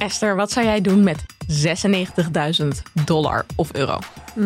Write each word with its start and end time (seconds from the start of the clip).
Esther, 0.00 0.36
wat 0.36 0.52
zou 0.52 0.66
jij 0.66 0.80
doen 0.80 1.02
met 1.04 1.24
96.000 2.62 2.68
dollar 3.04 3.46
of 3.56 3.72
euro? 3.72 3.98
96.000. 4.38 4.44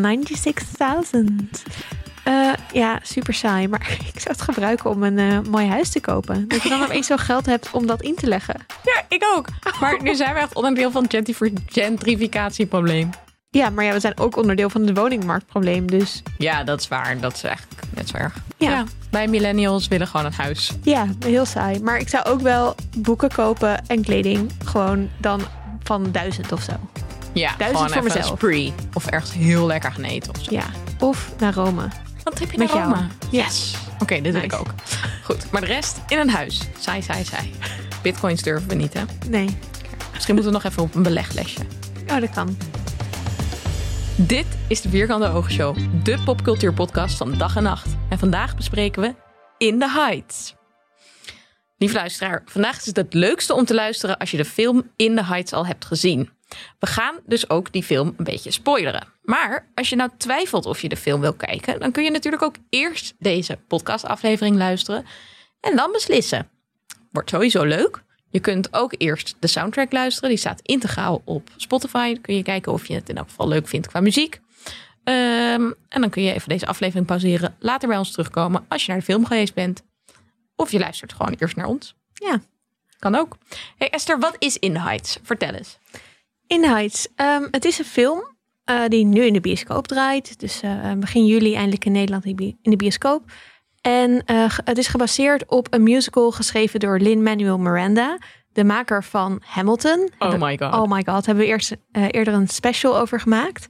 Eh, 2.25 2.53
ja, 2.73 2.99
super 3.03 3.35
saai. 3.35 3.69
Maar 3.69 3.99
ik 4.15 4.21
zou 4.21 4.35
het 4.35 4.41
gebruiken 4.41 4.91
om 4.91 5.03
een 5.03 5.19
eh, 5.19 5.41
mooi 5.51 5.67
huis 5.67 5.91
te 5.91 6.01
kopen. 6.01 6.49
Dat 6.49 6.63
je 6.63 6.69
dan 6.69 6.83
opeens 6.83 7.07
zo 7.07 7.17
geld 7.17 7.47
hebt 7.47 7.71
om 7.71 7.87
dat 7.87 8.03
in 8.03 8.15
te 8.15 8.27
leggen. 8.27 8.67
Ja, 8.83 9.03
ik 9.09 9.25
ook. 9.37 9.47
Maar 9.81 10.03
nu 10.03 10.15
zijn 10.15 10.35
we 10.35 10.41
echt 10.41 10.55
onderdeel 10.55 10.91
van 10.91 11.07
het 11.09 11.37
gentrificatieprobleem. 11.67 13.11
Ja, 13.55 13.71
maar 13.71 13.85
ja, 13.85 13.93
we 13.93 14.01
zijn 14.01 14.19
ook 14.19 14.37
onderdeel 14.37 14.71
van 14.71 14.87
het 14.87 14.97
woningmarktprobleem. 14.99 15.87
Dus 15.91 16.23
Ja, 16.39 16.65
dat 16.65 16.81
is 16.81 16.89
waar. 16.89 17.21
Dat 17.21 17.35
is 17.35 17.43
eigenlijk 17.43 17.83
net 17.91 18.09
zo 18.09 18.17
erg. 18.17 18.35
Ja. 18.57 18.85
Wij 19.11 19.27
millennials 19.29 19.89
willen 19.89 20.07
gewoon 20.07 20.27
een 20.27 20.33
huis. 20.33 20.71
ja, 20.83 21.07
heel 21.25 21.45
saai. 21.45 21.81
Maar 21.81 21.99
ik 21.99 22.09
zou 22.09 22.25
ook 22.25 22.41
wel 22.41 22.75
boeken 22.99 23.29
kopen 23.33 23.87
en 23.87 24.03
kleding. 24.03 24.51
Gewoon 24.65 25.09
dan 25.19 25.41
van 25.83 26.13
duizend 26.13 26.53
of 26.53 26.63
zo. 26.63 26.73
Ja, 27.33 27.55
Duizend 27.59 27.69
gewoon 27.83 27.89
voor 27.89 27.89
even 27.89 28.03
mezelf. 28.05 28.31
een 28.31 28.37
spree. 28.37 28.73
Of 28.93 29.07
ergens 29.07 29.33
heel 29.33 29.67
lekker 29.67 29.93
gaan 29.93 30.05
eten 30.05 30.35
of 30.35 30.43
zo. 30.45 30.51
Ja. 30.55 30.65
Of 30.99 31.33
naar 31.39 31.55
Rome. 31.55 31.89
Wat 32.25 32.39
heb 32.39 32.51
je 32.53 32.59
Met 32.59 32.69
naar 32.69 32.77
jou. 32.77 32.93
Rome? 32.95 33.07
Yes. 33.31 33.75
Oké, 33.99 34.21
dit 34.21 34.33
wil 34.33 34.43
ik 34.43 34.51
Nice. 34.51 34.57
ook. 34.63 34.75
Goed, 35.25 35.51
maar 35.51 35.61
de 35.61 35.67
rest 35.67 36.01
in 36.09 36.19
een 36.19 36.31
huis. 36.31 36.61
Saai, 36.79 37.03
saai, 37.03 37.25
saai. 37.25 37.51
Bitcoins 38.03 38.43
durven 38.43 38.69
we 38.69 38.75
niet, 38.75 38.93
hè? 38.95 39.03
Nee. 39.29 39.57
Misschien 40.13 40.35
moeten 40.35 40.53
we 40.53 40.59
nog 40.59 40.71
even 40.71 40.83
op 40.83 40.95
een 40.95 41.03
beleglesje. 41.03 41.61
Oh, 42.11 42.21
dat 42.21 42.31
kan. 42.31 42.57
Dit 44.17 44.47
is 44.69 44.81
de 44.81 44.89
Vierkante 44.89 45.29
Oogshow, 45.29 45.77
de 46.05 46.23
popcultuurpodcast 46.25 47.17
van 47.17 47.39
dag 47.39 47.57
en 47.57 47.63
nacht. 47.63 47.97
En 48.11 48.19
vandaag 48.19 48.57
bespreken 48.57 49.03
we 49.03 49.15
In 49.59 49.79
the 49.79 49.91
Heights. 49.91 50.55
Lieve 51.77 51.95
luisteraar, 51.95 52.43
vandaag 52.45 52.77
is 52.77 52.87
het 52.87 52.97
het 52.97 53.15
leukste 53.15 53.55
om 53.55 53.65
te 53.65 53.75
luisteren 53.75 54.19
als 54.19 54.31
je 54.31 54.37
de 54.37 54.45
film 54.45 54.91
In 54.97 55.17
the 55.17 55.25
Heights 55.25 55.53
al 55.53 55.67
hebt 55.67 55.85
gezien. 55.85 56.31
We 56.79 56.87
gaan 56.87 57.21
dus 57.27 57.51
ook 57.51 57.73
die 57.73 57.83
film 57.83 58.15
een 58.17 58.25
beetje 58.25 58.51
spoileren. 58.51 59.07
Maar 59.23 59.71
als 59.75 59.89
je 59.89 59.97
nou 59.97 60.11
twijfelt 60.17 60.67
of 60.67 60.83
je 60.83 60.89
de 60.89 60.97
film 60.97 61.21
wil 61.21 61.35
kijken, 61.35 61.81
dan 61.81 61.93
kun 61.93 62.05
je 62.05 62.11
natuurlijk 62.11 62.43
ook 62.43 62.57
eerst 62.71 63.15
deze 63.19 63.59
podcastaflevering 63.69 64.57
luisteren 64.57 65.07
en 65.61 65.77
dan 65.77 65.93
beslissen. 65.93 66.49
Wordt 67.11 67.31
sowieso 67.31 67.65
leuk. 67.65 68.04
Je 68.35 68.41
kunt 68.41 68.73
ook 68.73 68.95
eerst 68.99 69.37
de 69.39 69.47
soundtrack 69.47 69.93
luisteren. 69.93 70.29
Die 70.29 70.39
staat 70.39 70.61
integraal 70.63 71.23
op 71.25 71.51
Spotify. 71.57 72.13
Dan 72.13 72.21
kun 72.21 72.37
je 72.37 72.43
kijken 72.43 72.73
of 72.73 72.87
je 72.87 72.95
het 72.95 73.09
in 73.09 73.17
elk 73.17 73.29
geval 73.29 73.49
leuk 73.49 73.69
vindt 73.69 73.87
qua 73.87 74.01
muziek. 74.01 74.41
Ehm, 75.05 75.71
en 75.89 76.01
dan 76.01 76.11
kun 76.11 76.23
je 76.23 76.33
even 76.33 76.49
deze 76.49 76.67
aflevering 76.67 77.07
pauzeren. 77.07 77.57
Later 77.59 77.89
bij 77.89 77.99
ons 77.99 78.11
terugkomen 78.11 78.65
als 78.69 78.85
je 78.85 78.91
naar 78.91 78.99
de 78.99 79.05
film 79.05 79.27
geweest 79.27 79.55
bent. 79.55 79.83
Of 80.57 80.71
je 80.71 80.79
luistert 80.79 81.13
gewoon 81.13 81.35
eerst 81.39 81.57
naar 81.57 81.67
ons. 81.67 81.95
Ja. 82.15 82.41
Kan 82.99 83.15
ook. 83.15 83.37
Hey 83.77 83.91
Esther, 83.91 84.19
wat 84.19 84.37
is 84.39 84.59
In 84.59 84.73
the 84.73 84.81
Heights? 84.81 85.19
Vertel 85.23 85.53
eens. 85.53 85.79
In 86.47 86.61
the 86.61 86.69
Heights. 86.69 87.09
Ehm, 87.17 87.47
het 87.51 87.65
is 87.65 87.79
een 87.79 87.85
film 87.85 88.35
eh, 88.65 88.87
die 88.89 89.05
nu 89.05 89.23
in 89.23 89.33
de 89.33 89.41
bioscoop 89.41 89.87
draait. 89.87 90.41
Dus 90.41 90.61
eh, 90.63 90.93
begin 90.93 91.27
juli 91.27 91.55
eindelijk 91.55 91.85
in 91.85 91.93
Nederland 91.93 92.25
in 92.25 92.57
de 92.63 92.77
bioscoop. 92.77 93.33
En 93.87 94.23
eh, 94.25 94.45
het 94.65 94.79
is 94.79 94.87
gebaseerd 94.87 95.47
op 95.47 95.67
een 95.75 95.83
musical 95.83 96.31
geschreven 96.31 96.81
door 96.81 96.99
Lin-Manuel 96.99 97.59
Miranda. 97.59 98.19
De 98.53 98.65
maker 98.65 99.05
van 99.05 99.43
Hamilton. 99.45 100.11
Oh 100.19 100.41
my 100.41 100.59
god. 100.59 100.75
Oh 100.75 100.91
my 100.91 101.03
god, 101.07 101.27
hebben 101.27 101.45
we 101.45 101.51
eerst, 101.51 101.77
eh, 101.93 102.05
eerder 102.11 102.35
een 102.35 102.49
special 102.49 102.99
over 102.99 103.21
gemaakt. 103.21 103.67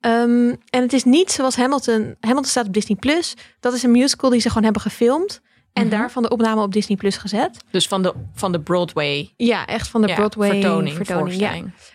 Ehm, 0.00 0.54
en 0.70 0.82
het 0.82 0.92
is 0.92 1.04
niet 1.04 1.30
zoals 1.30 1.56
Hamilton. 1.56 2.16
Hamilton 2.20 2.50
staat 2.50 2.66
op 2.66 2.72
Disney 2.72 2.96
Plus. 2.98 3.34
Dat 3.60 3.72
is 3.72 3.82
een 3.82 3.90
musical 3.90 4.30
die 4.30 4.40
ze 4.40 4.48
gewoon 4.48 4.64
hebben 4.64 4.82
gefilmd. 4.82 5.40
En 5.72 5.86
Mhm. 5.86 5.96
daarvan 5.96 6.22
de 6.22 6.28
opname 6.28 6.62
op 6.62 6.72
Disney 6.72 6.96
Plus 6.96 7.16
gezet. 7.16 7.64
Dus 7.70 7.88
van 7.88 8.02
de, 8.02 8.14
van 8.34 8.52
de 8.52 8.60
Broadway 8.60 9.32
Ja, 9.36 9.66
echt 9.66 9.88
van 9.88 10.02
de 10.02 10.08
ja, 10.08 10.14
Broadway 10.14 10.50
vertoning, 10.50 10.96
vertoning. 10.96 11.40
ja. 11.40 11.54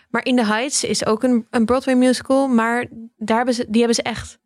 Maar 0.09 0.25
In 0.25 0.35
the 0.35 0.45
Heights 0.45 0.83
is 0.83 1.05
ook 1.05 1.23
een, 1.23 1.47
een 1.49 1.65
Broadway 1.65 1.95
musical. 1.95 2.47
Maar 2.47 2.85
daar 3.17 3.37
hebben 3.37 3.55
ze, 3.55 3.65
die 3.69 3.77
hebben 3.77 3.95
ze 3.95 4.01
echt, 4.01 4.39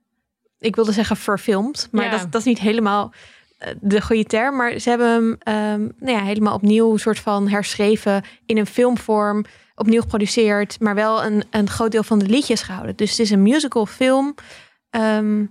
ik 0.66 0.76
wilde 0.76 0.92
zeggen 0.92 1.18
verfilmd. 1.18 1.88
Maar 1.92 2.06
Ja. 2.06 2.12
dat, 2.12 2.32
dat 2.32 2.42
is 2.42 2.48
niet 2.48 2.60
helemaal 2.60 3.14
eh, 3.58 3.72
de 3.82 4.02
goede 4.02 4.24
term. 4.24 4.56
Maar 4.56 4.80
ze 4.80 4.90
hebben 4.90 5.08
hem 5.10 5.36
ehm, 5.40 5.82
nou 6.06 6.18
ja, 6.18 6.24
helemaal 6.24 6.54
opnieuw 6.56 6.98
soort 6.98 7.20
van 7.20 7.48
herschreven 7.48 8.24
in 8.46 8.58
een 8.58 8.66
filmvorm. 8.66 9.46
Opnieuw 9.76 10.02
geproduceerd. 10.02 10.80
Maar 10.80 10.96
wel 10.96 11.24
een, 11.24 11.44
een 11.50 11.70
groot 11.70 11.92
deel 11.92 12.04
van 12.04 12.20
de 12.20 12.26
liedjes 12.26 12.62
gehouden. 12.62 12.96
Dus 12.96 13.10
het 13.10 13.20
is 13.20 13.30
een 13.30 13.42
musical 13.42 13.86
film. 13.86 14.36
Ehm, 14.90 15.46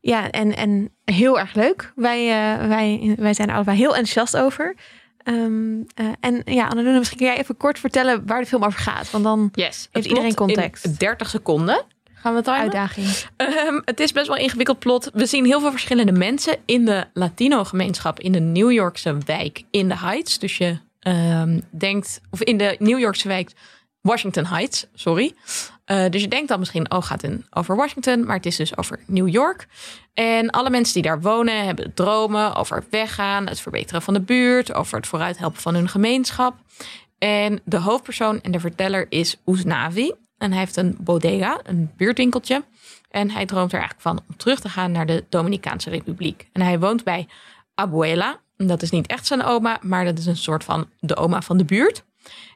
ja, 0.00 0.30
en, 0.30 0.56
en 0.56 0.90
heel 1.04 1.38
erg 1.38 1.54
leuk. 1.54 1.92
Wij, 1.94 2.20
eh, 2.28 2.68
wij, 2.68 3.14
wij 3.18 3.34
zijn 3.34 3.48
er 3.48 3.54
allebei 3.54 3.76
heel 3.76 3.88
enthousiast 3.96 4.36
over. 4.36 4.74
Ehm, 5.22 5.80
eh, 5.94 6.06
en 6.20 6.42
ja, 6.44 6.66
Annalena, 6.66 6.98
misschien 6.98 7.18
kun 7.18 7.26
jij 7.26 7.38
even 7.38 7.56
kort 7.56 7.78
vertellen 7.78 8.26
waar 8.26 8.40
de 8.40 8.46
film 8.46 8.64
over 8.64 8.80
gaat. 8.80 9.10
Want 9.10 9.24
dan 9.24 9.48
Yes. 9.52 9.88
Heeft 9.92 10.06
iedereen 10.06 10.34
plot 10.34 10.48
in 10.48 10.54
context? 10.54 10.98
30 10.98 11.28
seconden. 11.28 11.84
Gaan 12.20 12.32
we 12.32 12.38
het 12.38 12.44
timen? 12.44 12.60
uitdaging. 12.60 13.06
Ehm, 13.36 13.80
het 13.84 14.00
is 14.00 14.12
best 14.12 14.26
wel 14.26 14.36
een 14.36 14.42
ingewikkeld 14.42 14.78
plot. 14.78 15.10
We 15.12 15.26
zien 15.26 15.44
heel 15.44 15.60
veel 15.60 15.70
verschillende 15.70 16.12
mensen 16.12 16.56
in 16.64 16.84
de 16.84 17.04
Latino-gemeenschap 17.12 18.20
in 18.20 18.32
de 18.32 18.40
New 18.40 18.72
Yorkse 18.72 19.18
wijk 19.26 19.62
in 19.70 19.88
de 19.88 19.96
Heights. 19.96 20.38
Dus 20.38 20.58
je 20.58 20.78
ehm, 21.00 21.60
denkt, 21.70 22.20
of 22.30 22.42
in 22.42 22.56
de 22.56 22.76
New 22.78 22.98
Yorkse 22.98 23.28
wijk 23.28 23.52
Washington 24.00 24.46
Heights, 24.46 24.86
sorry. 24.94 25.34
Eh, 25.84 26.04
dus 26.10 26.22
je 26.22 26.28
denkt 26.28 26.48
dan 26.48 26.58
misschien, 26.58 26.90
oh, 26.90 27.02
gaat 27.02 27.22
het 27.22 27.42
over 27.50 27.76
Washington, 27.76 28.24
maar 28.24 28.36
het 28.36 28.46
is 28.46 28.56
dus 28.56 28.76
over 28.76 28.98
New 29.06 29.28
York. 29.28 29.66
En 30.14 30.50
alle 30.50 30.70
mensen 30.70 30.94
die 30.94 31.02
daar 31.02 31.20
wonen 31.20 31.64
hebben 31.64 31.94
dromen 31.94 32.54
over 32.54 32.76
het 32.76 32.86
weggaan, 32.90 33.46
het 33.46 33.60
verbeteren 33.60 34.02
van 34.02 34.14
de 34.14 34.20
buurt, 34.20 34.74
over 34.74 34.96
het 34.96 35.06
vooruithelpen 35.06 35.60
van 35.60 35.74
hun 35.74 35.88
gemeenschap. 35.88 36.54
En 37.18 37.60
de 37.64 37.78
hoofdpersoon 37.78 38.40
en 38.40 38.50
de 38.50 38.60
verteller 38.60 39.06
is 39.08 39.36
Oesnavi. 39.46 40.12
En 40.40 40.50
hij 40.50 40.60
heeft 40.60 40.76
een 40.76 40.96
bodega, 40.98 41.60
een 41.62 41.90
buurtwinkeltje. 41.96 42.64
En 43.10 43.30
hij 43.30 43.46
droomt 43.46 43.72
er 43.72 43.78
eigenlijk 43.78 44.08
van 44.08 44.20
om 44.28 44.36
terug 44.36 44.60
te 44.60 44.68
gaan 44.68 44.92
naar 44.92 45.06
de 45.06 45.24
Dominicaanse 45.28 45.90
Republiek. 45.90 46.48
En 46.52 46.62
hij 46.62 46.78
woont 46.78 47.04
bij 47.04 47.28
Abuela. 47.74 48.40
Dat 48.56 48.82
is 48.82 48.90
niet 48.90 49.06
echt 49.06 49.26
zijn 49.26 49.42
oma, 49.42 49.78
maar 49.82 50.04
dat 50.04 50.18
is 50.18 50.26
een 50.26 50.36
soort 50.36 50.64
van 50.64 50.88
de 51.00 51.16
oma 51.16 51.42
van 51.42 51.56
de 51.56 51.64
buurt. 51.64 52.04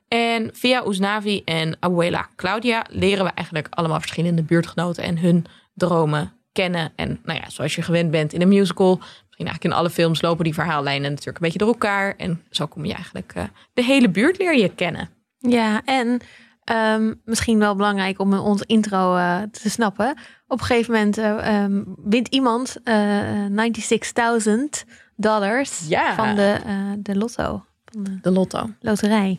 En 0.09 0.51
via 0.53 0.87
Oesnavi 0.87 1.43
en 1.45 1.77
Abuela 1.81 2.29
Claudia 2.37 2.87
leren 2.89 3.25
we 3.25 3.31
eigenlijk 3.31 3.67
allemaal 3.71 4.01
verschillende 4.01 4.43
buurtgenoten 4.43 5.05
en 5.05 5.19
hun 5.19 5.47
dromen 5.75 6.33
kennen. 6.53 6.93
En 6.97 7.21
nou 7.25 7.39
ja, 7.39 7.51
zoals 7.51 7.75
je 7.75 7.83
gewend 7.83 8.11
bent 8.11 8.33
in 8.33 8.41
een 8.41 8.49
musical, 8.49 8.97
misschien 8.97 9.47
eigenlijk 9.47 9.65
in 9.65 9.73
alle 9.73 9.91
films 9.91 10.23
lopen 10.23 10.45
die 10.45 10.55
verhaallijnen 10.55 11.11
natuurlijk 11.11 11.37
een 11.37 11.43
beetje 11.43 11.59
door 11.59 11.69
elkaar. 11.69 12.15
En 12.17 12.43
zo 12.51 12.67
kom 12.67 12.85
je 12.85 12.95
eigenlijk 12.95 13.33
eh, 13.35 13.45
de 13.73 13.85
hele 13.85 14.09
buurt 14.09 14.39
leer 14.39 14.57
je 14.57 14.75
kennen. 14.75 15.11
Ja, 15.39 15.83
en 15.85 16.21
ehm, 16.65 17.15
misschien 17.25 17.59
wel 17.59 17.75
belangrijk 17.77 18.21
om 18.21 18.35
ons 18.35 18.63
intro 18.63 19.17
eh, 19.17 19.43
te 19.51 19.71
snappen. 19.71 20.17
Op 20.47 20.61
een 20.61 20.67
gegeven 20.67 20.93
moment 20.93 21.19
eh, 21.19 21.63
ehm, 21.63 21.83
wint 22.05 22.29
iemand 22.29 22.77
eh 22.85 23.47
96.000 23.49 24.85
dollars 25.17 25.81
Ja. 25.89 26.15
van 26.15 26.35
de, 26.35 26.57
de 26.99 27.17
lotto, 27.17 27.65
van 27.85 28.05
de 28.05 28.19
De 28.23 28.31
lotto. 28.31 28.71
loterij. 28.81 29.39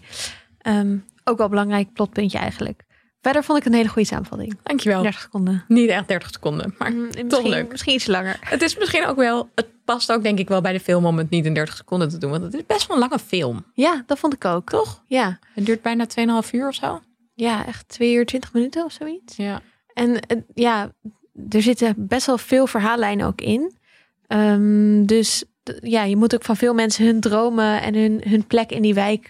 Ehm, 0.57 0.97
ook 1.23 1.37
wel 1.37 1.45
een 1.45 1.51
belangrijk 1.51 1.93
plotpuntje 1.93 2.37
eigenlijk. 2.37 2.83
Verder 3.21 3.43
vond 3.43 3.59
ik 3.59 3.65
een 3.65 3.73
hele 3.73 3.89
goede 3.89 4.07
samenvatting. 4.07 4.57
Dankjewel. 4.63 5.01
30 5.01 5.21
seconden. 5.21 5.63
Niet 5.67 5.89
echt 5.89 6.07
30 6.07 6.29
seconden, 6.29 6.75
maar 6.77 6.91
Mm, 6.91 7.27
toch 7.27 7.43
leuk. 7.45 7.71
Misschien 7.71 7.93
iets 7.93 8.05
langer. 8.07 8.37
Het 8.41 8.61
is 8.61 8.77
misschien 8.77 9.05
ook 9.05 9.15
wel, 9.15 9.49
het 9.55 9.67
past 9.85 10.11
ook 10.11 10.23
denk 10.23 10.39
ik 10.39 10.47
wel 10.47 10.61
bij 10.61 10.71
de 10.71 10.79
film 10.79 11.05
om 11.05 11.17
het 11.17 11.29
niet 11.29 11.45
in 11.45 11.53
30 11.53 11.75
seconden 11.75 12.09
te 12.09 12.17
doen. 12.17 12.29
Want 12.31 12.43
het 12.43 12.53
is 12.53 12.65
best 12.67 12.87
wel 12.87 12.97
een 12.97 13.03
lange 13.03 13.19
film, 13.19 13.63
Ja, 13.73 14.03
dat 14.05 14.19
vond 14.19 14.33
ik 14.33 14.45
ook. 14.45 14.69
toch? 14.69 15.03
Ja, 15.07 15.39
Het 15.53 15.65
duurt 15.65 15.81
bijna 15.81 16.05
2,5 16.43 16.51
uur 16.51 16.67
of 16.67 16.73
zo. 16.75 17.01
Ja 17.35 17.65
echt 17.65 17.87
2 17.87 18.13
uur 18.13 18.25
20 18.25 18.53
minuten 18.53 18.85
of 18.85 18.91
zoiets. 18.91 19.35
Ja. 19.35 19.61
En 19.93 20.19
eh, 20.19 20.37
ja, 20.53 20.91
er 21.49 21.61
zitten 21.61 21.93
best 21.97 22.25
wel 22.25 22.37
veel 22.37 22.67
verhaallijnen 22.67 23.27
ook 23.27 23.41
in. 23.41 23.75
Ehm, 24.27 25.05
dus 25.05 25.43
ja, 25.81 26.03
je 26.03 26.15
moet 26.15 26.33
ook 26.35 26.43
van 26.43 26.55
veel 26.57 26.73
mensen 26.73 27.05
hun 27.05 27.19
dromen 27.19 27.81
en 27.81 27.95
hun, 27.95 28.21
hun 28.27 28.47
plek 28.47 28.71
in 28.71 28.81
die 28.81 28.93
wijk 28.93 29.27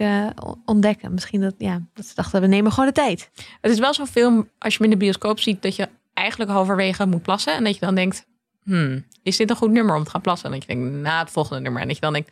ontdekken. 0.65 1.13
Misschien 1.13 1.41
dat, 1.41 1.55
ja, 1.57 1.81
dat 1.93 2.05
ze 2.05 2.15
dachten, 2.15 2.41
we 2.41 2.47
nemen 2.47 2.71
gewoon 2.71 2.89
de 2.89 2.95
tijd. 2.95 3.29
Het 3.61 3.71
is 3.71 3.79
wel 3.79 3.93
zo'n 3.93 4.07
film, 4.07 4.49
als 4.57 4.73
je 4.73 4.83
hem 4.83 4.91
in 4.91 4.97
de 4.99 5.05
bioscoop 5.05 5.39
ziet, 5.39 5.61
dat 5.61 5.75
je 5.75 5.89
eigenlijk 6.13 6.51
halverwege 6.51 7.05
moet 7.05 7.21
plassen. 7.21 7.53
En 7.53 7.63
dat 7.63 7.73
je 7.73 7.79
dan 7.79 7.95
denkt, 7.95 8.25
hmm, 8.63 9.05
is 9.23 9.37
dit 9.37 9.49
een 9.49 9.55
goed 9.55 9.71
nummer 9.71 9.95
om 9.95 10.03
te 10.03 10.09
gaan 10.09 10.21
plassen? 10.21 10.45
En 10.45 10.59
dat 10.59 10.67
je 10.67 10.75
denkt, 10.75 10.91
na 10.91 11.19
het 11.19 11.31
volgende 11.31 11.61
nummer. 11.61 11.81
En 11.81 11.87
dat 11.87 11.95
je 11.95 12.01
dan 12.01 12.13
denkt, 12.13 12.31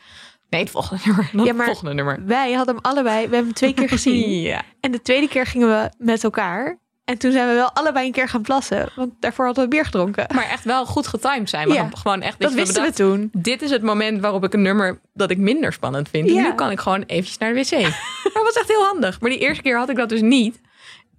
nee, 0.54 0.62
het 0.62 0.72
volgende 0.72 1.02
nummer. 1.08 1.30
Dan 1.32 1.42
Ja, 1.42 1.48
het 1.48 1.58
maar- 1.58 1.66
volgende 1.66 1.94
nummer. 1.94 2.20
Wij 2.26 2.54
hadden 2.54 2.76
hem 2.76 2.84
allebei, 2.84 3.16
we 3.16 3.22
hebben 3.22 3.40
hem 3.44 3.54
twee 3.54 3.74
keer 3.74 3.90
gezien. 3.98 4.40
Ja. 4.42 4.62
En 4.80 4.92
de 4.92 5.02
tweede 5.02 5.28
keer 5.28 5.46
gingen 5.46 5.68
we 5.68 5.90
met 5.98 6.24
elkaar. 6.24 6.82
En 7.06 7.18
toen 7.18 7.32
zijn 7.32 7.48
we 7.48 7.54
wel 7.54 7.72
allebei 7.72 8.06
een 8.06 8.12
keer 8.12 8.30
gaan 8.30 8.42
plassen. 8.42 8.90
Want 8.96 9.14
daarvoor 9.20 9.46
hadden 9.46 9.64
we 9.64 9.70
bier 9.70 9.86
gedronken. 9.86 10.26
Maar 10.34 10.50
echt 10.50 10.64
wel 10.64 10.86
goed 10.86 11.08
getimed 11.08 11.50
zijn. 11.50 11.68
We 11.68 11.74
Ja. 11.74 11.90
gewoon 11.94 12.22
echt 12.22 12.40
Dat 12.40 12.54
wisten 12.54 12.74
we 12.74 12.80
bedacht, 12.80 12.96
toen. 12.96 13.30
Dit 13.34 13.62
is 13.62 13.70
het 13.70 13.82
moment 13.82 14.22
waarop 14.22 14.44
ik 14.44 14.54
een 14.54 14.62
nummer 14.62 15.00
dat 15.14 15.32
ik 15.32 15.38
minder 15.38 15.74
spannend 15.74 16.10
vind. 16.10 16.28
En 16.30 16.36
nu 16.36 16.54
kan 16.54 16.72
ik 16.72 16.80
gewoon 16.80 17.02
eventjes 17.02 17.38
naar 17.38 17.54
de 17.54 17.60
wc. 17.60 17.70
dat 18.34 18.44
was 18.44 18.54
echt 18.56 18.68
heel 18.68 18.84
handig. 18.84 19.20
Maar 19.22 19.30
die 19.30 19.40
eerste 19.40 19.64
keer 19.64 19.78
had 19.78 19.90
ik 19.90 19.96
dat 19.96 20.10
dus 20.10 20.22
niet. 20.22 20.62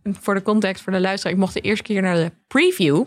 En 0.02 0.16
Voor 0.20 0.34
de 0.34 0.42
context, 0.42 0.82
voor 0.82 0.92
de 0.92 1.00
luisteraar. 1.00 1.32
Ik 1.34 1.40
mocht 1.40 1.54
de 1.54 1.60
eerste 1.60 1.82
keer 1.84 2.02
naar 2.02 2.16
de 2.16 2.32
preview. 2.48 3.04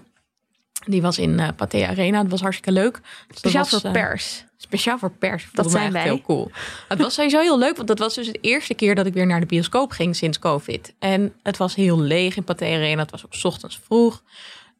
Die 0.86 1.02
was 1.02 1.18
in 1.18 1.42
Pathé 1.56 1.88
Arena. 1.88 2.22
Dat 2.22 2.32
was 2.32 2.42
hartstikke 2.42 2.72
leuk. 2.80 3.00
Dus 3.28 3.38
Speciaal 3.38 3.66
voor 3.66 3.80
eh, 3.84 3.92
pers. 3.92 4.46
Speciaal 4.58 4.98
voor 4.98 5.12
pers. 5.12 5.44
Dat 5.54 5.64
Dat 5.64 5.72
zijn 5.72 5.92
wij. 5.92 6.04
heel 6.04 6.22
cool. 6.22 6.52
Het 6.88 7.00
was 7.00 7.14
sowieso 7.14 7.40
heel 7.40 7.60
leuk, 7.60 7.76
want 7.76 7.88
dat 7.88 8.00
was 8.00 8.14
dus 8.16 8.28
de 8.32 8.38
eerste 8.42 8.74
keer 8.74 8.96
dat 8.96 9.06
ik 9.06 9.14
weer 9.14 9.26
naar 9.26 9.40
de 9.40 9.46
bioscoop 9.46 9.92
ging 9.92 10.16
sinds 10.16 10.40
COVID. 10.40 10.94
En 11.00 11.34
het 11.44 11.58
was 11.58 11.76
heel 11.76 12.00
leeg 12.00 12.36
in 12.38 12.44
Pathé 12.44 12.66
Arena. 12.66 13.02
Het 13.02 13.12
was 13.12 13.26
ook 13.26 13.34
ochtends 13.44 13.80
vroeg. 13.84 14.24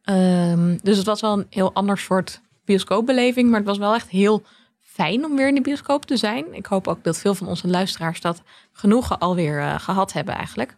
Ehm, 0.02 0.76
dus 0.82 0.96
het 0.96 1.06
was 1.06 1.20
wel 1.20 1.38
een 1.38 1.46
heel 1.50 1.72
ander 1.72 1.98
soort 1.98 2.40
bioscoopbeleving. 2.64 3.48
Maar 3.48 3.58
het 3.58 3.68
was 3.68 3.78
wel 3.78 3.94
echt 3.94 4.08
heel 4.08 4.42
fijn 4.80 5.24
om 5.24 5.36
weer 5.36 5.48
in 5.48 5.54
de 5.54 5.60
bioscoop 5.60 6.06
te 6.06 6.16
zijn. 6.16 6.54
Ik 6.54 6.66
hoop 6.66 6.88
ook 6.88 7.04
dat 7.04 7.18
veel 7.18 7.34
van 7.34 7.46
onze 7.46 7.68
luisteraars 7.68 8.20
dat 8.20 8.42
genoegen 8.72 9.18
alweer 9.18 9.60
eh, 9.60 9.78
gehad 9.78 10.12
hebben 10.12 10.34
eigenlijk. 10.34 10.76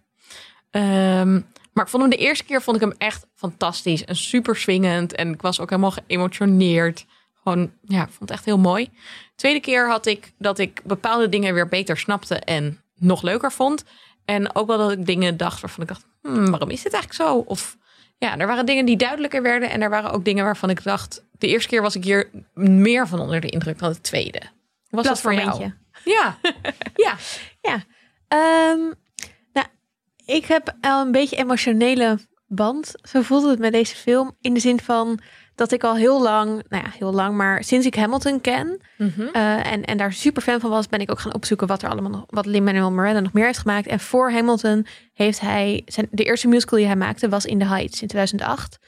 Ehm, 0.70 1.32
maar 1.73 1.85
ik 1.85 1.91
vond 1.91 2.02
hem 2.02 2.11
de 2.11 2.17
eerste 2.17 2.44
keer 2.44 2.62
vond 2.62 2.76
ik 2.76 2.82
hem 2.82 2.94
echt 2.99 3.26
fantastisch 3.35 4.05
en 4.05 4.17
super 4.17 4.56
swingend. 4.56 5.14
En 5.14 5.32
ik 5.32 5.43
was 5.43 5.61
ook 5.61 5.70
helemaal 5.70 5.91
geëmotioneerd. 6.06 7.06
Gewoon, 7.42 7.72
ja, 7.82 8.02
ik 8.02 8.08
vond 8.08 8.20
het 8.20 8.31
echt 8.31 8.44
heel 8.44 8.58
mooi. 8.58 8.90
Tweede 9.34 9.60
keer 9.60 9.88
had 9.88 10.06
ik 10.06 10.32
dat 10.38 10.58
ik 10.58 10.81
bepaalde 10.84 11.28
dingen 11.28 11.54
weer 11.54 11.69
beter 11.69 11.98
snapte 11.98 12.34
en 12.34 12.82
nog 12.94 13.22
leuker 13.22 13.52
vond. 13.52 13.84
En 14.25 14.54
ook 14.54 14.66
wel 14.66 14.78
dat 14.78 14.92
ik 14.92 15.06
dingen 15.06 15.37
dacht 15.37 15.60
waarvan 15.60 15.82
ik 15.82 15.88
dacht, 15.88 16.06
hmm, 16.22 16.50
waarom 16.50 16.70
is 16.70 16.82
dit 16.82 16.92
eigenlijk 16.92 17.22
zo? 17.22 17.37
Of 17.37 17.76
ja, 18.19 18.38
er 18.38 18.46
waren 18.46 18.66
dingen 18.66 18.84
die 18.84 18.96
duidelijker 18.96 19.42
werden. 19.42 19.70
En 19.70 19.82
er 19.82 19.90
waren 19.90 20.10
ook 20.10 20.25
dingen 20.25 20.44
waarvan 20.44 20.70
ik 20.70 20.82
dacht, 20.82 21.25
de 21.38 21.46
eerste 21.46 21.69
keer 21.69 21.82
was 21.82 21.94
ik 21.94 22.04
hier 22.04 22.31
meer 22.54 23.08
van 23.08 23.20
onder 23.20 23.40
de 23.40 23.48
indruk 23.48 23.78
dan 23.78 23.92
de 23.92 24.00
tweede. 24.00 24.42
Was 24.90 25.04
dat 25.04 25.20
voor 25.20 25.34
jou? 25.34 25.44
Platformentje. 25.44 25.78
Ja, 26.94 27.16
ja. 27.60 27.84
Ehm, 28.28 28.92
nou, 29.52 29.66
ik 30.25 30.44
heb 30.44 30.76
al 30.81 31.06
een 31.06 31.12
beetje 31.12 31.37
emotionele 31.37 32.19
band. 32.46 32.94
Zo 33.02 33.22
voelde 33.22 33.50
het 33.50 33.58
met 33.58 33.72
deze 33.72 33.96
film. 33.96 34.37
In 34.40 34.54
de 34.54 34.60
zin 34.60 34.81
van 34.81 35.20
dat 35.60 35.72
ik 35.72 35.84
al 35.84 35.96
heel 35.96 36.22
lang, 36.22 36.62
nou 36.68 36.84
ja, 36.84 36.90
heel 36.98 37.12
lang, 37.12 37.36
maar 37.36 37.64
sinds 37.64 37.86
ik 37.86 37.94
Hamilton 37.94 38.40
ken 38.40 38.80
Mhm. 38.96 39.20
eh, 39.32 39.72
en, 39.72 39.84
en 39.84 39.96
daar 39.96 40.12
super 40.12 40.42
fan 40.42 40.60
van 40.60 40.70
was, 40.70 40.86
ben 40.88 41.00
ik 41.00 41.10
ook 41.10 41.20
gaan 41.20 41.34
opzoeken 41.34 41.66
wat 41.66 41.82
er 41.82 41.88
allemaal 41.90 42.10
nog, 42.10 42.24
wat 42.26 42.46
Lin-Manuel 42.46 42.90
Miranda 42.90 43.20
nog 43.20 43.32
meer 43.32 43.44
heeft 43.44 43.58
gemaakt. 43.58 43.86
En 43.86 44.00
voor 44.00 44.30
Hamilton 44.32 44.86
heeft 45.14 45.40
hij 45.40 45.82
zijn 45.86 46.08
de 46.10 46.24
eerste 46.24 46.48
musical 46.48 46.78
die 46.78 46.86
hij 46.86 46.96
maakte 46.96 47.28
was 47.28 47.44
In 47.44 47.58
the 47.58 47.64
Heights 47.66 48.02
in 48.02 48.08
2008. 48.08 48.78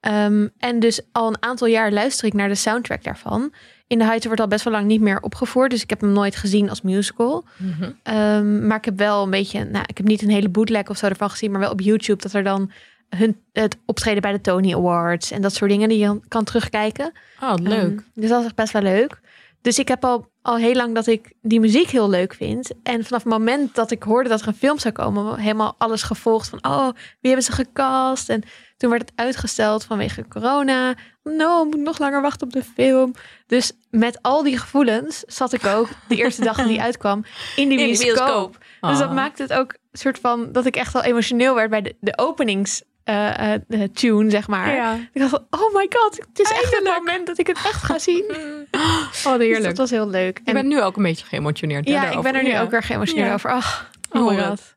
Ehm, 0.00 0.48
en 0.58 0.80
dus 0.80 1.00
al 1.12 1.28
een 1.28 1.42
aantal 1.42 1.66
jaar 1.66 1.92
luister 1.92 2.26
ik 2.26 2.32
naar 2.32 2.48
de 2.48 2.54
soundtrack 2.54 3.04
daarvan. 3.04 3.52
In 3.86 3.98
the 3.98 4.04
Heights 4.04 4.26
wordt 4.26 4.40
al 4.40 4.48
best 4.48 4.64
wel 4.64 4.72
lang 4.72 4.86
niet 4.86 5.00
meer 5.00 5.20
opgevoerd, 5.20 5.70
dus 5.70 5.82
ik 5.82 5.90
heb 5.90 6.00
hem 6.00 6.12
nooit 6.12 6.36
gezien 6.36 6.68
als 6.70 6.82
musical. 6.82 7.44
Mhm. 7.56 7.90
Ehm, 8.02 8.66
maar 8.66 8.76
ik 8.76 8.84
heb 8.84 8.98
wel 8.98 9.22
een 9.24 9.30
beetje, 9.30 9.64
nou, 9.64 9.84
ik 9.86 9.96
heb 9.96 10.06
niet 10.06 10.22
een 10.22 10.30
hele 10.30 10.48
bootleg 10.48 10.88
of 10.88 10.96
zo 10.96 11.06
ervan 11.06 11.30
gezien, 11.30 11.50
maar 11.50 11.60
wel 11.60 11.70
op 11.70 11.80
YouTube 11.80 12.22
dat 12.22 12.32
er 12.32 12.42
dan 12.42 12.70
hun, 13.16 13.42
het 13.52 13.76
optreden 13.86 14.22
bij 14.22 14.32
de 14.32 14.40
Tony 14.40 14.74
Awards 14.74 15.30
en 15.30 15.42
dat 15.42 15.54
soort 15.54 15.70
dingen 15.70 15.88
die 15.88 15.98
je 15.98 16.20
kan 16.28 16.44
terugkijken. 16.44 17.12
Oh, 17.42 17.54
leuk. 17.62 17.82
Ehm, 17.82 17.98
dus 18.14 18.28
dat 18.28 18.38
is 18.40 18.46
echt 18.46 18.54
best 18.54 18.72
wel 18.72 18.82
leuk. 18.82 19.20
Dus 19.60 19.78
ik 19.78 19.88
heb 19.88 20.04
al, 20.04 20.30
al 20.42 20.56
heel 20.56 20.74
lang 20.74 20.94
dat 20.94 21.06
ik 21.06 21.32
die 21.42 21.60
muziek 21.60 21.88
heel 21.90 22.10
leuk 22.10 22.34
vind. 22.34 22.70
En 22.82 23.04
vanaf 23.04 23.22
het 23.22 23.32
moment 23.32 23.74
dat 23.74 23.90
ik 23.90 24.02
hoorde 24.02 24.28
dat 24.28 24.40
er 24.40 24.48
een 24.48 24.54
film 24.54 24.78
zou 24.78 24.94
komen, 24.94 25.38
helemaal 25.38 25.74
alles 25.78 26.02
gevolgd 26.02 26.48
van, 26.48 26.64
oh, 26.64 26.84
wie 26.94 27.32
hebben 27.32 27.42
ze 27.42 27.52
gecast? 27.52 28.28
En 28.28 28.42
toen 28.76 28.90
werd 28.90 29.02
het 29.02 29.12
uitgesteld 29.14 29.84
vanwege 29.84 30.24
corona. 30.28 30.94
No, 31.22 31.64
moet 31.64 31.80
nog 31.80 31.98
langer 31.98 32.22
wachten 32.22 32.46
op 32.46 32.52
de 32.52 32.62
film. 32.74 33.12
Dus 33.46 33.72
met 33.90 34.18
al 34.22 34.42
die 34.42 34.58
gevoelens 34.58 35.22
zat 35.26 35.52
ik 35.52 35.66
ook 35.66 35.88
de 36.08 36.16
eerste 36.16 36.44
dag 36.44 36.56
dat 36.56 36.66
die 36.66 36.80
uitkwam 36.88 37.24
in 37.56 37.68
die 37.68 37.78
In 37.78 37.98
bioscoop. 37.98 38.58
Dus 38.80 38.98
dat 38.98 39.08
Ah. 39.08 39.14
maakte 39.14 39.42
het 39.42 39.52
ook 39.52 39.72
een 39.72 39.98
soort 39.98 40.18
van 40.18 40.52
dat 40.52 40.66
ik 40.66 40.76
echt 40.76 40.92
wel 40.92 41.02
emotioneel 41.02 41.54
werd 41.54 41.70
bij 41.70 41.82
de, 41.82 41.96
de 42.00 42.18
openings 42.18 42.82
eh, 43.04 43.54
eh, 43.54 43.60
de 43.68 43.90
tune, 43.90 44.30
zeg 44.30 44.48
maar. 44.48 44.74
Ja. 44.74 44.94
Ik 45.12 45.20
dacht 45.20 45.30
van, 45.30 45.46
oh 45.50 45.74
my 45.74 45.86
god, 45.90 46.16
het 46.28 46.40
is 46.40 46.50
echt 46.50 46.74
het 46.76 46.84
moment 46.98 47.26
dat 47.26 47.38
ik 47.38 47.46
het 47.46 47.56
echt 47.56 47.82
ga 47.82 47.98
zien. 48.08 48.24
Oh, 48.70 49.08
Dus 49.12 49.22
heerlijk. 49.22 49.64
dat 49.64 49.76
was 49.76 49.90
heel 49.90 50.08
leuk. 50.08 50.40
Je 50.44 50.52
bent 50.52 50.68
nu 50.68 50.82
ook 50.82 50.96
een 50.96 51.02
beetje 51.02 51.26
geëmotioneerd. 51.26 51.88
ja, 51.88 52.10
ik 52.10 52.20
ben 52.22 52.34
er 52.34 52.42
nu 52.42 52.48
Ja. 52.48 52.62
ook 52.62 52.70
weer 52.70 52.82
geëmotioneerd 52.82 53.26
Ja. 53.28 53.34
over. 53.34 53.50
Ach, 53.50 53.90
Ik 54.10 54.14
oh 54.20 54.28
my 54.28 54.34
hoor 54.36 54.46
god. 54.46 54.74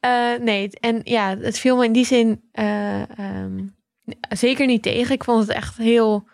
Eh, 0.00 0.32
nee, 0.40 0.68
en 0.80 1.00
ja, 1.04 1.36
het 1.38 1.58
viel 1.58 1.76
me 1.76 1.84
in 1.84 1.92
die 1.92 2.04
zin 2.06 2.42
eh, 2.52 3.18
ehm, 3.18 3.58
zeker 4.28 4.66
niet 4.66 4.82
tegen. 4.82 5.14
Ik 5.14 5.24
vond 5.24 5.46
het 5.46 5.56
echt 5.56 5.76
heel 5.76 6.28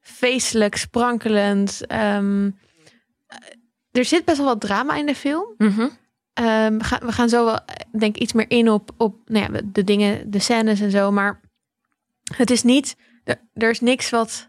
feestelijk, 0.00 0.76
sprankelend. 0.76 1.86
Ehm, 1.86 2.50
eh, 3.26 3.36
er 3.92 4.04
zit 4.04 4.24
best 4.24 4.36
wel 4.36 4.46
wat 4.46 4.60
drama 4.60 4.94
in 4.96 5.06
de 5.06 5.14
film. 5.14 5.54
Mhm. 5.58 5.88
Ehm, 6.34 6.78
we, 6.78 6.84
gaan, 6.84 7.00
we 7.02 7.12
gaan 7.12 7.28
zo 7.28 7.44
wel, 7.44 7.54
eh, 7.56 7.98
denk 7.98 8.16
ik, 8.16 8.22
iets 8.22 8.32
meer 8.32 8.50
in 8.50 8.70
op, 8.70 8.90
op 8.96 9.16
nou 9.26 9.52
ja, 9.52 9.60
de 9.64 9.84
dingen, 9.84 10.30
de 10.30 10.38
scènes 10.38 10.80
en 10.80 10.90
zo. 10.90 11.10
Maar 11.10 11.40
het 12.36 12.50
is 12.50 12.62
niet, 12.62 12.96
er, 13.54 13.70
is 13.70 13.80
niks 13.80 14.10
wat 14.10 14.48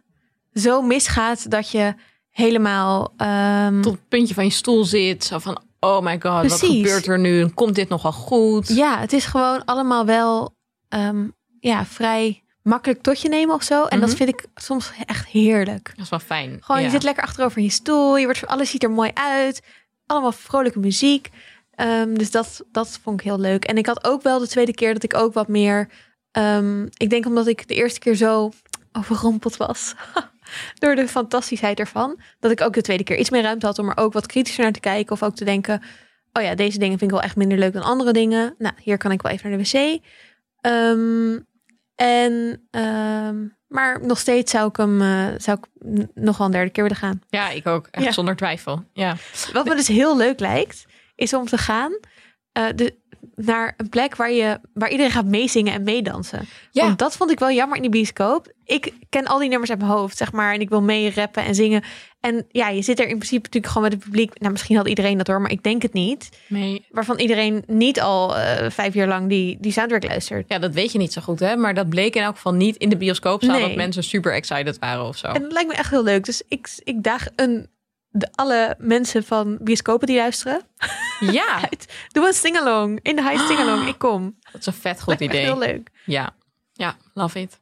zo 0.54 0.82
misgaat 0.82 1.52
dat 1.52 1.70
je 1.72 1.94
helemaal. 2.30 3.14
ehm, 3.18 3.82
Tot 3.82 3.94
het 3.94 4.08
puntje 4.08 4.34
van 4.34 4.44
je 4.44 4.50
stoel 4.50 4.84
zit. 4.86 5.24
Zo 5.24 5.40
van, 5.40 5.62
oh 5.80 6.02
my 6.02 6.12
god, 6.14 6.24
wat 6.24 6.42
Precies. 6.60 6.68
gebeurt 6.82 7.08
er 7.08 7.20
nu? 7.20 7.48
Komt 7.48 7.76
dit 7.76 7.90
nog 7.90 8.02
wel 8.02 8.12
goed? 8.12 8.68
Ja, 8.68 9.00
het 9.00 9.14
is 9.14 9.26
gewoon 9.26 9.66
allemaal 9.66 10.06
wel 10.06 10.56
ehm, 10.90 11.28
ja, 11.60 11.86
vrij 11.86 12.44
makkelijk 12.62 13.02
tot 13.02 13.22
je 13.22 13.30
nemen 13.30 13.56
of 13.56 13.64
zo. 13.64 13.84
En 13.86 14.00
dat 14.00 14.10
Mhm. 14.10 14.18
vind 14.18 14.30
ik 14.30 14.46
soms 14.56 14.92
echt 15.06 15.28
heerlijk. 15.28 15.92
Dat 15.96 16.04
is 16.04 16.10
wel 16.10 16.20
fijn. 16.20 16.58
Gewoon, 16.62 16.82
ja. 16.82 16.88
je 16.88 16.94
zit 16.94 17.04
lekker 17.04 17.24
achterover 17.24 17.58
in 17.58 17.64
je 17.64 17.70
stoel. 17.70 18.18
Je 18.18 18.26
wordt, 18.26 18.48
alles 18.48 18.70
ziet 18.70 18.84
er 18.84 18.92
mooi 18.92 19.12
uit. 19.14 19.62
Allemaal 20.06 20.32
vrolijke 20.32 20.80
muziek. 20.80 21.30
Ehm, 21.76 22.14
dus 22.14 22.32
dat, 22.32 22.64
dat 22.72 23.00
vond 23.04 23.20
ik 23.20 23.26
heel 23.26 23.40
leuk. 23.40 23.66
En 23.66 23.78
ik 23.78 23.86
had 23.86 24.04
ook 24.06 24.22
wel 24.22 24.40
de 24.40 24.48
tweede 24.48 24.74
keer 24.74 24.94
dat 24.94 25.04
ik 25.04 25.14
ook 25.16 25.34
wat 25.34 25.48
meer... 25.48 25.90
ehm, 26.32 26.84
ik 26.98 27.10
denk 27.10 27.26
omdat 27.26 27.48
ik 27.48 27.68
de 27.68 27.74
eerste 27.76 28.00
keer 28.00 28.16
zo 28.16 28.52
overrompeld 28.92 29.58
was... 29.58 29.94
door 30.80 30.96
de 30.96 31.08
fantastischheid 31.08 31.80
ervan... 31.80 32.20
dat 32.40 32.52
ik 32.52 32.62
ook 32.62 32.74
de 32.74 32.82
tweede 32.82 33.04
keer 33.04 33.18
iets 33.18 33.30
meer 33.30 33.42
ruimte 33.42 33.66
had... 33.66 33.80
om 33.80 33.90
er 33.90 33.98
ook 33.98 34.14
wat 34.14 34.26
kritischer 34.26 34.64
naar 34.64 34.72
te 34.74 34.80
kijken. 34.80 35.12
Of 35.14 35.24
ook 35.24 35.36
te 35.36 35.46
denken... 35.46 35.82
oh 36.34 36.44
ja, 36.44 36.56
deze 36.56 36.78
dingen 36.80 36.98
vind 36.98 37.12
ik 37.12 37.18
wel 37.18 37.26
echt 37.26 37.36
minder 37.36 37.58
leuk 37.58 37.74
dan 37.74 37.84
andere 37.84 38.14
dingen. 38.14 38.56
Nou, 38.58 38.74
hier 38.82 38.98
kan 38.98 39.12
ik 39.12 39.22
wel 39.22 39.32
even 39.32 39.50
naar 39.50 39.60
de 39.60 39.64
wc. 39.64 40.02
Ehm, 40.62 41.40
en... 41.96 42.62
maar 43.68 44.06
nog 44.06 44.20
steeds 44.20 44.52
zou 44.52 44.70
ik 44.70 44.76
hem 44.78 45.02
eh, 45.02 45.28
zou 45.38 45.58
ik 45.60 45.66
nog 46.14 46.38
wel 46.38 46.48
een 46.48 46.54
derde 46.54 46.70
keer 46.72 46.84
willen 46.84 46.98
gaan. 46.98 47.22
Ja, 47.30 47.50
ik 47.50 47.68
ook. 47.68 47.88
Echt 47.92 48.06
Ja. 48.06 48.12
zonder 48.12 48.36
twijfel. 48.36 48.84
Ja. 48.94 49.16
Wat 49.54 49.66
me 49.66 49.76
dus 49.76 49.88
heel 49.88 50.18
leuk 50.18 50.40
lijkt, 50.40 50.86
is 51.16 51.34
om 51.34 51.46
te 51.46 51.58
gaan 51.58 52.00
eh, 52.52 52.66
de, 52.76 52.96
naar 53.36 53.74
een 53.78 53.90
plek 53.90 54.16
waar, 54.16 54.32
je, 54.32 54.60
waar 54.74 54.90
iedereen 54.90 55.12
gaat 55.12 55.26
meezingen 55.26 55.74
en 55.74 55.84
meedansen. 55.84 56.48
Ja. 56.72 56.84
Want 56.86 57.00
dat 57.00 57.16
vond 57.16 57.32
ik 57.32 57.40
wel 57.40 57.52
jammer 57.52 57.76
in 57.76 57.82
die 57.82 57.92
bioscoop. 57.92 58.52
Ik 58.66 58.94
ken 59.10 59.26
al 59.26 59.40
die 59.40 59.50
nummers 59.50 59.70
uit 59.70 59.80
mijn 59.80 59.92
hoofd, 59.92 60.18
zeg 60.18 60.32
maar. 60.32 60.54
En 60.54 60.60
ik 60.60 60.70
wil 60.70 60.82
mee 60.82 61.12
rappen 61.14 61.44
en 61.44 61.56
zingen. 61.56 61.84
En 62.20 62.46
ja, 62.52 62.70
je 62.70 62.82
zit 62.82 63.00
er 63.00 63.08
in 63.08 63.18
principe 63.18 63.42
natuurlijk 63.44 63.74
gewoon 63.74 63.90
met 63.90 63.94
het 63.94 64.04
publiek. 64.04 64.40
Nou, 64.40 64.52
misschien 64.52 64.76
had 64.76 64.88
iedereen 64.88 65.18
dat 65.18 65.28
hoor, 65.28 65.42
maar 65.42 65.52
ik 65.52 65.64
denk 65.64 65.82
het 65.82 65.94
niet. 65.94 66.30
Nee. 66.48 66.86
Waarvan 66.90 67.20
iedereen 67.20 67.64
niet 67.68 68.02
al 68.02 68.38
eh, 68.38 68.70
vijf 68.70 68.94
jaar 68.94 69.08
lang 69.08 69.30
die, 69.30 69.58
die 69.60 69.72
soundtrack 69.72 70.04
luistert. 70.04 70.46
Ja, 70.48 70.60
dat 70.60 70.74
weet 70.74 70.92
je 70.92 70.98
niet 70.98 71.14
zo 71.14 71.22
goed, 71.22 71.40
hè? 71.40 71.56
Maar 71.56 71.74
dat 71.74 71.90
bleek 71.90 72.16
in 72.16 72.22
elk 72.22 72.36
geval 72.36 72.54
niet 72.54 72.76
in 72.76 72.90
de 72.90 72.98
bioscoopzaal 72.98 73.58
Nee. 73.58 73.68
dat 73.68 73.76
mensen 73.76 74.04
super 74.04 74.34
excited 74.34 74.80
waren 74.80 75.06
of 75.06 75.18
zo. 75.18 75.28
En 75.28 75.42
dat 75.42 75.52
lijkt 75.52 75.70
me 75.70 75.76
echt 75.76 75.90
heel 75.90 76.04
leuk. 76.04 76.26
Dus 76.26 76.42
ik, 76.48 76.70
ik 76.84 77.04
daag 77.04 77.28
een, 77.36 77.68
de, 78.14 78.28
alle 78.36 78.76
mensen 78.78 79.24
van 79.24 79.58
bioscopen 79.62 80.08
die 80.08 80.18
luisteren 80.18 80.62
Ja. 81.20 81.60
Doe 82.14 82.28
een 82.28 82.34
sing-along. 82.34 83.00
In 83.02 83.16
de 83.16 83.30
high 83.30 83.46
sing-along. 83.48 83.88
Ik 83.88 83.98
kom. 83.98 84.36
dat 84.52 84.62
is 84.62 84.68
een 84.68 84.74
vet 84.74 85.02
goed 85.02 85.08
Lijkt 85.20 85.24
idee. 85.34 85.44
heel 85.46 85.58
leuk. 85.58 85.90
Ja, 86.06 86.36
ja, 86.74 86.98
love 87.14 87.40
it. 87.42 87.60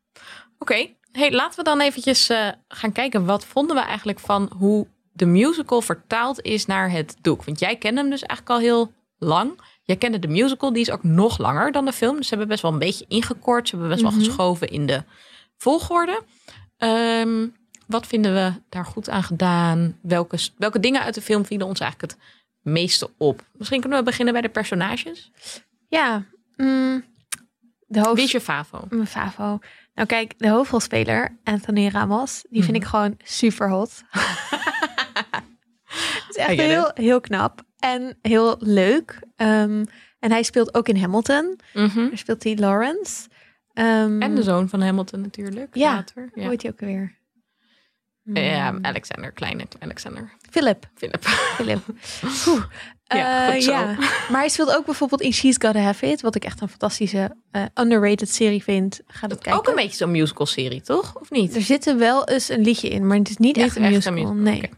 Oké, 0.59 0.87
hey, 1.11 1.31
laten 1.31 1.57
we 1.57 1.63
dan 1.63 1.81
eventjes 1.81 2.29
eh, 2.29 2.47
gaan 2.67 2.91
kijken. 2.91 3.25
Wat 3.25 3.45
vonden 3.45 3.75
we 3.75 3.81
eigenlijk 3.81 4.19
van 4.19 4.51
hoe 4.57 4.87
de 5.13 5.25
musical 5.25 5.81
vertaald 5.81 6.41
is 6.41 6.65
naar 6.65 6.91
het 6.91 7.15
doek? 7.21 7.43
Want 7.43 7.59
jij 7.59 7.75
kende 7.75 8.01
hem 8.01 8.09
dus 8.09 8.21
eigenlijk 8.23 8.49
al 8.59 8.65
heel 8.65 8.93
lang. 9.17 9.59
Jij 9.83 9.95
kende 9.95 10.19
de 10.19 10.27
musical, 10.27 10.73
die 10.73 10.81
is 10.81 10.91
ook 10.91 11.03
nog 11.03 11.37
langer 11.37 11.71
dan 11.71 11.85
de 11.85 11.93
film. 11.93 12.15
Dus 12.15 12.23
ze 12.23 12.29
hebben 12.29 12.47
best 12.47 12.61
wel 12.61 12.71
een 12.71 12.79
beetje 12.79 13.05
ingekort. 13.07 13.67
Ze 13.69 13.75
hebben 13.75 13.91
best 13.93 14.01
wel 14.09 14.11
Mhm. 14.17 14.23
geschoven 14.25 14.67
in 14.69 14.85
de 14.85 15.03
volgorde. 15.57 16.21
Ehm, 16.77 17.47
wat 17.91 18.07
vinden 18.07 18.33
we 18.33 18.51
daar 18.69 18.85
goed 18.85 19.09
aan 19.09 19.23
gedaan? 19.23 19.97
Welke, 20.01 20.37
welke 20.57 20.79
dingen 20.79 21.01
uit 21.01 21.13
de 21.13 21.21
film 21.21 21.45
vielen 21.45 21.67
ons 21.67 21.79
eigenlijk 21.79 22.11
het 22.11 22.21
meeste 22.61 23.09
op? 23.17 23.43
Misschien 23.57 23.79
kunnen 23.79 23.99
we 23.99 24.05
beginnen 24.05 24.33
bij 24.33 24.41
de 24.41 24.49
personages. 24.49 25.31
Ja. 25.87 26.23
mm, 26.55 27.03
de 27.87 27.99
hoofd... 27.99 28.15
Wie 28.15 28.23
is 28.23 28.31
je 28.31 28.41
favo? 28.41 28.85
Mijn 28.89 29.07
favo. 29.07 29.59
Nou 29.93 30.07
kijk, 30.07 30.33
de 30.39 30.49
hoofdrolspeler, 30.49 31.37
Anthony 31.43 31.87
Ramos, 31.87 32.43
die 32.49 32.63
vind 32.63 32.73
Mhm. 32.77 32.81
ik 32.85 32.89
gewoon 32.89 33.17
super 33.23 33.69
hot. 33.69 34.01
Het 36.27 36.29
is 36.29 36.35
echt 36.35 36.59
heel, 36.59 36.91
heel 36.93 37.21
knap 37.21 37.61
en 37.79 38.17
heel 38.21 38.55
leuk. 38.59 39.19
Ehm, 39.35 39.85
en 40.19 40.31
hij 40.31 40.43
speelt 40.43 40.73
ook 40.73 40.87
in 40.87 40.97
Hamilton. 40.97 41.59
Mhm. 41.73 41.95
Daar 42.07 42.17
speelt 42.17 42.43
hij 42.43 42.57
Lawrence. 42.57 43.27
Ehm, 43.73 44.21
En 44.21 44.35
de 44.35 44.43
zoon 44.43 44.69
van 44.69 44.81
Hamilton 44.81 45.21
natuurlijk. 45.21 45.75
Ja. 45.75 45.93
Later. 45.93 46.29
Hoe 46.33 46.43
heet 46.43 46.61
hij 46.61 46.71
ook 46.71 46.79
weer? 46.79 47.19
Ja, 48.23 48.69
Hmm, 48.69 48.79
Alexander, 48.85 49.31
kleine 49.31 49.67
Alexander. 49.79 50.31
Philip. 50.49 50.85
Philip. 50.95 51.23
Philip. 51.55 51.79
Oeh. 52.47 52.63
Ja, 53.03 53.47
Eh, 53.47 53.53
goed 53.53 53.63
zo. 53.63 53.71
ja. 53.71 53.85
Maar 54.29 54.39
hij 54.39 54.49
speelt 54.49 54.75
ook 54.75 54.85
bijvoorbeeld 54.85 55.21
in 55.21 55.33
She's 55.33 55.55
Gotta 55.59 55.79
Have 55.79 56.05
It. 56.05 56.21
Wat 56.21 56.35
ik 56.35 56.45
echt 56.45 56.61
een 56.61 56.69
fantastische 56.69 57.35
uh, 57.51 57.63
underrated 57.73 58.29
serie 58.29 58.63
vind. 58.63 59.01
Ga 59.07 59.27
dat 59.27 59.39
kijken. 59.41 59.59
Ook 59.61 59.67
een 59.67 59.75
beetje 59.75 59.97
zo'n 59.97 60.11
musical 60.11 60.45
serie, 60.45 60.81
toch? 60.81 61.15
Of 61.15 61.29
niet? 61.29 61.55
Er 61.55 61.61
zit 61.61 61.87
er 61.87 61.97
wel 61.97 62.27
eens 62.27 62.49
een 62.49 62.61
liedje 62.61 62.89
in, 62.89 63.07
maar 63.07 63.17
het 63.17 63.29
is 63.29 63.37
niet, 63.37 63.55
Niet 63.55 63.65
echt 63.65 63.75
een 63.75 63.83
echt 63.83 63.93
musical. 63.93 64.17
een 64.17 64.41
musical, 64.43 64.53
Nee. 64.53 64.69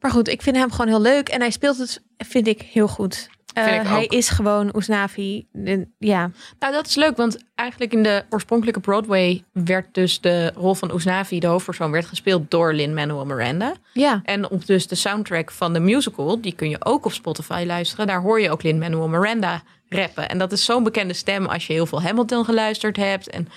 Maar 0.00 0.10
goed, 0.10 0.28
ik 0.28 0.42
vind 0.42 0.56
hem 0.56 0.70
gewoon 0.70 0.88
heel 0.88 1.00
leuk. 1.00 1.28
En 1.28 1.40
hij 1.40 1.50
speelt 1.50 1.78
het, 1.78 2.02
vind 2.18 2.46
ik, 2.46 2.62
heel 2.62 2.88
goed. 2.88 3.28
Uh, 3.58 3.74
ik 3.74 3.82
hij 3.86 4.04
is 4.04 4.28
gewoon 4.28 4.70
Oesnavi. 4.76 5.46
De- 5.52 5.88
Ja, 5.98 6.30
Nou, 6.58 6.72
dat 6.72 6.86
is 6.86 6.94
leuk, 6.94 7.16
want 7.16 7.36
eigenlijk 7.54 7.92
in 7.92 8.02
de 8.02 8.24
oorspronkelijke 8.30 8.80
Broadway 8.80 9.44
werd 9.52 9.94
dus 9.94 10.20
de 10.20 10.52
rol 10.56 10.74
van 10.74 10.94
Usnavi, 10.94 11.38
de 11.40 11.46
hoofdpersoon, 11.46 11.90
werd 11.90 12.06
gespeeld 12.06 12.50
door 12.50 12.72
Lin-Manuel 12.72 13.24
Miranda. 13.26 13.72
ja. 13.92 14.20
En 14.24 14.50
op 14.50 14.66
dus 14.66 14.86
de 14.86 14.94
soundtrack 14.94 15.50
van 15.50 15.72
de 15.72 15.80
musical, 15.80 16.40
die 16.40 16.54
kun 16.54 16.68
je 16.70 16.84
ook 16.84 17.04
op 17.04 17.12
Spotify 17.12 17.64
luisteren. 17.66 18.06
Daar 18.06 18.20
hoor 18.20 18.40
je 18.40 18.50
ook 18.50 18.62
Lin-Manuel 18.62 19.08
Miranda 19.08 19.62
rappen. 19.88 20.28
En 20.28 20.38
dat 20.38 20.52
is 20.52 20.64
zo'n 20.64 20.82
bekende 20.82 21.14
stem 21.14 21.46
als 21.46 21.66
je 21.66 21.72
heel 21.72 21.86
veel 21.86 22.02
Hamilton 22.02 22.44
geluisterd 22.44 22.96
hebt. 22.96 23.28
En, 23.30 23.48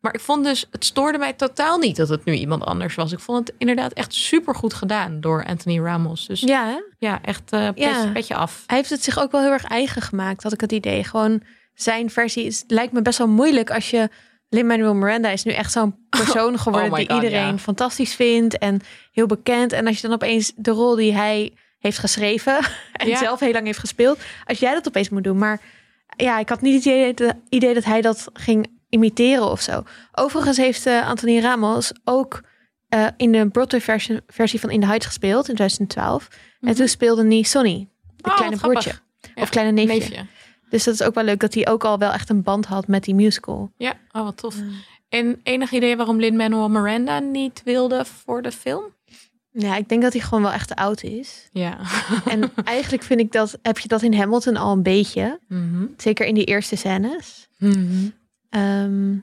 maar 0.00 0.14
ik 0.14 0.20
vond 0.20 0.44
dus, 0.44 0.66
het 0.70 0.84
stoorde 0.84 1.18
mij 1.18 1.32
totaal 1.32 1.78
niet 1.78 1.96
dat 1.96 2.08
het 2.08 2.24
nu 2.24 2.32
iemand 2.34 2.64
anders 2.64 2.94
was. 2.94 3.12
Ik 3.12 3.20
vond 3.20 3.46
het 3.48 3.56
inderdaad 3.58 3.92
echt 3.92 4.14
super 4.14 4.54
goed 4.54 4.74
gedaan 4.74 5.20
door 5.20 5.44
Anthony 5.44 5.80
Ramos. 5.80 6.26
Dus 6.26 6.40
ja, 6.40 6.82
ja, 6.98 7.18
echt 7.22 7.52
eh 7.52 7.66
petje, 7.66 7.82
Ja. 7.82 8.10
petje 8.12 8.34
af. 8.34 8.62
Hij 8.66 8.76
heeft 8.76 8.90
het 8.90 9.04
zich 9.04 9.18
ook 9.18 9.32
wel 9.32 9.40
heel 9.40 9.50
erg 9.52 9.64
eigen 9.64 10.02
gemaakt, 10.02 10.42
had 10.42 10.52
ik 10.52 10.60
het 10.60 10.72
idee. 10.72 11.04
Gewoon 11.04 11.42
zijn 11.74 12.10
versie 12.10 12.44
is, 12.44 12.64
lijkt 12.66 12.92
me 12.92 13.02
best 13.02 13.18
wel 13.18 13.28
moeilijk 13.28 13.70
als 13.70 13.90
je... 13.90 14.08
Lin-Manuel 14.52 14.94
Miranda 14.94 15.28
is 15.28 15.42
nu 15.42 15.52
echt 15.52 15.72
zo'n 15.72 15.94
persoon 16.24 16.58
geworden 16.58 16.90
Oh 16.90 16.96
die 16.96 17.10
God, 17.10 17.22
iedereen 17.22 17.46
ja. 17.46 17.58
fantastisch 17.58 18.14
vindt 18.14 18.58
en 18.58 18.80
heel 19.12 19.26
bekend. 19.26 19.72
En 19.72 19.86
als 19.86 19.96
je 19.96 20.02
dan 20.02 20.12
opeens 20.12 20.52
de 20.56 20.70
rol 20.70 20.94
die 20.94 21.12
hij 21.14 21.52
heeft 21.78 21.98
geschreven 21.98 22.58
en 22.92 23.08
Ja. 23.08 23.16
zelf 23.18 23.40
heel 23.40 23.52
lang 23.52 23.66
heeft 23.66 23.78
gespeeld, 23.78 24.18
als 24.44 24.58
jij 24.58 24.74
dat 24.74 24.88
opeens 24.88 25.08
moet 25.08 25.24
doen. 25.24 25.38
Maar 25.38 25.60
ja, 26.16 26.38
ik 26.38 26.48
had 26.48 26.60
niet 26.60 26.74
het 26.74 26.84
idee, 26.84 27.06
het 27.06 27.34
idee 27.48 27.74
dat 27.74 27.84
hij 27.84 28.00
dat 28.00 28.28
ging 28.32 28.79
imiteren 28.90 29.50
of 29.50 29.60
zo. 29.60 29.82
Overigens 30.12 30.56
heeft 30.56 30.86
eh, 30.86 31.08
Anthony 31.08 31.40
Ramos 31.40 31.92
ook 32.04 32.40
eh, 32.88 33.06
in 33.16 33.32
de 33.32 33.48
Broadway 33.48 33.80
versie, 33.80 34.20
versie 34.26 34.60
van 34.60 34.70
In 34.70 34.80
the 34.80 34.86
Heights 34.86 35.06
gespeeld 35.06 35.48
in 35.48 35.54
2012. 35.54 36.28
En 36.60 36.74
toen 36.74 36.88
speelde 36.88 37.26
hij 37.26 37.42
Sonny, 37.42 37.88
de 38.16 38.30
Oh, 38.30 38.36
kleine 38.36 38.56
broertje. 38.56 38.92
Ja, 39.34 39.42
Of 39.42 39.48
kleine 39.48 39.72
neefje. 39.72 39.98
Neefje. 39.98 40.26
Dus 40.70 40.84
dat 40.84 40.94
is 40.94 41.02
ook 41.02 41.14
wel 41.14 41.24
leuk 41.24 41.40
dat 41.40 41.54
hij 41.54 41.68
ook 41.68 41.84
al 41.84 41.98
wel 41.98 42.12
echt 42.12 42.28
een 42.30 42.42
band 42.42 42.66
had 42.66 42.86
met 42.86 43.04
die 43.04 43.14
musical. 43.14 43.72
Ja, 43.76 43.94
oh, 44.12 44.22
wat 44.22 44.36
tof. 44.36 44.56
En 45.08 45.40
enig 45.42 45.70
idee 45.72 45.96
waarom 45.96 46.20
Lin-Manuel 46.20 46.68
Miranda 46.68 47.18
niet 47.18 47.62
wilde 47.64 48.04
voor 48.04 48.42
de 48.42 48.52
film? 48.52 48.82
Ja, 49.52 49.76
ik 49.76 49.88
denk 49.88 50.02
dat 50.02 50.12
hij 50.12 50.22
gewoon 50.22 50.42
wel 50.42 50.52
echt 50.52 50.68
te 50.68 50.76
oud 50.76 51.02
is. 51.02 51.48
Ja. 51.52 51.78
En 52.24 52.50
eigenlijk 52.64 53.02
vind 53.02 53.20
ik 53.20 53.32
dat, 53.32 53.58
heb 53.62 53.78
je 53.78 53.88
dat 53.88 54.02
in 54.02 54.14
Hamilton 54.14 54.56
al 54.56 54.72
een 54.72 54.82
beetje. 54.82 55.40
Mhm. 55.48 55.86
Zeker 55.96 56.26
in 56.26 56.34
die 56.34 56.44
eerste 56.44 56.76
scènes. 56.76 57.48
Mhm. 57.58 58.08
Ehm, 58.50 59.18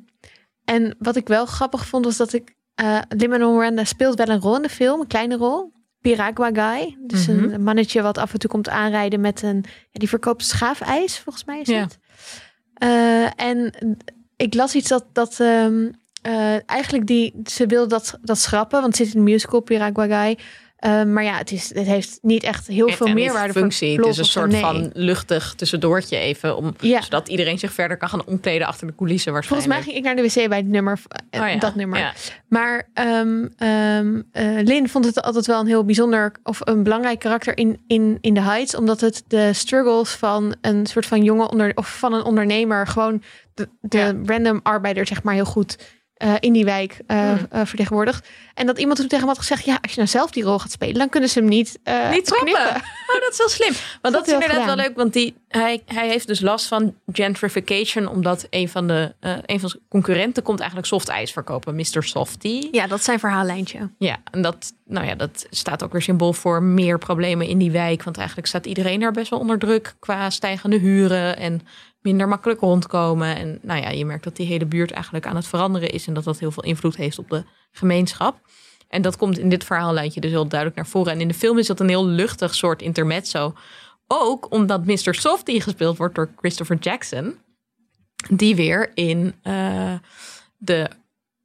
en 0.65 0.95
wat 0.99 1.15
ik 1.15 1.27
wel 1.27 1.45
grappig 1.45 1.85
vond, 1.87 2.05
was 2.05 2.17
dat 2.17 2.33
ik... 2.33 2.55
eh 2.75 2.99
Lin-Manuel 3.09 3.53
Miranda 3.53 3.83
speelt 3.83 4.17
wel 4.17 4.27
een 4.29 4.39
rol 4.41 4.55
in 4.55 4.61
de 4.61 4.69
film, 4.69 4.99
een 4.99 5.07
kleine 5.07 5.35
rol. 5.35 5.71
Piragua 6.01 6.49
Guy. 6.53 6.97
Dus 7.01 7.27
Mhm. 7.27 7.43
een 7.53 7.63
mannetje 7.63 8.01
wat 8.01 8.17
af 8.17 8.33
en 8.33 8.39
toe 8.39 8.49
komt 8.49 8.69
aanrijden 8.69 9.21
met 9.21 9.41
een... 9.41 9.63
Ja, 9.65 9.99
die 9.99 10.09
verkoopt 10.09 10.43
schaafijs, 10.45 11.19
volgens 11.19 11.45
mij 11.45 11.59
is 11.59 11.67
Ja. 11.67 11.81
het. 11.81 11.99
Eh, 12.73 13.41
en 13.47 13.73
ik 14.35 14.53
las 14.53 14.75
iets 14.75 14.87
dat... 14.89 15.05
dat 15.13 15.39
ehm, 15.39 15.91
eh, 16.21 16.69
eigenlijk 16.69 17.07
die, 17.07 17.33
ze 17.43 17.65
wilde 17.65 17.87
dat, 17.89 18.17
dat 18.21 18.37
schrappen, 18.37 18.81
want 18.81 18.97
het 18.97 19.05
zit 19.07 19.15
in 19.15 19.25
de 19.25 19.31
musical 19.31 19.59
Piragua 19.59 20.05
Guy. 20.23 20.37
Eh, 20.77 21.03
maar 21.03 21.23
ja, 21.23 21.37
het, 21.37 21.51
is, 21.51 21.73
het 21.73 21.85
heeft 21.87 22.19
niet 22.21 22.43
echt 22.43 22.67
heel 22.67 22.89
veel 22.89 23.07
meerwaarde 23.07 23.53
voor 23.53 23.61
functie. 23.61 23.97
Het 23.97 24.05
is 24.05 24.17
een 24.17 24.25
soort 24.25 24.51
nee. 24.51 24.61
van 24.61 24.89
luchtig 24.93 25.53
tussendoortje 25.55 26.17
even. 26.17 26.57
Om, 26.57 26.75
Ja. 26.79 27.01
Zodat 27.01 27.27
iedereen 27.27 27.59
zich 27.59 27.73
verder 27.73 27.97
kan 27.97 28.09
gaan 28.09 28.25
omkleden 28.25 28.67
achter 28.67 28.87
de 28.87 28.95
coulissen 28.95 29.31
Volgens 29.31 29.49
waarschijnlijk. 29.49 29.85
mij 29.85 29.93
ging 29.93 30.05
ik 30.05 30.15
naar 30.15 30.25
de 30.25 30.41
wc 30.41 30.49
bij 30.49 30.57
het 30.57 30.67
nummer, 30.67 30.99
eh, 31.29 31.41
Oh 31.41 31.47
ja, 31.49 31.59
dat 31.59 31.75
nummer. 31.75 31.99
ja. 31.99 32.13
Maar 32.47 32.89
ehm 32.93 33.47
ehm 33.57 34.21
eh, 34.31 34.63
Lin 34.63 34.89
vond 34.89 35.05
het 35.05 35.21
altijd 35.21 35.45
wel 35.45 35.59
een 35.59 35.67
heel 35.67 35.85
bijzonder 35.85 36.31
of 36.43 36.59
een 36.63 36.83
belangrijk 36.83 37.19
karakter 37.19 37.57
in, 37.57 37.79
in, 37.87 38.17
in 38.21 38.33
The 38.33 38.41
Heights. 38.41 38.75
Omdat 38.75 39.01
het 39.01 39.23
de 39.27 39.53
struggles 39.53 40.09
van 40.09 40.55
een 40.61 40.85
soort 40.85 41.05
van 41.05 41.23
jonge 41.23 41.49
onder, 41.49 41.71
of 41.75 41.97
van 41.97 42.13
een 42.13 42.23
ondernemer, 42.23 42.87
gewoon 42.87 43.23
de, 43.53 43.69
de 43.81 44.21
random 44.25 44.59
arbeider, 44.63 45.07
zeg 45.07 45.23
maar, 45.23 45.33
heel 45.33 45.45
goed 45.45 45.77
eh, 46.17 46.33
in 46.39 46.53
die 46.53 46.65
wijk 46.65 46.99
eh, 47.07 47.17
Hmm. 47.17 47.45
eh, 47.49 47.61
vertegenwoordigt. 47.65 48.27
En 48.53 48.65
dat 48.65 48.79
iemand 48.79 48.97
toen 48.99 49.07
tegen 49.07 49.25
hem 49.25 49.35
had 49.35 49.43
gezegd: 49.45 49.65
Ja, 49.65 49.77
als 49.81 49.91
je 49.91 49.97
nou 49.97 50.09
zelf 50.09 50.31
die 50.31 50.43
rol 50.43 50.59
gaat 50.59 50.71
spelen, 50.71 50.93
dan 50.95 51.09
kunnen 51.09 51.29
ze 51.29 51.39
hem 51.39 51.47
niet, 51.47 51.79
eh 51.83 52.09
Niet 52.09 52.25
trappen. 52.25 52.53
knippen. 52.53 52.75
Oh, 53.07 53.21
dat 53.21 53.31
is 53.31 53.37
heel 53.37 53.49
slim. 53.49 53.73
Want 54.01 54.13
dat 54.13 54.27
is 54.27 54.33
inderdaad 54.33 54.59
gedaan. 54.59 54.75
wel 54.77 54.85
leuk. 54.85 54.95
Want 54.95 55.13
die, 55.13 55.35
hij, 55.47 55.81
hij 55.85 56.07
heeft 56.07 56.27
dus 56.27 56.39
last 56.39 56.65
van 56.65 56.93
gentrification. 57.11 58.07
Omdat 58.07 58.47
een 58.49 58.69
van, 58.69 58.87
de, 58.87 59.13
eh, 59.19 59.31
een 59.45 59.59
van 59.59 59.69
zijn 59.69 59.81
concurrenten 59.89 60.43
komt 60.43 60.57
eigenlijk 60.59 60.89
soft 60.89 61.07
ijs 61.07 61.31
verkopen. 61.31 61.75
Mr. 61.75 62.03
Softy. 62.03 62.67
Ja, 62.71 62.87
dat 62.87 62.99
is 62.99 63.05
zijn 63.05 63.19
verhaallijntje. 63.19 63.89
Ja, 63.97 64.17
en 64.31 64.41
dat, 64.41 64.73
nou 64.85 65.05
ja, 65.07 65.15
dat 65.15 65.45
staat 65.49 65.83
ook 65.83 65.91
weer 65.91 66.01
symbool 66.01 66.33
voor 66.33 66.63
meer 66.63 66.97
problemen 66.97 67.47
in 67.47 67.57
die 67.57 67.71
wijk. 67.71 68.03
Want 68.03 68.17
eigenlijk 68.17 68.47
staat 68.47 68.65
iedereen 68.65 68.99
daar 68.99 69.11
best 69.11 69.29
wel 69.29 69.39
onder 69.39 69.59
druk 69.59 69.95
qua 69.99 70.29
stijgende 70.29 70.77
huren 70.77 71.37
en 71.37 71.61
minder 72.01 72.27
makkelijk 72.27 72.59
rondkomen. 72.59 73.35
En 73.35 73.59
nou 73.61 73.81
ja, 73.81 73.89
je 73.89 74.05
merkt 74.05 74.23
dat 74.23 74.35
die 74.35 74.45
hele 74.45 74.65
buurt 74.65 74.91
eigenlijk 74.91 75.25
aan 75.25 75.35
het 75.35 75.47
veranderen 75.47 75.89
is 75.89 76.07
en 76.07 76.13
dat 76.13 76.23
dat 76.23 76.39
heel 76.39 76.51
veel 76.51 76.63
invloed 76.63 76.95
heeft 76.95 77.19
op 77.19 77.29
de 77.29 77.43
gemeenschap. 77.71 78.39
En 78.87 79.01
dat 79.01 79.17
komt 79.17 79.37
in 79.37 79.49
dit 79.49 79.63
verhaallijntje 79.63 80.21
dus 80.21 80.31
heel 80.31 80.47
duidelijk 80.47 80.79
naar 80.79 80.87
voren. 80.87 81.11
En 81.13 81.21
in 81.21 81.27
de 81.27 81.33
film 81.33 81.57
is 81.57 81.67
dat 81.67 81.79
een 81.79 81.89
heel 81.89 82.05
luchtig 82.05 82.55
soort 82.55 82.81
intermezzo. 82.81 83.53
Ook 84.07 84.51
omdat 84.51 84.85
Mr. 84.85 85.15
Softy 85.15 85.59
gespeeld 85.59 85.97
wordt 85.97 86.15
door 86.15 86.31
Christopher 86.35 86.77
Jackson. 86.77 87.37
Die 88.29 88.55
weer 88.55 88.91
in 88.93 89.35
eh, 89.41 89.93
de 90.57 90.89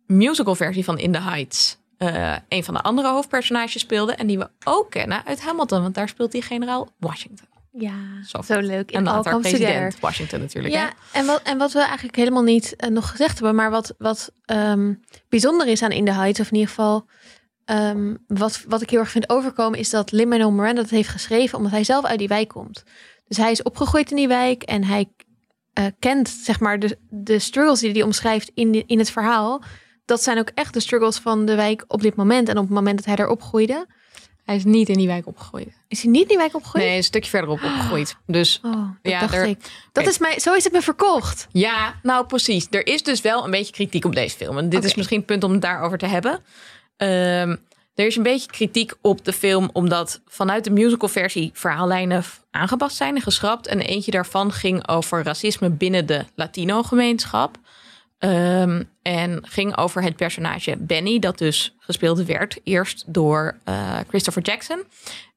musicalversie 0.06 0.85
van 0.85 0.99
In 0.99 1.12
the 1.12 1.21
Heights 1.21 1.78
eh, 1.97 2.37
een 2.49 2.64
van 2.64 2.75
de 2.75 2.82
andere 2.82 3.09
hoofdpersonages 3.09 3.80
speelde. 3.80 4.14
En 4.14 4.26
die 4.26 4.38
we 4.38 4.50
ook 4.64 4.90
kennen 4.90 5.25
uit 5.26 5.42
Hamilton. 5.42 5.82
Want 5.82 5.94
daar 5.94 6.09
speelt 6.09 6.32
hij 6.32 6.42
generaal 6.42 6.88
Washington. 6.99 7.51
Ja, 7.78 8.22
Zo, 8.26 8.42
zo 8.42 8.58
leuk. 8.60 8.90
En 8.90 9.04
Together. 9.04 9.40
president 9.40 10.00
Washington 10.00 10.40
natuurlijk. 10.40 10.74
Ja, 10.74 10.84
hè? 11.12 11.18
en 11.18 11.26
wat, 11.26 11.42
en 11.42 11.58
wat 11.58 11.72
we 11.72 11.78
eigenlijk 11.80 12.16
helemaal 12.16 12.42
niet 12.42 12.76
eh, 12.76 12.90
nog 12.90 13.10
gezegd 13.10 13.34
hebben, 13.34 13.54
maar 13.54 13.70
wat, 13.70 13.94
wat 13.98 14.32
ehm, 14.44 14.94
bijzonder 15.28 15.66
is 15.66 15.82
aan 15.82 15.90
In 15.90 16.04
the 16.04 16.12
Heights, 16.12 16.40
of 16.40 16.46
in 16.46 16.52
ieder 16.54 16.68
geval 16.68 17.06
ehm, 17.64 18.14
wat, 18.26 18.64
wat 18.68 18.82
ik 18.82 18.90
heel 18.90 18.98
erg 19.00 19.10
vind 19.10 19.28
overkomen, 19.30 19.78
is 19.78 19.90
dat 19.90 20.12
Lin-Manuel 20.12 20.52
Miranda 20.52 20.80
dat 20.80 20.90
heeft 20.90 21.08
geschreven 21.08 21.56
omdat 21.58 21.72
hij 21.72 21.84
zelf 21.84 22.04
uit 22.04 22.18
die 22.18 22.28
wijk 22.28 22.48
komt. 22.48 22.82
Dus 23.28 23.36
hij 23.36 23.50
is 23.50 23.62
opgegroeid 23.62 24.10
in 24.10 24.16
die 24.16 24.28
wijk 24.28 24.62
en 24.62 24.84
hij 24.84 25.08
eh, 25.72 25.84
kent 25.98 26.28
zeg 26.28 26.60
maar 26.60 26.78
de, 26.78 26.98
de 27.10 27.38
struggles 27.38 27.80
die 27.80 27.92
hij 27.92 28.02
omschrijft 28.02 28.50
in, 28.54 28.72
de- 28.72 28.84
in 28.86 28.98
het 28.98 29.10
verhaal. 29.10 29.62
Dat 30.04 30.22
zijn 30.22 30.38
ook 30.38 30.50
echt 30.54 30.74
de 30.74 30.80
struggles 30.80 31.16
van 31.18 31.44
de 31.46 31.54
wijk 31.54 31.84
op 31.88 32.02
dit 32.02 32.14
moment. 32.16 32.48
En 32.48 32.56
op 32.58 32.64
het 32.64 32.72
moment 32.74 32.96
dat 32.96 33.06
hij 33.06 33.16
daar 33.16 33.28
opgroeide, 33.28 33.86
Hij 34.44 34.56
is 34.56 34.64
niet 34.64 34.88
in 34.88 34.96
die 34.99 35.06
wijk 35.06 35.26
opgegroeid. 35.26 35.68
is 35.88 36.02
hij 36.02 36.11
niet 36.11 36.22
in 36.22 36.28
die 36.28 36.37
wijk 36.37 36.54
opgegroeid? 36.54 36.84
Nee, 36.87 36.96
een 36.96 37.02
stukje 37.02 37.30
verderop 37.30 37.62
opgegroeid. 37.62 38.16
Dus 38.26 38.61
Oh, 38.64 38.72
dat 38.72 39.12
Ja, 39.12 39.20
dacht 39.20 39.34
er- 39.34 39.46
ik. 39.46 39.58
Dat 39.92 40.06
is 40.06 40.18
mij, 40.18 40.40
zo 40.40 40.54
is 40.54 40.64
het 40.64 40.72
me 40.72 40.82
verkocht. 40.82 41.46
Ja, 41.52 41.94
nou 42.02 42.26
precies. 42.26 42.66
Er 42.70 42.87
is 42.87 43.02
dus 43.02 43.20
wel 43.20 43.44
een 43.44 43.50
beetje 43.50 43.72
kritiek 43.72 44.04
op 44.04 44.14
deze 44.14 44.37
film. 44.37 44.58
En 44.58 44.68
dit 44.68 44.84
is 44.84 44.94
misschien 44.94 45.16
het 45.18 45.26
punt 45.26 45.44
om 45.44 45.52
het 45.52 45.62
daarover 45.62 45.99
te 45.99 46.06
hebben. 46.06 46.40
Ehm, 46.96 47.56
er 47.94 48.06
is 48.06 48.16
een 48.16 48.22
beetje 48.22 48.50
kritiek 48.50 48.92
op 49.00 49.25
de 49.25 49.32
film, 49.32 49.70
omdat 49.72 50.20
vanuit 50.26 50.64
de 50.64 50.70
musicalversie 50.70 51.50
verhaallijnen 51.54 52.25
aangepast 52.50 52.96
zijn 52.96 53.14
en 53.14 53.22
geschrapt. 53.22 53.66
En 53.66 53.80
eentje 53.80 54.11
daarvan 54.11 54.52
ging 54.52 54.88
over 54.88 55.22
racisme 55.22 55.70
binnen 55.70 56.06
de 56.06 56.25
Latino-gemeenschap. 56.34 57.58
Ehm, 58.22 58.82
en 59.02 59.46
ging 59.48 59.76
over 59.76 60.02
het 60.02 60.16
personage 60.16 60.76
Benny, 60.78 61.18
dat 61.18 61.38
dus 61.38 61.74
gespeeld 61.78 62.24
werd. 62.24 62.60
Eerst 62.64 63.04
door 63.06 63.58
eh, 63.64 63.98
Christopher 64.08 64.42
Jackson. 64.42 64.82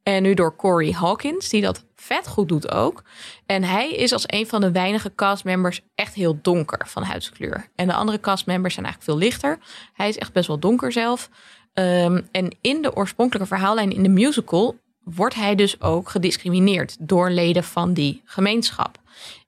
En 0.03 0.23
nu 0.23 0.33
door 0.33 0.55
Corey 0.55 0.91
Hawkins, 0.91 1.49
die 1.49 1.61
dat 1.61 1.85
vet 1.95 2.27
goed 2.27 2.47
doet 2.47 2.71
ook. 2.71 3.03
En 3.45 3.63
hij 3.63 3.91
is 3.91 4.13
als 4.13 4.23
een 4.25 4.47
van 4.47 4.61
de 4.61 4.71
weinige 4.71 5.15
castmembers 5.15 5.81
echt 5.95 6.13
heel 6.13 6.39
donker 6.41 6.87
van 6.87 7.03
huidskleur. 7.03 7.69
En 7.75 7.87
de 7.87 7.93
andere 7.93 8.19
castmembers 8.19 8.73
zijn 8.73 8.85
eigenlijk 8.85 9.13
veel 9.13 9.27
lichter. 9.27 9.57
Hij 9.93 10.09
is 10.09 10.17
echt 10.17 10.33
best 10.33 10.47
wel 10.47 10.59
donker 10.59 10.91
zelf. 10.91 11.29
Ehm, 11.73 12.21
en 12.31 12.57
in 12.61 12.81
de 12.81 12.95
oorspronkelijke 12.95 13.47
verhaallijn 13.47 13.91
in 13.91 14.03
de 14.03 14.09
musical 14.09 14.75
wordt 15.03 15.35
hij 15.35 15.55
dus 15.55 15.81
ook 15.81 16.09
gediscrimineerd 16.09 16.95
door 16.99 17.29
leden 17.29 17.63
van 17.63 17.93
die 17.93 18.21
gemeenschap. 18.25 18.99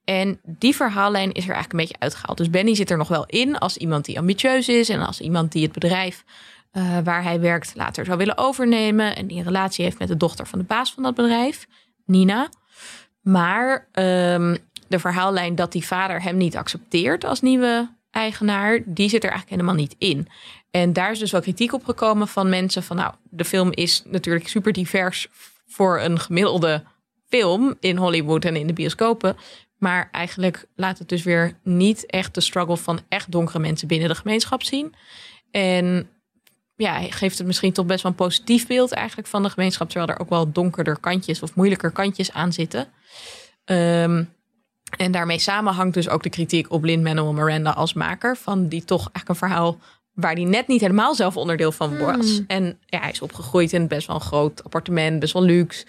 En 0.08 0.40
die 0.44 0.76
verhaallijn 0.76 1.32
is 1.32 1.44
er 1.44 1.54
eigenlijk 1.54 1.72
een 1.72 1.80
beetje 1.80 2.00
uitgehaald. 2.00 2.38
Dus 2.38 2.50
Benny 2.50 2.76
zit 2.76 2.90
er 2.90 2.98
nog 2.98 3.08
wel 3.08 3.26
in 3.26 3.58
als 3.58 3.78
iemand 3.78 4.06
die 4.06 4.20
ambitieus 4.20 4.68
is 4.68 4.90
en 4.90 5.06
als 5.06 5.22
iemand 5.22 5.52
die 5.52 5.64
het 5.64 5.72
bedrijf 5.72 6.24
eh, 6.72 6.98
waar 7.04 7.24
hij 7.24 7.40
werkt 7.40 7.72
later 7.76 8.06
zou 8.06 8.18
willen 8.18 8.38
overnemen 8.38 9.16
en 9.16 9.28
die 9.28 9.38
een 9.38 9.44
relatie 9.44 9.84
heeft 9.84 10.00
met 10.00 10.08
de 10.08 10.18
dochter 10.18 10.48
van 10.48 10.60
de 10.60 10.66
baas 10.66 10.94
van 10.94 11.04
dat 11.04 11.16
bedrijf, 11.16 11.68
Nina. 12.06 12.50
Maar 13.22 13.88
ehm, 13.92 14.56
de 14.88 15.00
verhaallijn 15.00 15.56
dat 15.56 15.72
die 15.72 15.86
vader 15.86 16.22
hem 16.22 16.38
niet 16.38 16.58
accepteert 16.58 17.24
als 17.24 17.42
nieuwe 17.42 17.90
eigenaar, 18.12 18.80
die 18.86 19.10
zit 19.10 19.24
er 19.24 19.30
eigenlijk 19.30 19.62
helemaal 19.62 19.82
niet 19.82 19.96
in. 19.98 20.28
En 20.72 20.94
daar 20.94 21.12
is 21.12 21.20
dus 21.20 21.32
wel 21.32 21.42
kritiek 21.42 21.74
op 21.74 21.86
gekomen 21.86 22.28
van 22.28 22.50
mensen 22.50 22.84
van 22.84 22.96
nou, 22.96 23.14
de 23.24 23.46
film 23.46 23.72
is 23.72 24.04
natuurlijk 24.06 24.48
super 24.48 24.74
divers 24.74 25.28
voor 25.68 26.00
een 26.00 26.20
gemiddelde 26.20 26.84
film 27.30 27.76
in 27.80 27.98
Hollywood 27.98 28.46
en 28.46 28.56
in 28.56 28.68
de 28.68 28.74
bioscopen. 28.74 29.38
Maar 29.78 30.10
eigenlijk 30.12 30.66
laat 30.76 31.00
het 31.00 31.10
dus 31.10 31.24
weer 31.24 31.58
niet 31.64 32.06
echt 32.06 32.34
de 32.34 32.42
struggle 32.42 32.78
van 32.78 33.00
echt 33.10 33.32
donkere 33.32 33.60
mensen 33.60 33.88
binnen 33.88 34.10
de 34.10 34.16
gemeenschap 34.16 34.64
zien. 34.64 34.94
En 35.52 36.10
ja, 36.76 37.00
geeft 37.00 37.38
het 37.38 37.48
misschien 37.48 37.74
toch 37.74 37.86
best 37.86 38.04
wel 38.04 38.12
een 38.12 38.18
positief 38.18 38.68
beeld 38.68 38.92
eigenlijk 38.92 39.28
van 39.28 39.44
de 39.44 39.50
gemeenschap. 39.50 39.90
Terwijl 39.90 40.12
er 40.12 40.20
ook 40.20 40.30
wel 40.30 40.52
donkerder 40.52 41.00
kantjes 41.00 41.42
of 41.42 41.56
moeilijker 41.56 41.92
kantjes 41.92 42.34
aan 42.34 42.54
zitten. 42.54 42.88
Ehm, 43.66 44.24
en 44.98 45.12
daarmee 45.12 45.40
samenhangt 45.40 45.94
dus 45.94 46.10
ook 46.10 46.24
de 46.24 46.30
kritiek 46.30 46.72
op 46.72 46.84
Lin-Manuel 46.84 47.34
Miranda 47.34 47.72
als 47.72 47.94
maker. 47.94 48.38
Van 48.38 48.68
die 48.68 48.86
toch 48.86 49.00
eigenlijk 49.00 49.30
een 49.30 49.48
verhaal 49.48 49.78
waar 50.14 50.34
hij 50.34 50.44
net 50.44 50.68
niet 50.68 50.82
helemaal 50.82 51.16
zelf 51.16 51.38
onderdeel 51.38 51.72
van 51.72 51.98
was. 51.98 52.36
Hmm. 52.36 52.44
En 52.48 52.80
ja, 52.86 53.00
hij 53.00 53.12
is 53.12 53.22
opgegroeid 53.22 53.74
in 53.74 53.88
best 53.88 54.08
wel 54.08 54.16
een 54.16 54.22
groot 54.22 54.64
appartement, 54.64 55.20
best 55.20 55.34
wel 55.34 55.44
luxe. 55.44 55.86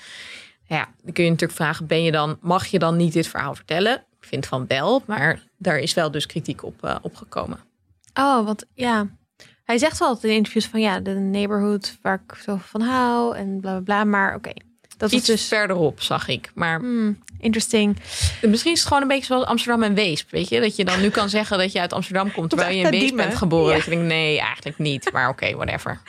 Ja, 0.69 0.89
dan 1.03 1.13
kun 1.13 1.25
je 1.25 1.31
natuurlijk 1.31 1.59
vragen, 1.59 1.87
ben 1.87 2.03
je 2.03 2.13
dan, 2.13 2.39
mag 2.41 2.67
je 2.67 2.79
dan 2.79 2.97
niet 2.97 3.13
dit 3.13 3.27
verhaal 3.27 3.55
vertellen? 3.55 3.95
Ik 4.21 4.29
vind 4.29 4.47
van 4.47 4.67
wel, 4.67 5.03
maar 5.07 5.43
daar 5.59 5.79
is 5.79 5.95
wel 5.95 6.11
dus 6.11 6.27
kritiek 6.27 6.65
op 6.65 6.85
uh, 6.85 6.97
opgekomen. 7.03 7.59
Oh, 8.15 8.45
want 8.45 8.65
ja. 8.75 9.07
Hij 9.65 9.79
zegt 9.79 9.99
wel 9.99 10.09
altijd 10.09 10.33
in 10.33 10.39
interviews 10.39 10.67
van 10.67 10.81
ja, 10.81 11.01
de 11.01 11.11
neighborhood 11.11 11.99
waar 12.03 12.23
ik 12.27 12.37
zo 12.37 12.59
van 12.63 12.81
hou 12.81 13.37
en 13.37 13.61
bla 13.61 13.71
bla 13.71 13.81
bla. 13.81 14.05
Maar 14.05 14.29
oké, 14.35 14.49
okay, 14.49 14.63
dat 14.97 15.13
Iets 15.13 15.29
is 15.29 15.41
dus 15.41 15.49
verderop, 15.49 16.01
zag 16.01 16.29
ik. 16.29 16.51
Maar 16.55 16.79
hmm, 16.79 17.19
interesting. 17.41 17.97
Misschien 18.43 18.73
is 18.73 18.79
het 18.79 18.89
gewoon 18.89 19.03
een 19.03 19.09
beetje 19.09 19.25
zoals 19.25 19.45
Amsterdam 19.45 19.83
en 19.83 19.95
Weesp. 19.95 20.31
Weet 20.31 20.49
je, 20.49 20.61
dat 20.61 20.77
je 20.77 20.85
dan 20.85 21.01
nu 21.01 21.11
kan 21.11 21.29
zeggen 21.29 21.59
dat 21.59 21.73
je 21.73 21.81
uit 21.81 21.93
Amsterdam 21.93 22.33
komt 22.33 22.51
terwijl 22.51 22.77
je 22.77 22.85
in 22.85 22.91
Weesp 22.91 23.17
bent 23.17 23.35
geboren. 23.35 23.69
Ja. 23.69 23.75
Dat 23.75 23.85
je 23.85 23.91
denkt, 23.91 24.07
nee, 24.07 24.41
eigenlijk 24.41 24.79
niet. 24.79 25.13
Maar 25.13 25.29
oké, 25.29 25.45
okay, 25.45 25.57
whatever. 25.57 26.01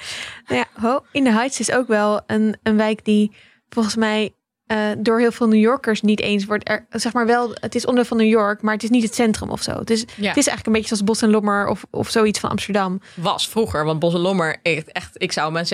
Nou 0.47 0.59
ja, 0.73 0.81
ho, 0.81 1.03
in 1.11 1.23
de 1.23 1.31
Heights 1.31 1.59
is 1.59 1.71
ook 1.71 1.87
wel 1.87 2.21
een, 2.27 2.57
een 2.63 2.77
wijk 2.77 3.05
die 3.05 3.31
volgens 3.69 3.95
mij 3.95 4.33
uh, 4.71 4.77
door 4.97 5.19
heel 5.19 5.31
veel 5.31 5.47
New 5.47 5.59
Yorkers 5.59 6.01
niet 6.01 6.21
eens 6.21 6.45
wordt. 6.45 6.69
Er, 6.69 6.85
zeg 6.89 7.13
maar 7.13 7.25
wel, 7.25 7.51
het 7.53 7.75
is 7.75 7.85
onderdeel 7.85 8.09
van 8.09 8.17
New 8.17 8.27
York, 8.27 8.61
maar 8.61 8.73
het 8.73 8.83
is 8.83 8.89
niet 8.89 9.03
het 9.03 9.15
centrum 9.15 9.49
of 9.49 9.61
zo. 9.61 9.71
Het 9.71 9.89
is, 9.89 9.99
ja. 9.99 10.05
het 10.07 10.37
is 10.37 10.47
eigenlijk 10.47 10.65
een 10.65 10.73
beetje 10.73 10.87
zoals 10.87 11.03
Bos 11.03 11.21
en 11.21 11.29
Lommer 11.29 11.67
of, 11.67 11.85
of 11.89 12.09
zoiets 12.09 12.39
van 12.39 12.49
Amsterdam. 12.49 13.01
Was 13.15 13.49
vroeger, 13.49 13.85
want 13.85 13.99
Bos 13.99 14.13
en 14.13 14.19
Lommer, 14.19 14.57
echt, 14.61 14.91
echt 14.91 15.21
ik 15.21 15.31
zou 15.31 15.51
mijn 15.51 15.65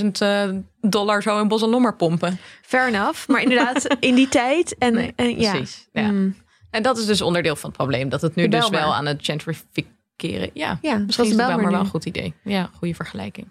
96.000 0.00 0.06
uh, 0.22 0.48
dollar 0.80 1.22
zo 1.22 1.40
in 1.40 1.48
Bos 1.48 1.62
en 1.62 1.68
Lommer 1.68 1.96
pompen. 1.96 2.38
Fair 2.62 2.88
enough, 2.88 3.28
maar 3.28 3.42
inderdaad 3.42 3.96
in 4.00 4.14
die 4.14 4.28
tijd. 4.28 4.78
En, 4.78 4.94
nee, 4.94 5.12
en 5.16 5.40
ja. 5.40 5.50
Precies, 5.50 5.88
ja. 5.92 6.10
Mm. 6.10 6.36
En 6.70 6.82
dat 6.82 6.98
is 6.98 7.06
dus 7.06 7.20
onderdeel 7.20 7.56
van 7.56 7.68
het 7.68 7.78
probleem, 7.78 8.08
dat 8.08 8.20
het 8.20 8.34
nu 8.34 8.48
dus 8.48 8.68
wel 8.68 8.94
aan 8.94 9.06
het 9.06 9.24
gentrificeren. 9.24 10.50
Ja, 10.52 10.78
ja 10.82 10.98
misschien 10.98 11.24
is 11.24 11.30
het 11.30 11.46
wel 11.46 11.58
maar 11.58 11.70
wel 11.70 11.80
een 11.80 11.86
goed 11.86 12.04
idee. 12.04 12.34
Ja, 12.44 12.70
goede 12.78 12.94
vergelijking. 12.94 13.48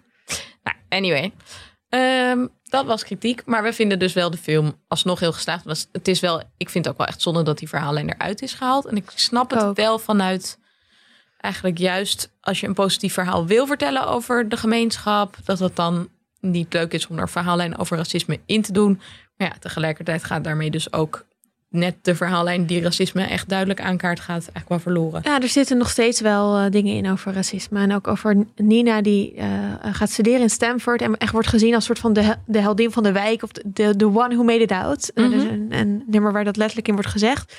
Nou, 0.62 0.76
anyway. 0.88 1.32
Um, 2.30 2.50
dat 2.74 2.86
was 2.86 3.04
kritiek. 3.04 3.42
Maar 3.46 3.62
we 3.62 3.72
vinden 3.72 3.98
dus 3.98 4.12
wel 4.12 4.30
de 4.30 4.36
film 4.36 4.80
alsnog 4.88 5.20
heel 5.20 5.32
geslaagd. 5.32 5.64
Was, 5.64 5.88
het 5.92 6.08
is 6.08 6.20
wel, 6.20 6.42
ik 6.56 6.70
vind 6.70 6.84
het 6.84 6.94
ook 6.94 6.98
wel 6.98 7.08
echt 7.08 7.22
zonde 7.22 7.42
dat 7.42 7.58
die 7.58 7.68
verhaallijn 7.68 8.12
eruit 8.12 8.42
is 8.42 8.52
gehaald. 8.52 8.86
En 8.86 8.96
ik 8.96 9.12
snap 9.14 9.50
het 9.50 9.62
ook. 9.62 9.76
wel 9.76 9.98
vanuit 9.98 10.58
eigenlijk 11.40 11.78
juist 11.78 12.30
als 12.40 12.60
je 12.60 12.66
een 12.66 12.74
positief 12.74 13.12
verhaal 13.12 13.46
wil 13.46 13.66
vertellen 13.66 14.06
over 14.06 14.48
de 14.48 14.56
gemeenschap. 14.56 15.36
Dat 15.44 15.58
het 15.58 15.76
dan 15.76 16.08
niet 16.40 16.72
leuk 16.72 16.92
is 16.92 17.06
om 17.06 17.18
er 17.18 17.28
verhaallijn 17.28 17.78
over 17.78 17.96
racisme 17.96 18.40
in 18.46 18.62
te 18.62 18.72
doen. 18.72 19.00
Maar 19.36 19.48
ja, 19.48 19.54
tegelijkertijd 19.58 20.24
gaat 20.24 20.44
daarmee 20.44 20.70
dus 20.70 20.92
ook 20.92 21.26
net 21.74 21.96
de 22.02 22.14
verhaallijn 22.14 22.66
die 22.66 22.82
racisme 22.82 23.22
echt 23.22 23.48
duidelijk 23.48 23.80
aankaart 23.80 24.20
gaat, 24.20 24.28
eigenlijk 24.28 24.68
wel 24.68 24.78
verloren. 24.78 25.20
Ja, 25.24 25.40
er 25.40 25.48
zitten 25.48 25.76
nog 25.76 25.90
steeds 25.90 26.20
wel 26.20 26.60
uh, 26.60 26.70
dingen 26.70 26.94
in 26.94 27.10
over 27.10 27.32
racisme. 27.32 27.80
En 27.80 27.94
ook 27.94 28.08
over 28.08 28.46
Nina 28.56 29.02
die 29.02 29.34
uh, 29.34 29.44
gaat 29.82 30.10
studeren 30.10 30.40
in 30.40 30.50
Stanford 30.50 31.02
en 31.02 31.16
echt 31.16 31.32
wordt 31.32 31.48
gezien 31.48 31.74
als 31.74 31.84
soort 31.84 31.98
van 31.98 32.12
de, 32.12 32.36
de 32.46 32.60
heldin 32.60 32.90
van 32.90 33.02
de 33.02 33.12
wijk 33.12 33.42
of 33.42 33.50
de, 33.52 33.96
de 33.96 34.06
one 34.06 34.34
who 34.34 34.42
made 34.42 34.60
it 34.60 34.72
out. 34.72 35.10
Mm 35.14 35.24
-hmm. 35.24 35.32
een, 35.32 35.66
een, 35.70 36.02
nummer 36.06 36.32
waar 36.32 36.44
dat 36.44 36.56
letterlijk 36.56 36.88
in 36.88 36.94
wordt 36.94 37.10
gezegd. 37.10 37.56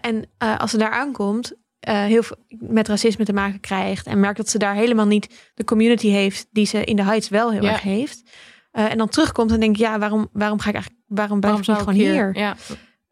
En 0.00 0.24
als 0.58 0.70
ze 0.70 0.78
daar 0.78 0.90
aankomt, 0.90 1.52
heel 1.80 2.22
veel 2.22 2.36
met 2.48 2.88
racisme 2.88 3.24
te 3.24 3.32
maken 3.32 3.60
krijgt 3.60 4.06
en 4.06 4.20
merkt 4.20 4.36
dat 4.36 4.48
ze 4.48 4.58
daar 4.58 4.74
helemaal 4.74 5.06
niet 5.06 5.50
de 5.54 5.64
community 5.64 6.08
heeft 6.08 6.46
die 6.50 6.66
ze 6.66 6.84
in 6.84 6.96
de 6.96 7.02
Heights 7.02 7.28
wel 7.28 7.52
heel 7.52 7.62
ja. 7.62 7.72
erg 7.72 7.82
heeft. 7.82 8.22
en 8.70 8.98
dan 8.98 9.08
terugkomt 9.08 9.52
en 9.52 9.60
denkt, 9.60 9.78
ja, 9.78 9.98
waarom, 9.98 10.28
waarom 10.32 10.58
ga 10.58 10.68
ik 10.68 10.74
eigenlijk, 10.74 11.04
waarom 11.06 11.40
blijf 11.40 11.66
waarom 11.66 11.74
ik 11.74 11.88
niet 11.88 11.96
gewoon 11.96 12.14
hier? 12.14 12.32
hier? 12.32 12.42
Ja. 12.42 12.56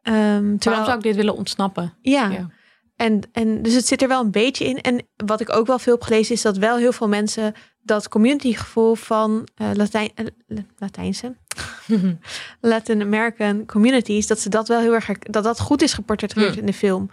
Um, 0.08 0.12
terwijl, 0.12 0.58
Waarom 0.58 0.84
zou 0.84 0.96
ik 0.96 1.02
dit 1.02 1.16
willen 1.16 1.34
ontsnappen? 1.34 1.94
Ja. 2.00 2.30
ja. 2.30 2.50
En, 2.96 3.20
en 3.32 3.62
dus 3.62 3.74
het 3.74 3.86
zit 3.86 4.02
er 4.02 4.08
wel 4.08 4.20
een 4.20 4.30
beetje 4.30 4.64
in. 4.64 4.80
En 4.80 5.06
wat 5.16 5.40
ik 5.40 5.56
ook 5.56 5.66
wel 5.66 5.78
veel 5.78 5.92
heb 5.92 6.02
gelezen, 6.02 6.34
is 6.34 6.42
dat 6.42 6.56
wel 6.56 6.76
heel 6.76 6.92
veel 6.92 7.08
mensen 7.08 7.54
dat 7.82 8.08
communitygevoel 8.08 8.94
van 8.94 9.48
uh, 9.56 9.70
Latijn, 9.74 10.10
uh, 10.48 10.58
Latijnse, 10.78 11.36
Latin 12.60 13.02
American 13.02 13.66
communities, 13.66 14.26
dat 14.26 14.40
ze 14.40 14.48
dat 14.48 14.68
wel 14.68 14.80
heel 14.80 14.94
erg, 14.94 15.18
dat 15.18 15.44
dat 15.44 15.60
goed 15.60 15.82
is 15.82 15.92
geportretteerd 15.92 16.50
Hmm. 16.50 16.60
in 16.60 16.66
de 16.66 16.72
film. 16.72 17.10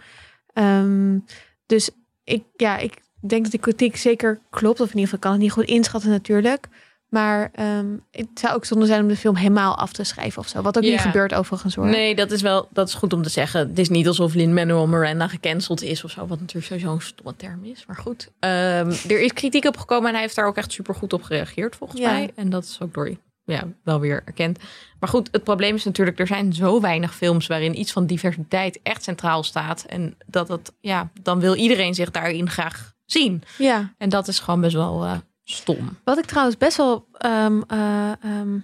Um, 0.54 1.24
dus 1.66 1.90
ik, 2.24 2.44
ja, 2.56 2.78
ik 2.78 3.00
denk 3.20 3.42
dat 3.42 3.50
die 3.50 3.60
kritiek 3.60 3.96
zeker 3.96 4.40
klopt, 4.50 4.80
of 4.80 4.88
in 4.88 4.98
ieder 4.98 5.04
geval 5.04 5.18
kan 5.18 5.32
het 5.32 5.40
niet 5.40 5.52
goed 5.52 5.64
inschatten 5.64 6.10
natuurlijk. 6.10 6.68
Maar 7.12 7.50
um, 7.60 8.02
het 8.10 8.28
zou 8.34 8.54
ook 8.54 8.64
zonde 8.64 8.86
zijn 8.86 9.02
om 9.02 9.08
de 9.08 9.16
film 9.16 9.36
helemaal 9.36 9.76
af 9.78 9.92
te 9.92 10.04
schrijven 10.04 10.38
of 10.38 10.48
zo. 10.48 10.62
Wat 10.62 10.76
ook 10.76 10.82
niet 10.82 11.00
gebeurt 11.00 11.34
overigens 11.34 11.74
hoor. 11.74 11.86
Nee, 11.86 12.14
dat 12.14 12.30
is 12.30 12.42
wel 12.42 12.68
dat 12.70 12.88
is 12.88 12.94
goed 12.94 13.12
om 13.12 13.22
te 13.22 13.28
zeggen. 13.28 13.68
Het 13.68 13.78
is 13.78 13.88
niet 13.88 14.06
alsof 14.06 14.34
Lin-Manuel 14.34 14.86
Miranda 14.86 15.28
gecanceld 15.28 15.82
is 15.82 16.04
of 16.04 16.10
zo. 16.10 16.26
Wat 16.26 16.40
natuurlijk 16.40 16.66
sowieso 16.66 16.92
een 16.92 17.00
stomme 17.00 17.36
term 17.36 17.64
is. 17.64 17.84
Maar 17.86 17.96
goed, 17.96 18.30
Ehm, 18.38 18.90
er 19.08 19.20
is 19.20 19.32
kritiek 19.32 19.64
op 19.64 19.76
gekomen 19.76 20.06
en 20.06 20.12
hij 20.12 20.22
heeft 20.22 20.34
daar 20.36 20.46
ook 20.46 20.56
echt 20.56 20.72
super 20.72 20.94
goed 20.94 21.12
op 21.12 21.22
gereageerd 21.22 21.76
volgens 21.76 22.00
Ja. 22.00 22.12
mij. 22.12 22.30
En 22.34 22.50
dat 22.50 22.64
is 22.64 22.78
ook 22.82 22.94
door 22.94 23.16
ja, 23.44 23.68
wel 23.84 24.00
weer 24.00 24.22
erkend. 24.24 24.58
Maar 25.00 25.08
goed, 25.08 25.28
het 25.32 25.44
probleem 25.44 25.74
is 25.74 25.84
natuurlijk, 25.84 26.18
er 26.18 26.26
zijn 26.26 26.52
zo 26.52 26.80
weinig 26.80 27.14
films 27.14 27.46
waarin 27.46 27.78
iets 27.78 27.92
van 27.92 28.06
diversiteit 28.06 28.80
echt 28.82 29.02
centraal 29.02 29.42
staat. 29.42 29.84
En 29.88 30.16
dat 30.26 30.48
het, 30.48 30.72
ja, 30.80 31.10
dan 31.22 31.40
wil 31.40 31.54
iedereen 31.54 31.94
zich 31.94 32.10
daarin 32.10 32.50
graag 32.50 32.92
zien. 33.06 33.42
Ja. 33.58 33.92
En 33.98 34.08
dat 34.08 34.28
is 34.28 34.38
gewoon 34.38 34.60
best 34.60 34.74
wel 34.74 35.04
eh, 35.04 35.12
stom. 35.44 35.98
Wat 36.04 36.18
ik 36.18 36.24
trouwens 36.24 36.56
best 36.56 36.76
wel 36.76 37.06
ehm, 37.12 37.60
eh, 37.66 38.10
ehm, 38.22 38.58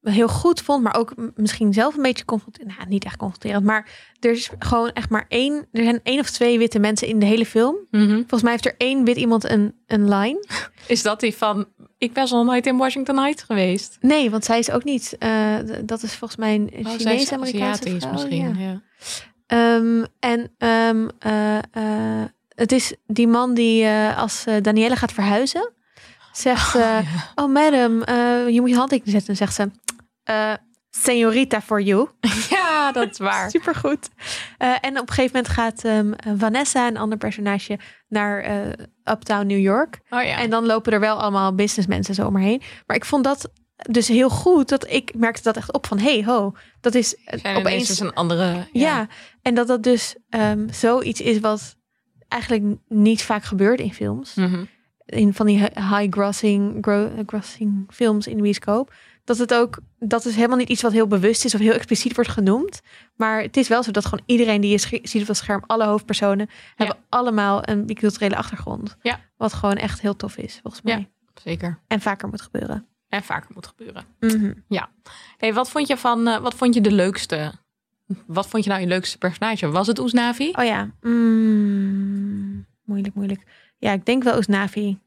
heel 0.00 0.28
goed 0.28 0.60
vond, 0.60 0.82
maar 0.82 0.94
ook 0.96 1.14
misschien 1.34 1.72
zelf 1.72 1.96
een 1.96 2.02
beetje 2.02 2.24
confronterend. 2.24 2.76
Nou, 2.76 2.88
niet 2.88 3.04
echt 3.04 3.16
confronterend, 3.16 3.64
maar 3.64 3.88
er 4.20 4.30
is 4.30 4.50
gewoon 4.58 4.92
echt 4.92 5.10
maar 5.10 5.24
één. 5.28 5.66
Er 5.72 5.82
zijn 5.84 6.00
één 6.02 6.20
of 6.20 6.30
twee 6.30 6.58
witte 6.58 6.78
mensen 6.78 7.08
in 7.08 7.18
de 7.18 7.26
hele 7.26 7.46
film. 7.46 7.76
Volgens 7.90 8.42
mij 8.42 8.50
heeft 8.52 8.66
er 8.66 8.74
één 8.78 9.04
wit 9.04 9.16
iemand 9.16 9.50
een, 9.50 9.74
een 9.86 10.08
line. 10.08 10.44
Is 10.86 11.02
dat 11.02 11.20
die 11.20 11.34
van, 11.36 11.66
ik 11.98 12.12
ben 12.12 12.30
al 12.30 12.44
nooit 12.44 12.66
in 12.66 12.76
Washington 12.76 13.18
Heights 13.18 13.42
geweest? 13.42 13.96
Nee, 14.00 14.30
want 14.30 14.44
zij 14.44 14.58
is 14.58 14.70
ook 14.70 14.84
niet. 14.84 15.16
eh, 15.18 15.56
dat 15.84 16.02
is 16.02 16.14
volgens 16.14 16.40
mij 16.40 16.54
een 16.54 16.70
Oh, 16.86 16.92
is 16.94 17.02
Chinese-Amerikaanse 17.02 17.82
Aziatisch 17.82 18.02
vrouw. 18.02 18.12
misschien, 18.12 18.58
ja. 18.58 18.70
ja. 18.70 18.82
Ehm, 19.46 20.04
en 20.18 20.50
eh, 21.70 22.24
het 22.54 22.72
is 22.72 22.94
die 23.06 23.28
man 23.28 23.54
die 23.54 23.86
als 24.16 24.44
Danielle 24.62 24.96
gaat 24.96 25.12
verhuizen, 25.12 25.72
zegt 26.32 26.70
ze: 26.70 27.02
Oh, 27.34 27.52
madam, 27.52 28.02
eh, 28.02 28.48
je 28.48 28.60
moet 28.60 28.70
je 28.70 28.76
handtekening 28.76 29.12
zetten. 29.12 29.30
En 29.30 29.36
zegt 29.36 29.54
ze: 29.54 29.70
eh 30.24 30.54
Senorita 30.90 31.60
for 31.60 31.80
you. 31.80 32.08
Ja, 32.50 32.92
dat 32.92 33.10
is 33.10 33.18
waar. 33.18 33.50
Supergoed. 33.56 34.08
Eh, 34.58 34.76
en 34.80 34.98
op 34.98 35.08
een 35.08 35.14
gegeven 35.14 35.36
moment 35.36 35.48
gaat 35.48 35.84
ehm, 35.84 36.12
Vanessa, 36.38 36.86
een 36.86 36.96
ander 36.96 37.18
personage, 37.18 37.78
naar 38.08 38.40
eh, 38.40 38.68
Uptown 39.04 39.46
New 39.46 39.60
York. 39.60 40.00
Oh 40.08 40.22
ja. 40.22 40.38
En 40.38 40.50
dan 40.50 40.66
lopen 40.66 40.92
er 40.92 41.00
wel 41.00 41.20
allemaal 41.20 41.54
businessmensen 41.54 42.14
zo 42.14 42.26
omheen. 42.26 42.62
Maar 42.86 42.96
ik 42.96 43.04
vond 43.04 43.24
dat 43.24 43.50
dus 43.76 44.08
heel 44.08 44.30
goed. 44.30 44.68
Dat 44.68 44.90
ik 44.90 45.14
merkte 45.14 45.42
dat 45.42 45.56
echt 45.56 45.72
op 45.72 45.86
van 45.86 45.98
hey 45.98 46.24
ho, 46.24 46.52
dat 46.80 46.94
is 46.94 47.14
eh, 47.14 47.38
zijn 47.38 47.56
opeens 47.56 47.58
opeens 47.58 47.88
dus 47.88 48.00
een 48.00 48.14
andere... 48.14 48.68
ja. 48.72 49.06
en 49.42 49.54
dat 49.54 49.66
dat 49.66 49.82
dus 49.82 50.16
ehm, 50.28 50.68
zoiets 50.70 51.20
is 51.20 51.40
wat 51.40 51.76
eigenlijk 52.28 52.76
niet 52.88 53.22
vaak 53.22 53.44
gebeurt 53.44 53.80
in 53.80 53.94
films. 53.94 54.34
Mhm. 54.34 54.64
In 55.10 55.34
van 55.34 55.46
die 55.46 55.58
high 55.58 56.06
grossing, 56.10 56.78
gro- 56.80 57.10
grossing 57.26 57.86
films 57.92 58.26
in 58.26 58.36
de 58.36 58.42
bioscoop. 58.42 58.92
Dat 59.24 59.38
het 59.38 59.54
ook, 59.54 59.78
dat 59.98 60.24
is 60.24 60.34
helemaal 60.34 60.56
niet 60.56 60.68
iets 60.68 60.82
wat 60.82 60.92
heel 60.92 61.06
bewust 61.06 61.44
is 61.44 61.54
of 61.54 61.60
heel 61.60 61.72
expliciet 61.72 62.14
wordt 62.14 62.30
genoemd. 62.30 62.80
Maar 63.16 63.42
het 63.42 63.56
is 63.56 63.68
wel 63.68 63.82
zo 63.82 63.90
dat 63.90 64.04
gewoon 64.04 64.24
iedereen 64.26 64.60
die 64.60 64.70
je 64.70 65.00
ziet 65.02 65.22
op 65.22 65.28
het 65.28 65.36
scherm, 65.36 65.62
alle 65.66 65.84
hoofdpersonen, 65.86 66.48
hebben 66.74 66.96
allemaal 67.08 67.68
een 67.68 67.86
biculturele 67.86 68.36
achtergrond. 68.36 68.96
Ja. 69.02 69.20
Wat 69.36 69.52
gewoon 69.52 69.76
echt 69.76 70.00
heel 70.00 70.16
tof 70.16 70.36
is, 70.36 70.58
volgens 70.62 70.82
Ja. 70.84 70.94
mij. 70.94 71.08
Zeker. 71.42 71.78
En 71.86 72.00
vaker 72.00 72.28
moet 72.28 72.40
gebeuren. 72.40 72.86
En 73.08 73.22
vaker 73.22 73.50
moet 73.54 73.66
gebeuren. 73.66 74.04
Mhm. 74.20 74.52
Hey, 75.36 75.54
wat 75.54 75.70
vond 75.70 75.86
je 75.88 75.96
van, 75.96 76.26
eh, 76.28 76.38
wat 76.40 76.54
vond 76.54 76.74
je 76.74 76.80
de 76.80 76.92
leukste? 76.92 77.52
Wat 78.26 78.46
vond 78.48 78.64
je 78.64 78.70
nou 78.70 78.82
je 78.82 78.88
leukste 78.88 79.18
personage? 79.18 79.70
Was 79.70 79.86
het 79.86 79.98
Oesnavi? 79.98 80.50
Oh 80.52 80.64
ja. 80.64 80.90
Mm, 81.00 82.66
moeilijk, 82.84 83.14
moeilijk. 83.14 83.42
Ja, 83.80 83.92
ik 83.92 84.04
denk 84.04 84.22
wel 84.22 84.38
Usnavi. 84.38 84.98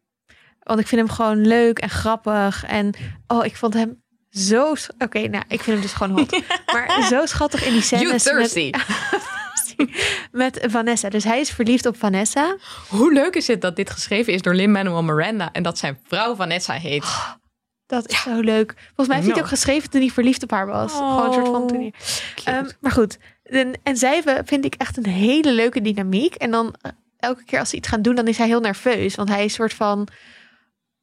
Want 0.59 0.79
ik 0.79 0.87
vind 0.87 1.01
hem 1.01 1.09
gewoon 1.09 1.47
leuk 1.47 1.79
en 1.79 1.89
grappig. 1.89 2.65
En 2.65 2.93
oh, 3.27 3.45
ik 3.45 3.55
vond 3.55 3.73
hem 3.73 4.03
zo... 4.29 4.73
Oké, 4.97 5.19
nou, 5.19 5.43
ik 5.47 5.61
vind 5.61 5.65
hem 5.65 5.81
dus 5.81 5.93
gewoon 5.93 6.19
hot. 6.19 6.31
maar 6.73 7.03
zo 7.09 7.25
schattig 7.25 7.65
in 7.65 7.71
die 7.73 7.81
You 7.81 8.19
scènes 8.19 8.23
met, 8.23 8.51
thirsty. 8.51 8.71
met 10.31 10.65
Vanessa. 10.67 11.09
Dus 11.09 11.23
hij 11.23 11.39
is 11.39 11.49
verliefd 11.49 11.85
op 11.85 11.97
Vanessa. 11.97 12.57
Hoe 12.89 13.13
leuk 13.13 13.35
is 13.35 13.47
het 13.47 13.61
dat 13.61 13.75
dit 13.75 13.89
geschreven 13.89 14.33
is 14.33 14.41
door 14.41 14.53
Lin-Manuel 14.53 15.03
Miranda 15.03 15.51
en 15.51 15.63
dat 15.63 15.77
zijn 15.77 15.99
vrouw 16.03 16.35
Vanessa 16.35 16.73
heet? 16.73 17.05
Dat 17.85 18.09
is 18.09 18.21
zo 18.21 18.39
leuk. 18.39 18.73
Volgens 18.77 19.07
mij 19.07 19.15
heeft 19.15 19.27
hij 19.27 19.35
het 19.35 19.43
ook 19.43 19.57
geschreven 19.57 19.89
toen 19.89 20.01
hij 20.01 20.09
verliefd 20.09 20.43
op 20.43 20.51
haar 20.51 20.67
was. 20.67 20.91
Gewoon 20.91 21.25
een 21.25 21.33
soort 21.33 21.47
van 21.47 21.67
toen 21.67 21.79
hij... 21.79 21.93
Cute. 22.35 22.51
Ehm, 22.51 22.69
maar 22.79 22.91
goed, 22.91 23.17
en, 23.43 23.79
en 23.83 23.97
zij 23.97 24.23
vind 24.45 24.65
ik 24.65 24.75
echt 24.75 24.97
een 24.97 25.07
hele 25.07 25.51
leuke 25.51 25.81
dynamiek. 25.81 26.35
En 26.35 26.51
dan 26.51 26.75
eh, 26.81 26.91
elke 27.23 27.43
keer 27.43 27.59
als 27.59 27.69
ze 27.69 27.75
iets 27.75 27.87
gaan 27.87 28.01
doen, 28.01 28.15
dan 28.15 28.27
is 28.27 28.37
hij 28.37 28.47
heel 28.47 28.59
nerveus. 28.59 29.15
Want 29.15 29.29
hij 29.29 29.45
is 29.45 29.53
soort 29.53 29.73
van... 29.73 30.07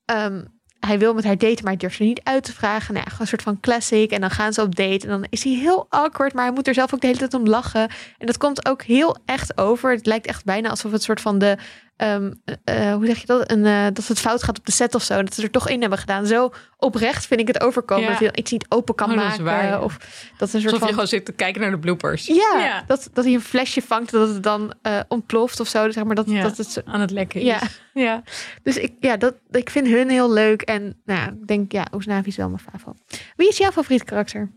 ehm, 0.04 0.44
hij 0.80 0.98
wil 0.98 1.14
met 1.14 1.24
haar 1.24 1.38
daten, 1.38 1.64
maar 1.64 1.72
hij 1.72 1.76
durft 1.76 1.98
er 1.98 2.04
niet 2.04 2.20
uit 2.22 2.44
te 2.44 2.52
vragen. 2.52 2.94
Nou 2.94 3.06
ja, 3.08 3.16
een 3.20 3.26
soort 3.26 3.42
van 3.42 3.60
classic. 3.60 4.10
En 4.10 4.20
dan 4.20 4.30
gaan 4.30 4.52
ze 4.52 4.62
op 4.62 4.74
date. 4.74 5.06
En 5.06 5.08
dan 5.08 5.26
is 5.30 5.44
hij 5.44 5.52
heel 5.52 5.86
awkward, 5.88 6.34
maar 6.34 6.44
hij 6.44 6.52
moet 6.52 6.68
er 6.68 6.74
zelf 6.74 6.94
ook 6.94 7.00
de 7.00 7.06
hele 7.06 7.18
tijd 7.18 7.34
om 7.34 7.46
lachen. 7.46 7.88
En 8.18 8.26
dat 8.26 8.36
komt 8.36 8.68
ook 8.68 8.82
heel 8.82 9.16
echt 9.24 9.58
over. 9.58 9.90
Het 9.90 10.06
lijkt 10.06 10.26
echt 10.26 10.44
bijna 10.44 10.68
alsof 10.68 10.92
het 10.92 11.02
soort 11.02 11.20
van 11.20 11.38
de 11.38 11.56
Ehm, 12.00 12.32
eh, 12.64 12.92
hoe 12.94 13.06
zeg 13.06 13.18
je 13.20 13.26
dat? 13.26 13.50
Een, 13.50 13.64
uh, 13.64 13.84
dat 13.92 14.06
het 14.06 14.20
fout 14.20 14.42
gaat 14.42 14.58
op 14.58 14.66
de 14.66 14.72
set 14.72 14.94
of 14.94 15.02
zo. 15.02 15.22
Dat 15.22 15.34
ze 15.34 15.42
er 15.42 15.50
toch 15.50 15.68
in 15.68 15.80
hebben 15.80 15.98
gedaan. 15.98 16.26
Zo 16.26 16.50
oprecht 16.76 17.26
vind 17.26 17.40
ik 17.40 17.46
het 17.46 17.60
overkomen. 17.60 18.08
Dat 18.10 18.18
je 18.18 18.30
iets 18.34 18.50
niet 18.50 18.66
open 18.68 18.94
kan 18.94 19.10
Oh, 19.10 19.14
dat 19.16 19.24
is 19.24 19.30
maken. 19.30 19.44
waar, 19.44 19.64
ja. 19.64 19.80
Of 19.80 19.96
dat 19.96 20.08
een 20.40 20.48
soort 20.48 20.54
Alsof 20.54 20.72
je 20.72 20.78
van... 20.78 20.88
gewoon 20.88 21.06
zit 21.06 21.24
te 21.24 21.32
kijken 21.32 21.60
naar 21.60 21.70
de 21.70 21.78
bloopers. 21.78 22.26
Ja, 22.26 22.34
Ja. 22.58 22.84
Dat, 22.86 23.10
dat 23.12 23.24
hij 23.24 23.34
een 23.34 23.40
flesje 23.40 23.82
vangt. 23.82 24.10
Dat 24.10 24.28
het 24.28 24.42
dan 24.42 24.72
eh, 24.82 25.00
ontploft 25.08 25.60
of 25.60 25.68
zo. 25.68 25.90
Zeg 25.90 26.04
maar 26.04 26.14
dat, 26.14 26.26
Ja. 26.30 26.42
dat 26.42 26.56
het 26.56 26.70
zo- 26.70 26.80
Aan 26.84 27.00
het 27.00 27.10
lekken 27.10 27.40
is. 27.40 27.46
Ja. 27.46 27.60
ja. 28.06 28.22
Dus 28.62 28.76
ik, 28.76 28.92
ja, 29.00 29.16
dat, 29.16 29.34
ik 29.50 29.70
vind 29.70 29.86
hun 29.86 30.08
heel 30.10 30.32
leuk. 30.32 30.62
En 30.62 30.82
nou, 31.04 31.20
ja, 31.20 31.26
ik 31.26 31.46
denk, 31.46 31.72
ja, 31.72 31.86
Oesnavi 31.94 32.28
is 32.28 32.36
wel 32.36 32.48
mijn 32.48 32.62
favo. 32.72 32.94
Wie 33.36 33.48
is 33.48 33.56
jouw 33.56 33.70
favoriet 33.70 34.04
karakter? 34.04 34.50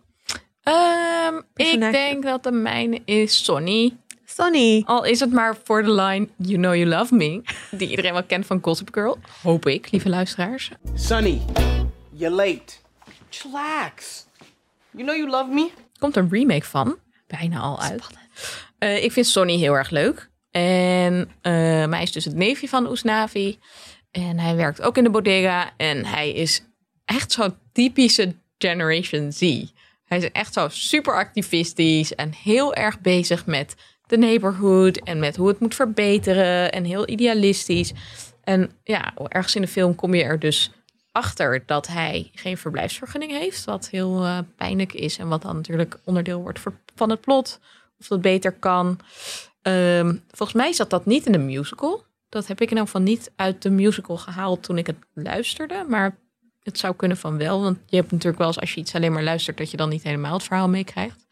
Ehm, 0.64 1.36
ik 1.56 1.80
denk 1.80 2.24
dat 2.24 2.44
de 2.44 2.52
mijne 2.52 3.02
is 3.06 3.44
Sonny. 3.44 3.98
Sonny. 4.36 4.84
Al 4.86 5.06
is 5.06 5.20
het 5.20 5.32
maar 5.32 5.56
voor 5.64 5.84
de 5.84 5.92
line 5.92 6.28
You 6.38 6.58
Know 6.58 6.76
You 6.76 6.86
Love 6.86 7.16
Me. 7.16 7.42
Die 7.72 7.90
iedereen 7.90 8.14
wel 8.14 8.24
kent 8.24 8.46
van 8.46 8.60
Gossip 8.62 8.90
Girl. 8.94 9.18
Hoop 9.42 9.66
ik, 9.68 9.92
lieve 9.92 10.10
luisteraars. 10.10 10.72
Sonny, 10.94 11.42
you're 12.12 12.36
late. 12.36 12.74
Chillax. 13.30 14.26
You 14.92 15.04
know 15.04 15.16
you 15.16 15.30
love 15.30 15.54
me? 15.54 15.62
Er 15.76 16.00
komt 16.00 16.16
een 16.16 16.30
remake 16.32 16.66
van. 16.66 16.98
Bijna 17.28 17.60
al 17.60 17.82
uit. 17.82 18.04
Eh, 18.78 19.04
ik 19.04 19.12
vind 19.12 19.28
Sonny 19.28 19.58
heel 19.58 19.74
erg 19.74 19.90
leuk. 19.90 20.30
En 20.52 21.30
eh 21.42 21.90
hij 21.90 22.02
is 22.02 22.12
dus 22.12 22.26
het 22.26 22.36
neefje 22.36 22.68
van 22.68 22.90
Oesnavi. 22.90 23.60
En 24.12 24.40
hij 24.40 24.56
werkt 24.56 24.82
ook 24.82 24.98
in 24.98 25.04
de 25.04 25.10
bodega. 25.10 25.72
En 25.78 26.06
hij 26.06 26.32
is 26.32 26.64
echt 27.06 27.32
zo'n 27.32 27.56
typische 27.72 28.36
Generation 28.58 29.32
Z. 29.32 29.42
Hij 30.06 30.18
is 30.18 30.32
echt 30.32 30.54
zo 30.54 30.68
super 30.70 31.16
activistisch 31.16 32.16
en 32.16 32.34
heel 32.44 32.74
erg 32.74 33.00
bezig 33.00 33.46
met 33.46 33.76
de 34.14 34.20
neighborhood 34.20 34.98
en 34.98 35.20
met 35.20 35.36
hoe 35.36 35.48
het 35.48 35.60
moet 35.60 35.76
verbeteren 35.76 36.72
en 36.72 36.84
heel 36.84 37.10
idealistisch. 37.10 37.94
En 38.44 38.72
ja, 38.84 39.14
ergens 39.28 39.56
in 39.56 39.62
de 39.62 39.68
film 39.68 39.96
kom 39.96 40.14
je 40.14 40.24
er 40.24 40.40
dus 40.40 40.72
achter 41.12 41.64
dat 41.66 41.88
hij 41.88 42.30
geen 42.34 42.58
verblijfsvergunning 42.58 43.32
heeft, 43.32 43.64
wat 43.64 43.90
heel 43.90 44.24
eh, 44.24 44.38
pijnlijk 44.56 44.94
is 44.94 45.18
en 45.18 45.28
wat 45.28 45.42
dan 45.42 45.56
natuurlijk 45.56 46.00
onderdeel 46.04 46.42
wordt 46.42 46.60
van 46.96 47.10
het 47.10 47.22
plot, 47.22 47.60
of 48.00 48.08
dat 48.08 48.22
beter 48.22 48.52
kan. 48.52 49.00
Ehm, 49.62 50.16
volgens 50.30 50.58
mij 50.58 50.74
zat 50.74 50.90
dat 50.90 51.06
niet 51.06 51.26
in 51.26 51.32
de 51.32 51.38
musical. 51.38 52.04
Dat 52.30 52.48
heb 52.48 52.62
ik 52.62 52.72
in 52.72 52.78
elk 52.78 52.86
geval 52.86 53.02
niet 53.02 53.32
uit 53.36 53.62
de 53.62 53.70
musical 53.70 54.18
gehaald 54.18 54.64
toen 54.64 54.78
ik 54.78 54.88
het 54.88 54.98
luisterde, 55.14 55.86
maar 55.88 56.18
het 56.64 56.78
zou 56.80 56.96
kunnen 56.96 57.18
van 57.18 57.38
wel, 57.38 57.62
want 57.62 57.78
je 57.86 57.96
hebt 57.96 58.12
natuurlijk 58.12 58.38
wel 58.38 58.48
eens 58.48 58.60
als 58.60 58.74
je 58.74 58.80
iets 58.80 58.96
alleen 58.96 59.12
maar 59.14 59.24
luistert 59.24 59.58
dat 59.58 59.72
je 59.72 59.78
dan 59.78 59.90
niet 59.90 60.04
helemaal 60.04 60.34
het 60.34 60.44
verhaal 60.44 60.70
meekrijgt. 60.70 61.26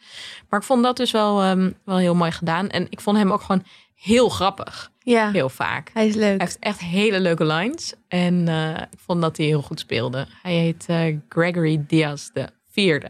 Maar 0.50 0.60
ik 0.60 0.65
vond 0.65 0.84
dat 0.84 0.98
dus 0.98 1.12
wel, 1.12 1.41
ehm, 1.41 1.72
wel 1.86 1.98
heel 1.98 2.15
mooi 2.15 2.32
gedaan 2.32 2.70
en 2.70 2.88
ik 2.89 3.02
vond 3.02 3.17
hem 3.17 3.32
ook 3.32 3.41
gewoon 3.41 3.63
heel 3.96 4.30
grappig, 4.30 4.91
Ja, 5.00 5.32
heel 5.32 5.50
vaak. 5.50 5.89
hij 5.94 6.08
is 6.08 6.15
leuk. 6.15 6.24
Hij 6.38 6.38
heeft 6.38 6.60
echt 6.60 6.80
hele 6.80 7.20
leuke 7.20 7.46
lines. 7.46 7.94
En 8.08 8.48
eh, 8.48 8.70
ik 8.91 9.00
vond 9.00 9.22
dat 9.22 9.38
hij 9.38 9.46
heel 9.46 9.62
goed 9.62 9.80
speelde. 9.80 10.28
Hij 10.41 10.54
heet 10.54 10.86
eh, 10.88 11.17
Gregory 11.30 11.84
Diaz 11.88 12.30
de 12.34 12.48
vierde. 12.72 13.10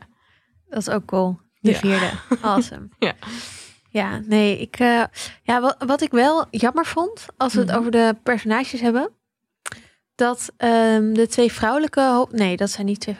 Dat 0.69 0.79
is 0.79 0.89
ook 0.89 1.05
cool. 1.05 1.39
De 1.59 1.71
Ja. 1.71 1.77
vierde. 1.77 2.09
Awesome. 2.41 2.87
Ja. 2.99 3.13
Ja, 3.89 4.21
nee, 4.25 4.57
ik, 4.59 4.75
eh, 4.79 5.03
ja, 5.43 5.61
wat, 5.61 5.75
wat 5.85 6.01
ik 6.01 6.11
wel 6.11 6.45
jammer 6.51 6.85
vond, 6.85 7.25
als 7.37 7.53
we 7.53 7.59
het 7.59 7.69
Mhm. 7.69 7.77
over 7.77 7.91
de 7.91 8.15
personages 8.23 8.81
hebben, 8.81 9.09
dat 10.21 10.51
ehm, 10.57 11.13
de 11.13 11.27
twee 11.27 11.51
vrouwelijke, 11.51 12.27
nee, 12.31 12.57
dat 12.57 12.69
zijn 12.69 12.85
niet 12.85 12.99
twee, 12.99 13.17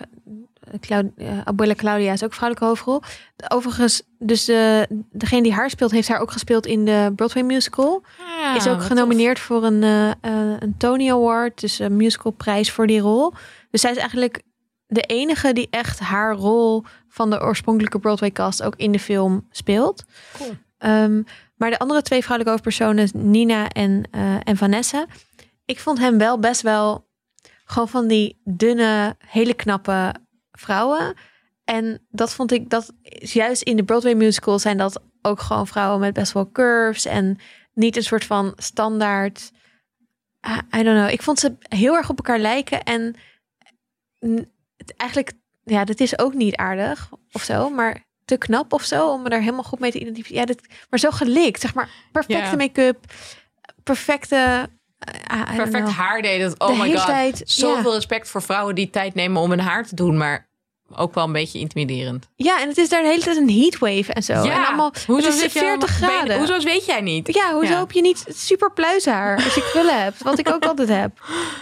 Clau- 0.80 1.12
eh, 1.18 1.42
Abuela 1.44 1.74
Claudia 1.74 2.14
is 2.14 2.24
ook 2.24 2.34
vrouwelijke 2.34 2.68
hoofdrol. 2.68 3.02
Overigens, 3.48 4.02
dus 4.20 4.46
de, 4.46 4.88
degene 5.12 5.44
die 5.44 5.54
haar 5.54 5.70
speelt, 5.70 5.92
heeft 5.92 6.08
haar 6.08 6.20
ook 6.20 6.32
gespeeld 6.32 6.66
in 6.66 6.86
de 6.86 7.12
Broadway 7.16 7.44
musical. 7.44 8.04
is 8.56 8.68
ook 8.68 8.84
genomineerd 8.84 9.40
voor 9.40 9.64
een, 9.64 9.84
eh, 9.84 10.10
eh, 10.10 10.56
een 10.60 10.76
Tony 10.78 11.10
Award, 11.10 11.62
dus 11.62 11.80
een 11.80 11.96
musicalprijs 11.96 12.72
voor 12.72 12.88
die 12.88 13.00
rol. 13.00 13.34
Dus 13.72 13.82
zij 13.82 13.92
is 13.92 13.98
eigenlijk 13.98 14.42
de 14.88 15.02
enige 15.02 15.54
die 15.54 15.68
echt 15.70 16.00
haar 16.00 16.36
rol 16.36 16.84
van 17.08 17.30
de 17.30 17.42
oorspronkelijke 17.42 18.00
Broadway 18.00 18.32
cast 18.32 18.64
ook 18.64 18.76
in 18.76 18.92
de 18.92 19.00
film 19.00 19.48
speelt. 19.52 20.04
Cool. 20.38 20.54
Ehm, 20.78 21.22
maar 21.56 21.70
de 21.70 21.80
andere 21.80 22.02
twee 22.02 22.24
vrouwelijke 22.24 22.52
hoofdpersonen, 22.52 23.10
Nina 23.14 23.68
en, 23.68 24.04
en 24.44 24.58
Vanessa, 24.58 25.06
ik 25.72 25.80
vond 25.80 26.00
hem 26.00 26.18
wel 26.18 26.40
best 26.40 26.62
wel 26.62 27.08
gewoon 27.66 27.90
van 27.90 28.08
die 28.08 28.42
dunne, 28.44 29.16
hele 29.28 29.54
knappe 29.54 30.16
vrouwen. 30.52 31.14
En 31.64 32.06
dat 32.10 32.34
vond 32.34 32.52
ik, 32.52 32.70
dat 32.70 32.94
is 33.02 33.34
juist 33.34 33.62
in 33.62 33.76
de 33.76 33.84
Broadway 33.84 34.14
musical 34.14 34.60
zijn 34.60 34.78
dat 34.78 35.02
ook 35.22 35.40
gewoon 35.40 35.68
vrouwen 35.68 36.00
met 36.00 36.14
best 36.14 36.32
wel 36.32 36.52
curves 36.52 37.06
en 37.06 37.38
niet 37.74 37.96
een 37.96 38.04
soort 38.04 38.26
van 38.26 38.54
standaard. 38.56 39.52
I 40.76 40.84
don't 40.84 40.98
know. 40.98 41.10
Ik 41.10 41.22
vond 41.22 41.40
ze 41.40 41.56
heel 41.60 41.96
erg 41.96 42.10
op 42.10 42.18
elkaar 42.18 42.40
lijken 42.40 42.84
en 42.84 43.16
eigenlijk, 44.98 45.32
ja, 45.64 45.84
dat 45.86 46.00
is 46.00 46.20
ook 46.20 46.34
niet 46.34 46.56
aardig 46.56 47.10
of 47.32 47.44
zo, 47.44 47.70
maar 47.70 48.06
te 48.26 48.38
knap 48.38 48.74
of 48.74 48.84
zo 48.84 49.12
om 49.12 49.22
me 49.22 49.30
daar 49.30 49.40
helemaal 49.40 49.64
goed 49.64 49.80
mee 49.80 49.92
te 49.92 50.00
identificeren. 50.00 50.40
Ja, 50.42 50.46
dit, 50.46 50.68
maar 50.90 51.00
zo 51.00 51.12
gelikt, 51.12 51.62
zeg 51.62 51.74
maar, 51.74 51.90
perfecte 52.12 52.58
make-up, 52.58 53.14
perfecte. 53.84 54.70
I 55.52 55.56
Perfect 55.56 55.90
haar 55.90 56.22
deed 56.22 56.42
het. 56.42 56.60
Oh 56.60 56.68
De 56.68 56.76
my 56.84 56.96
god. 56.96 57.06
tijd, 57.06 57.42
Zoveel 57.46 57.90
ja. 57.90 57.96
respect 57.96 58.30
voor 58.30 58.42
vrouwen 58.42 58.76
die 58.76 58.90
tijd 58.90 59.14
nemen 59.14 59.42
om 59.42 59.50
hun 59.50 59.60
haar 59.60 59.86
te 59.88 59.96
doen. 59.96 60.18
Maar 60.18 60.50
ook 60.96 61.14
wel 61.14 61.24
een 61.24 61.32
beetje 61.32 61.60
intimiderend. 61.60 62.28
Ja, 62.36 62.62
en 62.62 62.68
het 62.68 62.78
is 62.78 62.90
daar 62.90 63.02
de 63.02 63.08
hele 63.08 63.22
tijd 63.22 63.38
een 63.38 63.50
heatwave 63.50 64.14
en 64.14 64.24
zo. 64.24 64.34
en 64.34 64.66
allemaal, 64.66 64.94
hoezo 65.08 65.26
het 65.28 65.36
is 65.36 65.42
zit 65.42 65.54
je 65.54 65.60
40 65.60 65.80
dan 66.00 66.10
nog 66.10 66.10
graden. 66.18 66.38
Hoezo 66.38 66.60
weet 66.60 66.86
jij 66.86 67.02
niet? 67.02 67.34
Ja, 67.34 67.54
hoezo 67.54 67.72
Ja. 67.72 67.80
heb 67.80 67.92
je 67.92 68.02
niet 68.02 68.26
super 68.30 68.72
pluishaar 68.74 69.36
als 69.44 69.56
je 69.56 69.70
krullen 69.72 70.02
hebt? 70.04 70.24
Wat 70.24 70.40
ik 70.40 70.50
ook 70.50 70.66
altijd 70.72 70.88
heb. 70.90 71.12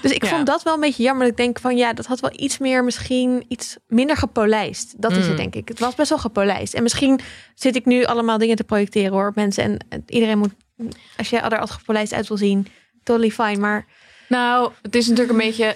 Dus 0.01 0.11
ik 0.11 0.23
Ja. 0.23 0.29
vond 0.29 0.45
dat 0.45 0.63
wel 0.63 0.73
een 0.73 0.79
beetje 0.79 1.03
jammer. 1.03 1.21
Dat 1.23 1.31
ik 1.31 1.37
denk 1.45 1.59
van 1.59 1.77
ja, 1.77 1.93
dat 1.93 2.05
had 2.05 2.19
wel 2.19 2.31
iets 2.35 2.57
meer 2.57 2.83
misschien 2.83 3.45
iets 3.47 3.77
minder 3.87 4.17
gepolijst. 4.17 5.01
Dat 5.01 5.11
is 5.11 5.17
Mm. 5.23 5.27
het 5.27 5.37
denk 5.37 5.55
ik. 5.55 5.67
Het 5.67 5.79
was 5.79 5.95
best 5.95 6.09
wel 6.09 6.19
gepolijst. 6.19 6.73
En 6.73 6.83
misschien 6.83 7.19
zit 7.55 7.75
ik 7.75 7.85
nu 7.85 8.03
allemaal 8.03 8.37
dingen 8.37 8.55
te 8.55 8.63
projecteren 8.63 9.11
hoor 9.11 9.31
mensen. 9.35 9.63
En 9.63 10.03
iedereen 10.07 10.37
moet, 10.37 10.53
als 11.17 11.29
je 11.29 11.37
er 11.37 11.43
altijd 11.43 11.71
gepolijst 11.71 12.13
uit 12.13 12.27
wil 12.27 12.37
zien, 12.37 12.67
totally 13.09 13.31
fine. 13.31 13.57
Maar 13.57 13.85
Nou, 14.27 14.71
het 14.81 14.95
is 14.95 15.07
natuurlijk 15.07 15.39
een 15.39 15.45
beetje... 15.45 15.75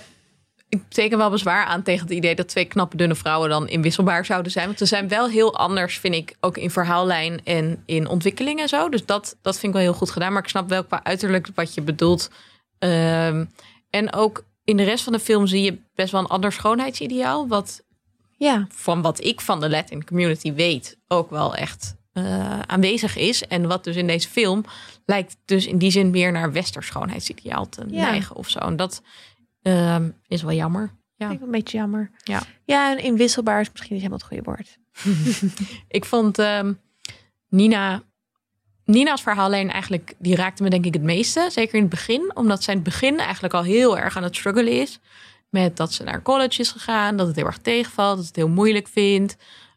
Ik 0.70 0.84
teken 0.90 1.18
wel 1.18 1.30
bezwaar 1.30 1.66
aan 1.66 1.84
tegen 1.84 2.08
het 2.08 2.16
idee 2.16 2.36
dat 2.36 2.48
twee 2.48 2.66
knappe 2.66 2.98
dunne 2.98 3.16
vrouwen 3.16 3.50
dan 3.50 3.68
inwisselbaar 3.68 4.26
zouden 4.26 4.52
zijn. 4.52 4.66
Want 4.66 4.78
ze 4.78 4.86
zijn 4.86 5.08
wel 5.08 5.30
heel 5.30 5.58
anders, 5.58 5.98
vind 5.98 6.16
ik, 6.16 6.36
ook 6.40 6.58
in 6.58 6.72
verhaallijn 6.72 7.42
en 7.44 7.84
in 7.86 8.08
ontwikkeling 8.08 8.60
en 8.60 8.68
zo. 8.68 8.90
Dus 8.90 9.06
dat, 9.06 9.38
dat 9.42 9.54
vind 9.60 9.74
ik 9.74 9.80
wel 9.80 9.90
heel 9.90 10.00
goed 10.00 10.12
gedaan. 10.12 10.34
Maar 10.34 10.42
ik 10.42 10.50
snap 10.50 10.70
wel 10.70 10.84
qua 10.84 11.04
uiterlijk 11.04 11.48
wat 11.56 11.74
je 11.74 11.82
bedoelt. 11.82 12.30
Ehm, 12.80 13.46
en 13.90 14.14
ook 14.14 14.44
in 14.64 14.78
de 14.78 14.84
rest 14.84 15.04
van 15.04 15.14
de 15.14 15.20
film 15.20 15.48
zie 15.48 15.64
je 15.64 15.78
best 15.96 16.12
wel 16.12 16.22
een 16.22 16.28
ander 16.28 16.52
schoonheidsideaal. 16.52 17.48
Wat 17.48 17.84
ja, 18.38 18.68
van 18.70 19.02
wat 19.02 19.24
ik 19.24 19.42
van 19.42 19.60
de 19.60 19.70
Latin 19.70 20.06
community 20.06 20.54
weet, 20.54 20.98
ook 21.08 21.30
wel 21.30 21.56
echt 21.56 21.96
eh, 22.14 22.60
aanwezig 22.60 23.16
is. 23.16 23.48
En 23.48 23.68
wat 23.68 23.84
dus 23.84 23.96
in 23.96 24.08
deze 24.08 24.30
film 24.30 24.64
lijkt 25.06 25.38
dus 25.46 25.68
in 25.68 25.78
die 25.78 25.92
zin 25.92 26.10
meer 26.10 26.32
naar 26.32 26.52
westers 26.52 26.88
schoonheidsideaal 26.88 27.70
te 27.70 27.84
Ja. 27.88 28.02
neigen 28.10 28.36
of 28.36 28.50
zo. 28.50 28.60
En 28.60 28.76
dat 28.76 29.02
ehm, 29.62 30.10
is 30.28 30.42
wel 30.42 30.54
jammer. 30.54 30.92
Ja. 31.16 31.28
vind 31.28 31.40
ik 31.40 31.46
een 31.46 31.52
beetje 31.52 31.78
jammer. 31.78 32.12
Ja. 32.24 32.44
ja, 32.66 32.92
en 32.92 33.04
inwisselbaar 33.04 33.62
is 33.62 33.72
misschien 33.72 33.94
niet 33.96 34.04
helemaal 34.04 34.28
het 34.28 34.28
goede 34.28 34.44
woord. 34.44 34.78
Ik 35.98 36.06
vond 36.06 36.40
ehm, 36.40 36.74
Nina. 37.50 38.04
Nina's 38.86 39.22
verhaallijn 39.22 39.70
eigenlijk, 39.72 40.14
die 40.20 40.36
raakte 40.36 40.64
me 40.64 40.70
denk 40.70 40.86
ik 40.86 40.94
het 40.94 41.04
meeste. 41.04 41.48
Zeker 41.52 41.76
in 41.76 41.82
het 41.82 41.90
begin. 41.90 42.32
Omdat 42.36 42.64
zij 42.64 42.74
in 42.74 42.80
het 42.80 42.90
begin 42.90 43.20
eigenlijk 43.20 43.54
al 43.54 43.64
heel 43.64 43.98
erg 43.98 44.18
aan 44.18 44.24
het 44.24 44.36
struggelen 44.36 44.74
is. 44.82 45.00
Met 45.50 45.78
dat 45.78 45.94
ze 45.94 46.04
naar 46.04 46.22
college 46.22 46.62
is 46.62 46.72
gegaan. 46.72 47.18
Dat 47.18 47.28
het 47.28 47.36
heel 47.36 47.46
erg 47.46 47.58
tegenvalt. 47.58 48.16
Dat 48.16 48.26
ze 48.26 48.28
het 48.28 48.36
heel 48.40 48.50
moeilijk 48.50 48.88
vindt. 48.88 49.36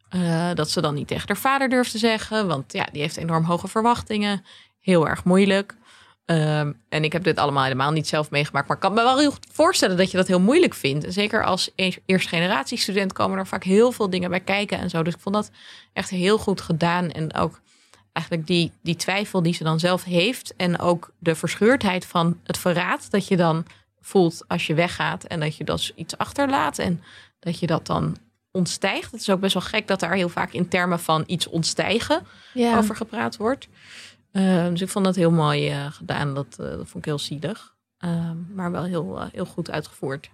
Eh, 0.09 0.51
dat 0.55 0.71
ze 0.71 0.81
dan 0.81 0.95
niet 0.95 1.09
tegen 1.09 1.29
haar 1.29 1.37
vader 1.37 1.69
durft 1.69 1.91
te 1.91 1.99
zeggen. 1.99 2.47
Want 2.47 2.73
ja, 2.73 2.87
die 2.93 3.01
heeft 3.01 3.17
enorm 3.17 3.45
hoge 3.45 3.69
verwachtingen. 3.69 4.45
Heel 4.81 5.09
erg 5.09 5.25
moeilijk. 5.25 5.77
Ehm, 6.27 6.73
en 6.89 7.05
ik 7.05 7.13
heb 7.13 7.25
dit 7.25 7.39
allemaal 7.39 7.63
helemaal 7.63 7.91
niet 7.91 8.09
zelf 8.09 8.31
meegemaakt. 8.31 8.67
Maar 8.67 8.77
ik 8.77 8.83
kan 8.83 8.95
me 8.95 9.03
wel 9.03 9.19
heel 9.19 9.31
goed 9.31 9.47
voorstellen 9.53 9.97
dat 9.97 10.11
je 10.11 10.17
dat 10.17 10.27
heel 10.27 10.41
moeilijk 10.41 10.75
vindt. 10.75 11.07
Zeker 11.09 11.45
als 11.45 11.71
e- 11.75 11.93
eerste 12.07 12.29
generatie 12.29 12.79
student 12.79 13.13
komen 13.13 13.39
er 13.39 13.47
vaak 13.47 13.65
heel 13.65 13.93
veel 13.93 14.11
dingen 14.11 14.31
bij 14.31 14.41
kijken 14.41 14.79
en 14.79 14.91
zo. 14.91 15.03
Dus 15.03 15.15
ik 15.15 15.21
vond 15.21 15.35
dat 15.35 15.51
echt 15.93 16.11
heel 16.11 16.39
goed 16.39 16.61
gedaan. 16.61 17.11
En 17.11 17.35
ook 17.35 17.61
eigenlijk 18.13 18.47
die, 18.47 18.73
die 18.83 18.97
twijfel 18.97 19.43
die 19.43 19.55
ze 19.55 19.65
dan 19.65 19.81
zelf 19.81 20.05
heeft. 20.05 20.57
En 20.57 20.79
ook 20.79 21.11
de 21.19 21.35
verscheurdheid 21.35 22.07
van 22.07 22.41
het 22.45 22.59
verraad 22.59 23.11
dat 23.11 23.29
je 23.29 23.37
dan 23.37 23.65
voelt 24.01 24.45
als 24.49 24.67
je 24.67 24.75
weggaat. 24.75 25.25
En 25.25 25.41
dat 25.41 25.57
je 25.57 25.65
dus 25.65 25.93
iets 25.95 26.19
achterlaat. 26.19 26.79
En 26.79 27.03
dat 27.39 27.59
je 27.59 27.67
dat 27.67 27.87
dan 27.87 28.17
ontstijgt. 28.57 29.13
Het 29.13 29.21
is 29.21 29.31
ook 29.31 29.41
best 29.41 29.55
wel 29.55 29.63
gek 29.63 29.87
dat 29.89 30.01
daar 30.01 30.15
heel 30.15 30.29
vaak 30.29 30.53
in 30.53 30.69
termen 30.69 31.01
van 31.01 31.25
iets 31.27 31.47
ontstijgen 31.47 32.27
Ja. 32.55 32.79
over 32.79 32.97
gepraat 32.97 33.37
wordt. 33.37 33.69
Eh, 34.33 34.67
dus 34.69 34.81
ik 34.81 34.89
vond 34.89 35.05
dat 35.05 35.17
heel 35.17 35.31
mooi 35.31 35.69
eh, 35.71 35.87
gedaan. 35.93 36.35
Dat, 36.35 36.47
eh, 36.51 36.67
dat 36.67 36.77
vond 36.89 36.95
ik 36.97 37.05
heel 37.05 37.19
zielig. 37.19 37.75
Eh, 37.99 38.31
maar 38.55 38.71
wel 38.71 38.85
heel, 38.85 39.21
eh, 39.21 39.27
heel 39.33 39.45
goed 39.47 39.71
uitgevoerd. 39.71 40.31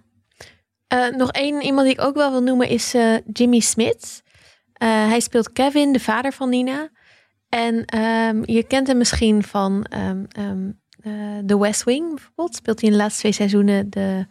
Nog 1.17 1.31
één 1.31 1.61
iemand 1.61 1.85
die 1.87 1.95
ik 1.95 2.01
ook 2.01 2.15
wel 2.15 2.31
wil 2.31 2.43
noemen 2.43 2.67
is 2.67 2.95
Jimmy 3.33 3.59
Smith. 3.59 4.23
Hij 4.83 5.19
speelt 5.19 5.51
Kevin, 5.51 5.91
de 5.93 5.99
vader 5.99 6.33
van 6.33 6.49
Nina. 6.49 6.89
En 7.49 7.85
ehm, 7.85 8.41
je 8.45 8.63
kent 8.63 8.87
hem 8.87 8.97
misschien 8.97 9.43
van 9.43 9.83
ehm, 9.89 10.23
ehm, 10.29 10.71
eh, 11.01 11.37
The 11.45 11.59
West 11.59 11.83
Wing 11.83 12.09
bijvoorbeeld. 12.15 12.55
Speelt 12.55 12.79
hij 12.81 12.89
in 12.89 12.95
de 12.95 13.01
laatste 13.01 13.19
twee 13.19 13.31
seizoenen 13.31 13.89
de 13.89 14.27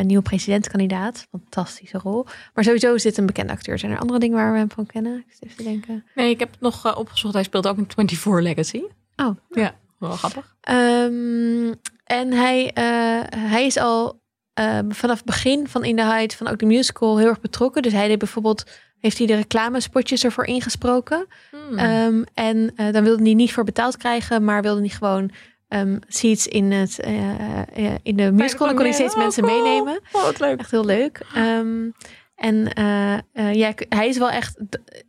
nieuwe 0.00 0.22
presidentskandidaat. 0.22 1.26
Fantastische 1.30 1.98
rol. 1.98 2.26
Maar 2.54 2.64
sowieso 2.64 2.94
is 2.94 3.02
dit 3.02 3.16
een 3.18 3.26
bekende 3.26 3.52
acteur. 3.52 3.78
Zijn 3.78 3.92
er 3.92 3.98
andere 3.98 4.18
dingen 4.18 4.36
waar 4.36 4.52
we 4.52 4.58
hem 4.58 4.70
van 4.70 4.86
kennen? 4.86 5.24
Ik 5.26 5.36
even 5.40 5.56
te 5.56 5.62
denken. 5.62 6.04
Nee, 6.14 6.30
ik 6.30 6.38
heb 6.38 6.50
het 6.50 6.60
nog 6.60 6.86
eh, 6.86 6.98
opgezocht. 6.98 7.34
Hij 7.34 7.42
speelt 7.42 7.66
ook 7.66 7.76
in 7.76 7.86
24 7.94 8.40
Legacy. 8.40 8.82
Oh, 9.16 9.36
Ja, 9.48 9.74
wel 9.98 10.10
grappig. 10.10 10.56
Ehm, 10.60 11.72
en 12.04 12.32
hij, 12.32 12.70
eh, 12.74 13.40
hij 13.50 13.66
is 13.66 13.76
al 13.76 14.20
eh, 14.52 14.78
vanaf 14.88 15.16
het 15.16 15.24
begin 15.24 15.68
van 15.68 15.84
In 15.84 15.96
the 15.96 16.02
Heights, 16.02 16.34
van 16.34 16.48
ook 16.48 16.58
de 16.58 16.66
musical, 16.66 17.18
heel 17.18 17.28
erg 17.28 17.40
betrokken. 17.40 17.82
Dus 17.82 17.92
hij 17.92 18.08
deed 18.08 18.18
bijvoorbeeld, 18.18 18.64
heeft 19.00 19.18
hij 19.18 19.26
de 19.26 19.34
reclamespotjes 19.34 20.24
ervoor 20.24 20.44
ingesproken. 20.44 21.26
Hmm. 21.50 21.78
Ehm, 21.78 22.22
en 22.34 22.72
eh, 22.76 22.92
dan 22.92 23.04
wilde 23.04 23.22
hij 23.22 23.34
niet 23.34 23.52
voor 23.52 23.64
betaald 23.64 23.96
krijgen, 23.96 24.44
maar 24.44 24.62
wilde 24.62 24.80
hij 24.80 24.88
gewoon 24.88 25.30
ehm, 25.72 25.98
seats 26.08 26.46
in, 26.46 26.72
het, 26.72 27.00
eh, 27.00 27.58
eh, 27.60 27.94
in 28.02 28.16
de 28.16 28.32
musical. 28.32 28.66
Dan 28.66 28.76
kon 28.76 28.84
hij 28.84 28.94
steeds 28.94 29.14
Oh, 29.14 29.18
mensen 29.20 29.42
cool. 29.44 29.62
meenemen. 29.62 30.00
Oh, 30.12 30.22
wat 30.22 30.40
leuk. 30.40 30.58
Echt 30.58 30.70
heel 30.70 30.84
leuk. 30.84 31.20
Ehm, 31.34 31.90
en 32.36 32.72
eh, 32.72 33.12
eh, 33.32 33.54
ja, 33.54 33.72
k- 33.72 33.86
hij 33.88 34.08
is 34.08 34.18
wel 34.18 34.30
echt, 34.30 34.56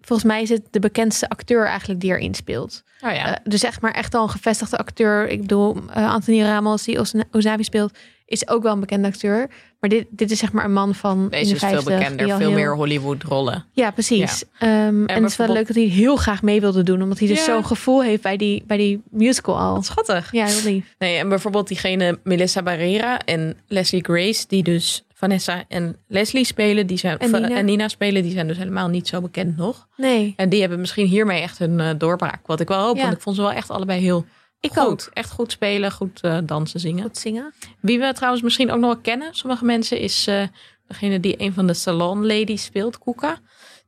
volgens 0.02 0.28
mij 0.28 0.42
is 0.42 0.50
het 0.50 0.62
de 0.72 0.80
bekendste 0.80 1.30
acteur 1.30 1.66
eigenlijk 1.66 2.00
die 2.02 2.12
erin 2.12 2.34
speelt. 2.34 2.84
Oh 3.02 3.12
ja. 3.14 3.26
Eh, 3.28 3.40
dus 3.44 3.64
echt 3.64 3.82
maar 3.82 3.92
echt 3.92 4.14
al 4.16 4.24
een 4.24 4.30
gevestigde 4.30 4.78
acteur. 4.78 5.28
Ik 5.30 5.42
bedoel, 5.42 5.76
eh, 5.94 6.14
Anthony 6.14 6.42
Ramos, 6.42 6.84
die 6.84 7.00
Ozabi 7.32 7.64
speelt, 7.64 7.98
is 8.26 8.48
ook 8.48 8.64
wel 8.64 8.74
een 8.74 8.80
bekende 8.80 9.08
acteur. 9.08 9.50
Maar 9.80 9.90
dit, 9.90 10.06
dit 10.10 10.32
is 10.32 10.40
zeg 10.40 10.52
maar 10.52 10.66
een 10.66 10.74
man 10.74 10.96
van 10.96 11.22
in 11.24 11.30
Deze 11.30 11.46
de 11.50 11.54
is 11.54 11.60
veel 11.60 11.70
50, 11.70 11.98
bekender, 11.98 12.28
veel 12.28 12.38
heel- 12.38 12.52
meer 12.52 12.76
Hollywood-rollen. 12.76 13.66
Ja, 13.72 13.92
precies. 13.92 14.44
Ehm, 14.60 15.06
en 15.06 15.22
het 15.24 15.32
is 15.32 15.38
wel 15.38 15.48
leuk 15.54 15.68
dat 15.68 15.76
hij 15.76 15.86
heel 15.86 16.16
graag 16.16 16.42
mee 16.42 16.62
wilde 16.62 16.84
doen. 16.84 17.02
Omdat 17.02 17.20
hij 17.20 17.28
dus 17.28 17.44
zo'n 17.44 17.66
gevoel 17.66 18.04
heeft 18.04 18.22
bij 18.22 18.38
die, 18.38 18.64
bij 18.68 18.78
die 18.78 19.02
musical 19.12 19.58
al. 19.60 19.74
Wat 19.74 19.86
schattig. 19.86 20.32
Ja, 20.32 20.46
heel 20.46 20.64
lief. 20.72 20.96
Nee, 21.00 21.18
en 21.18 21.30
bijvoorbeeld 21.30 21.68
diegene 21.68 22.20
Melissa 22.24 22.62
Barrera 22.64 23.20
en 23.20 23.58
Leslie 23.68 24.04
Grace, 24.04 24.46
die 24.48 24.64
dus 24.64 25.04
Vanessa 25.14 25.64
en 25.68 25.96
Leslie 26.08 26.46
spelen, 26.46 26.88
die 26.88 26.98
zijn, 26.98 27.18
En 27.18 27.32
Nina. 27.32 27.50
en 27.56 27.66
Nina 27.66 27.88
spelen, 27.88 28.24
die 28.24 28.32
zijn 28.32 28.48
dus 28.48 28.58
helemaal 28.58 28.88
niet 28.88 29.08
zo 29.08 29.22
bekend 29.22 29.58
nog. 29.58 29.88
Nee, 29.98 30.34
En 30.38 30.50
die 30.50 30.60
hebben 30.60 30.80
misschien 30.80 31.08
hiermee 31.08 31.42
echt 31.42 31.58
hun 31.58 31.80
eh, 31.80 31.90
doorbraak. 31.98 32.48
Wat 32.48 32.60
ik 32.60 32.68
wel 32.68 32.86
hoop, 32.86 32.96
Ja. 32.96 33.02
want 33.02 33.14
ik 33.16 33.22
vond 33.22 33.36
ze 33.36 33.42
wel 33.42 33.52
echt 33.52 33.70
allebei 33.70 34.02
heel 34.02 34.26
ik 34.64 34.72
goed. 34.74 34.88
ook. 34.88 35.10
Echt 35.14 35.32
goed 35.32 35.52
spelen, 35.52 35.92
goed 35.92 36.22
eh, 36.22 36.38
dansen, 36.44 36.80
zingen. 36.80 37.04
Goed 37.04 37.18
zingen. 37.18 37.54
Wie 37.80 38.00
we 38.00 38.14
trouwens 38.14 38.44
misschien 38.44 38.72
ook 38.72 38.80
nog 38.80 38.94
wel 38.94 39.02
kennen, 39.02 39.36
sommige 39.36 39.66
mensen, 39.66 40.00
is 40.00 40.28
eh, 40.28 40.44
degene 40.88 41.20
die 41.20 41.36
een 41.38 41.54
van 41.54 41.68
de 41.68 41.74
salon 41.74 42.26
ladies 42.26 42.64
speelt, 42.64 42.98
Kuka. 43.00 43.38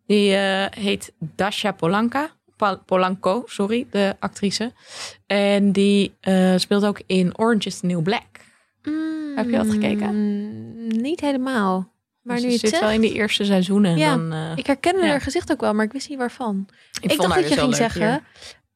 Die 0.07 0.35
eh, 0.35 0.65
heet 0.83 1.13
Dasha 1.19 1.71
Polanka. 1.71 2.29
Polanco, 2.85 3.43
sorry, 3.45 3.87
de 3.91 4.15
actrice. 4.19 4.71
En 5.27 5.71
die 5.71 6.13
eh, 6.19 6.53
speelt 6.57 6.85
ook 6.85 7.01
in 7.05 7.37
Orange 7.37 7.67
is 7.67 7.79
the 7.79 7.85
New 7.85 8.03
Black. 8.03 8.23
Heb 9.35 9.45
je 9.45 9.57
dat 9.57 9.69
gekeken? 9.71 10.07
Mm, 10.15 10.87
niet 11.01 11.19
helemaal. 11.21 11.93
Maar 12.21 12.35
Dus 12.35 12.45
nu 12.45 12.51
je 12.51 12.57
zit 12.57 12.79
wel 12.79 12.89
in 12.89 13.01
die 13.01 13.13
eerste 13.13 13.45
seizoenen. 13.45 13.97
Ja, 13.97 14.15
dan, 14.15 14.33
eh, 14.33 14.51
ik 14.55 14.65
herkende 14.65 15.01
Ja. 15.01 15.07
haar 15.07 15.21
gezicht 15.21 15.51
ook 15.51 15.61
wel, 15.61 15.73
maar 15.73 15.85
ik 15.85 15.91
wist 15.91 16.09
niet 16.09 16.17
waarvan. 16.17 16.67
Ik, 17.01 17.09
vond 17.09 17.21
dacht 17.21 17.33
dat 17.33 17.43
je 17.43 17.49
dus 17.49 17.59
ging 17.59 17.67
leuk 17.69 17.75
zeggen, 17.75 18.23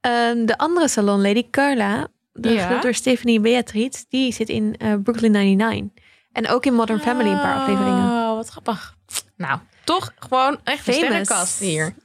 ehm, 0.01 0.45
de 0.45 0.57
andere 0.57 0.87
salonlady, 0.87 1.49
Carla, 1.49 2.07
gespeeld 2.33 2.81
door 2.81 2.93
Stephanie 2.93 3.39
Beatrice, 3.39 4.05
die 4.09 4.33
zit 4.33 4.49
in 4.49 4.75
eh, 4.77 4.93
Brooklyn 5.03 5.31
99. 5.31 6.03
En 6.31 6.47
ook 6.47 6.65
in 6.65 6.73
Modern 6.73 6.99
Family 6.99 7.29
een 7.31 7.41
paar 7.41 7.55
afleveringen. 7.55 8.03
Oh, 8.03 8.35
wat 8.35 8.49
grappig. 8.49 8.97
Nou, 9.35 9.59
toch 9.83 10.13
gewoon 10.19 10.59
echt 10.63 10.87
een 10.87 10.93
Famous. 10.93 11.07
sterrenkast 11.09 11.59
hier. 11.59 11.95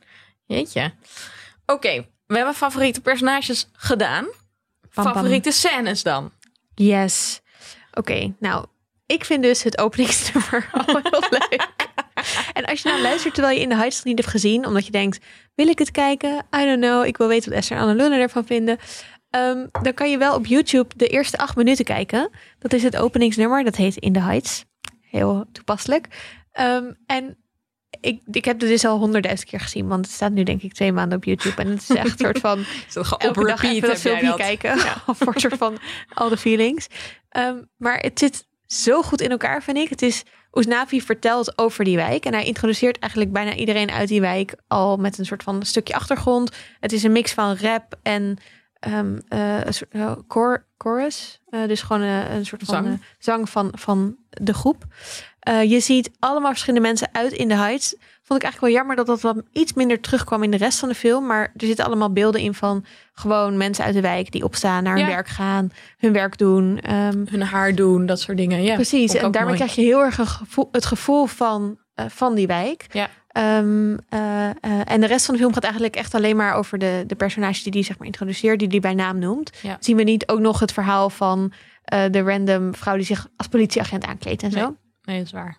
Jeetje. 0.46 0.92
Oké, 1.66 2.06
we 2.26 2.36
hebben 2.36 2.54
favoriete 2.54 3.00
personages 3.00 3.68
gedaan. 3.72 4.26
Favoriete 4.90 5.50
scènes 5.50 6.02
dan? 6.02 6.32
Yes. 6.74 7.40
Oké, 7.92 8.34
nou, 8.38 8.66
ik 9.06 9.24
vind 9.24 9.42
dus 9.42 9.62
het 9.62 9.78
openingsnummer 9.78 10.68
al 10.86 11.00
heel 11.02 11.22
leuk. 11.30 11.83
En 12.54 12.64
als 12.64 12.82
je 12.82 12.88
nou 12.88 13.02
luistert 13.02 13.34
terwijl 13.34 13.56
je 13.56 13.62
in 13.62 13.68
de 13.68 13.74
Heights 13.74 13.96
nog 13.96 14.04
niet 14.04 14.18
hebt 14.18 14.30
gezien, 14.30 14.66
omdat 14.66 14.86
je 14.86 14.92
denkt, 14.92 15.24
wil 15.54 15.68
ik 15.68 15.78
het 15.78 15.90
kijken? 15.90 16.46
I 16.56 16.64
don't 16.64 16.80
know, 16.80 17.04
ik 17.04 17.16
wil 17.16 17.28
weten 17.28 17.50
wat 17.50 17.58
Esther 17.58 17.76
en 17.76 17.82
Annelune 17.82 18.18
ervan 18.18 18.46
vinden. 18.46 18.78
Ehm, 19.30 19.66
dan 19.82 19.94
kan 19.94 20.10
je 20.10 20.18
wel 20.18 20.34
op 20.34 20.46
YouTube 20.46 20.94
de 20.96 21.06
eerste 21.06 21.38
acht 21.38 21.56
minuten 21.56 21.84
kijken. 21.84 22.30
Dat 22.58 22.72
is 22.72 22.82
het 22.82 22.96
openingsnummer, 22.96 23.64
dat 23.64 23.76
heet 23.76 23.96
In 23.96 24.12
the 24.12 24.20
Heights. 24.20 24.64
Heel 25.00 25.44
toepasselijk. 25.52 26.06
Ehm, 26.52 26.92
en 27.06 27.36
ik, 28.00 28.20
ik 28.30 28.44
heb 28.44 28.60
het 28.60 28.68
dus 28.68 28.84
al 28.84 28.98
honderdduizend 28.98 29.50
keer 29.50 29.60
gezien, 29.60 29.86
want 29.88 30.06
het 30.06 30.14
staat 30.14 30.32
nu 30.32 30.42
denk 30.42 30.62
ik 30.62 30.72
twee 30.72 30.92
maanden 30.92 31.18
op 31.18 31.24
YouTube. 31.24 31.62
En 31.62 31.68
het 31.68 31.82
is 31.82 31.96
echt 31.96 32.20
een 32.20 32.26
soort 32.26 32.38
van 32.38 32.64
elke 33.18 33.44
dag 33.46 33.62
even 33.62 33.88
dat 33.88 34.00
filmpje 34.00 34.26
dat? 34.26 34.36
kijken. 34.36 34.78
voor 35.06 35.34
een 35.34 35.40
soort 35.40 35.56
van 35.56 35.78
al 36.14 36.28
de 36.28 36.36
feelings. 36.36 36.86
Ehm, 37.28 37.62
maar 37.76 37.98
het 37.98 38.18
zit 38.18 38.46
zo 38.66 39.02
goed 39.02 39.20
in 39.20 39.30
elkaar, 39.30 39.62
vind 39.62 39.76
ik. 39.76 39.88
Het 39.88 40.02
is, 40.02 40.22
Oesnavi 40.54 41.00
vertelt 41.02 41.58
over 41.58 41.84
die 41.84 41.96
wijk. 41.96 42.24
En 42.24 42.32
hij 42.32 42.44
introduceert 42.44 42.98
eigenlijk 42.98 43.32
bijna 43.32 43.54
iedereen 43.54 43.90
uit 43.90 44.08
die 44.08 44.20
wijk 44.20 44.54
al 44.68 44.96
met 44.96 45.18
een 45.18 45.26
soort 45.26 45.42
van 45.42 45.62
stukje 45.62 45.94
achtergrond. 45.94 46.56
Het 46.80 46.92
is 46.92 47.02
een 47.02 47.12
mix 47.12 47.32
van 47.32 47.56
rap 47.56 47.98
en 48.02 48.38
eh, 49.28 49.60
cor- 50.26 50.66
chorus. 50.78 51.40
Eh, 51.48 51.66
dus 51.66 51.82
gewoon 51.82 52.02
een 52.02 52.46
soort 52.46 52.62
van 52.64 52.74
Zang. 52.74 52.86
zang, 52.86 53.00
zang 53.18 53.48
van, 53.48 53.72
van 53.78 54.16
de 54.30 54.54
groep. 54.54 54.84
Eh, 55.44 55.62
je 55.70 55.80
ziet 55.80 56.10
allemaal 56.18 56.50
verschillende 56.50 56.86
mensen 56.86 57.08
uit 57.12 57.32
in 57.32 57.48
de 57.48 57.54
Heights. 57.56 57.94
Vond 58.22 58.38
ik 58.42 58.44
eigenlijk 58.44 58.60
wel 58.60 58.70
jammer 58.82 58.96
dat 58.96 59.06
dat 59.06 59.20
wat 59.20 59.42
iets 59.52 59.72
minder 59.72 60.00
terugkwam 60.00 60.42
in 60.42 60.50
de 60.50 60.56
rest 60.56 60.78
van 60.78 60.88
de 60.88 60.94
film. 60.94 61.26
Maar 61.26 61.40
er 61.56 61.66
zitten 61.66 61.84
allemaal 61.84 62.12
beelden 62.12 62.40
in 62.40 62.54
van 62.54 62.84
gewoon 63.14 63.56
mensen 63.56 63.84
uit 63.84 63.94
de 63.94 64.00
wijk 64.00 64.32
die 64.32 64.44
opstaan, 64.44 64.82
naar 64.82 64.94
hun 64.96 65.02
Ja. 65.06 65.08
werk 65.10 65.28
gaan, 65.28 65.70
hun 65.98 66.12
werk 66.12 66.38
doen. 66.38 66.80
Ehm, 66.80 67.24
Hun 67.30 67.42
haar 67.42 67.74
doen, 67.74 68.06
dat 68.06 68.20
soort 68.20 68.36
dingen. 68.36 68.62
Ja, 68.62 68.74
precies. 68.74 69.14
En 69.14 69.20
daarmee 69.30 69.42
mooi. 69.44 69.56
krijg 69.56 69.74
je 69.74 69.82
heel 69.82 70.00
erg 70.00 70.14
gevoel, 70.14 70.68
het 70.72 70.86
gevoel 70.86 71.26
van, 71.26 71.78
eh, 71.94 72.04
van 72.08 72.34
die 72.34 72.46
wijk. 72.46 72.86
Ja. 72.92 73.08
Ehm, 73.28 73.96
eh, 74.08 74.48
en 74.92 75.00
de 75.00 75.06
rest 75.06 75.24
van 75.24 75.34
de 75.34 75.40
film 75.40 75.52
gaat 75.54 75.64
eigenlijk 75.64 75.96
echt 75.96 76.14
alleen 76.14 76.36
maar 76.36 76.54
over 76.54 76.78
de, 76.78 77.04
de 77.06 77.14
personages 77.14 77.62
die 77.62 77.72
die 77.72 77.84
zeg 77.84 77.98
maar 77.98 78.06
introduceert, 78.06 78.58
die 78.58 78.68
die 78.68 78.80
bij 78.80 78.94
naam 78.94 79.18
noemt. 79.18 79.50
Ja. 79.62 79.76
Zien 79.80 79.96
we 79.96 80.02
niet 80.02 80.28
ook 80.28 80.40
nog 80.40 80.60
het 80.60 80.72
verhaal 80.72 81.10
van 81.10 81.52
de 82.10 82.20
random 82.22 82.74
vrouw 82.74 82.96
die 82.96 83.04
zich 83.04 83.26
als 83.36 83.46
politieagent 83.48 84.04
aankleedt 84.04 84.42
en 84.42 84.50
zo. 84.50 84.76
Nee. 85.04 85.16
Dat 85.16 85.26
is 85.26 85.32
waar. 85.32 85.58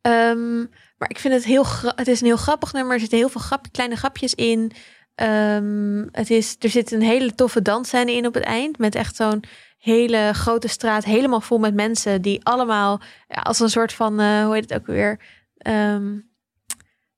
Ehm, 0.00 0.58
maar 0.98 1.10
ik 1.10 1.18
vind 1.18 1.34
het 1.34 1.44
heel 1.44 1.64
het 1.96 2.08
is 2.08 2.20
een 2.20 2.26
heel 2.26 2.36
grappig 2.36 2.72
nummer. 2.72 2.92
Er 2.92 3.00
zitten 3.00 3.18
heel 3.18 3.28
veel 3.28 3.40
grap, 3.40 3.66
kleine 3.72 3.96
grapjes 3.96 4.34
in. 4.34 4.72
Ehm, 5.14 6.06
het 6.12 6.30
is, 6.30 6.56
er 6.58 6.68
zit 6.68 6.92
een 6.92 7.02
hele 7.02 7.34
toffe 7.34 7.62
dansscène 7.62 8.12
in 8.12 8.26
op 8.26 8.34
het 8.34 8.44
eind. 8.44 8.78
Met 8.78 8.94
echt 8.94 9.16
zo'n 9.16 9.44
hele 9.78 10.30
grote 10.32 10.68
straat. 10.68 11.04
Helemaal 11.04 11.40
vol 11.40 11.58
met 11.58 11.74
mensen. 11.74 12.22
Die 12.22 12.44
allemaal 12.44 13.00
ja, 13.28 13.40
als 13.40 13.60
een 13.60 13.70
soort 13.70 13.92
van, 13.92 14.20
eh, 14.20 14.44
hoe 14.44 14.54
heet 14.54 14.70
het 14.70 14.80
ook 14.80 14.86
weer? 14.86 15.20
Ehm, 15.58 16.18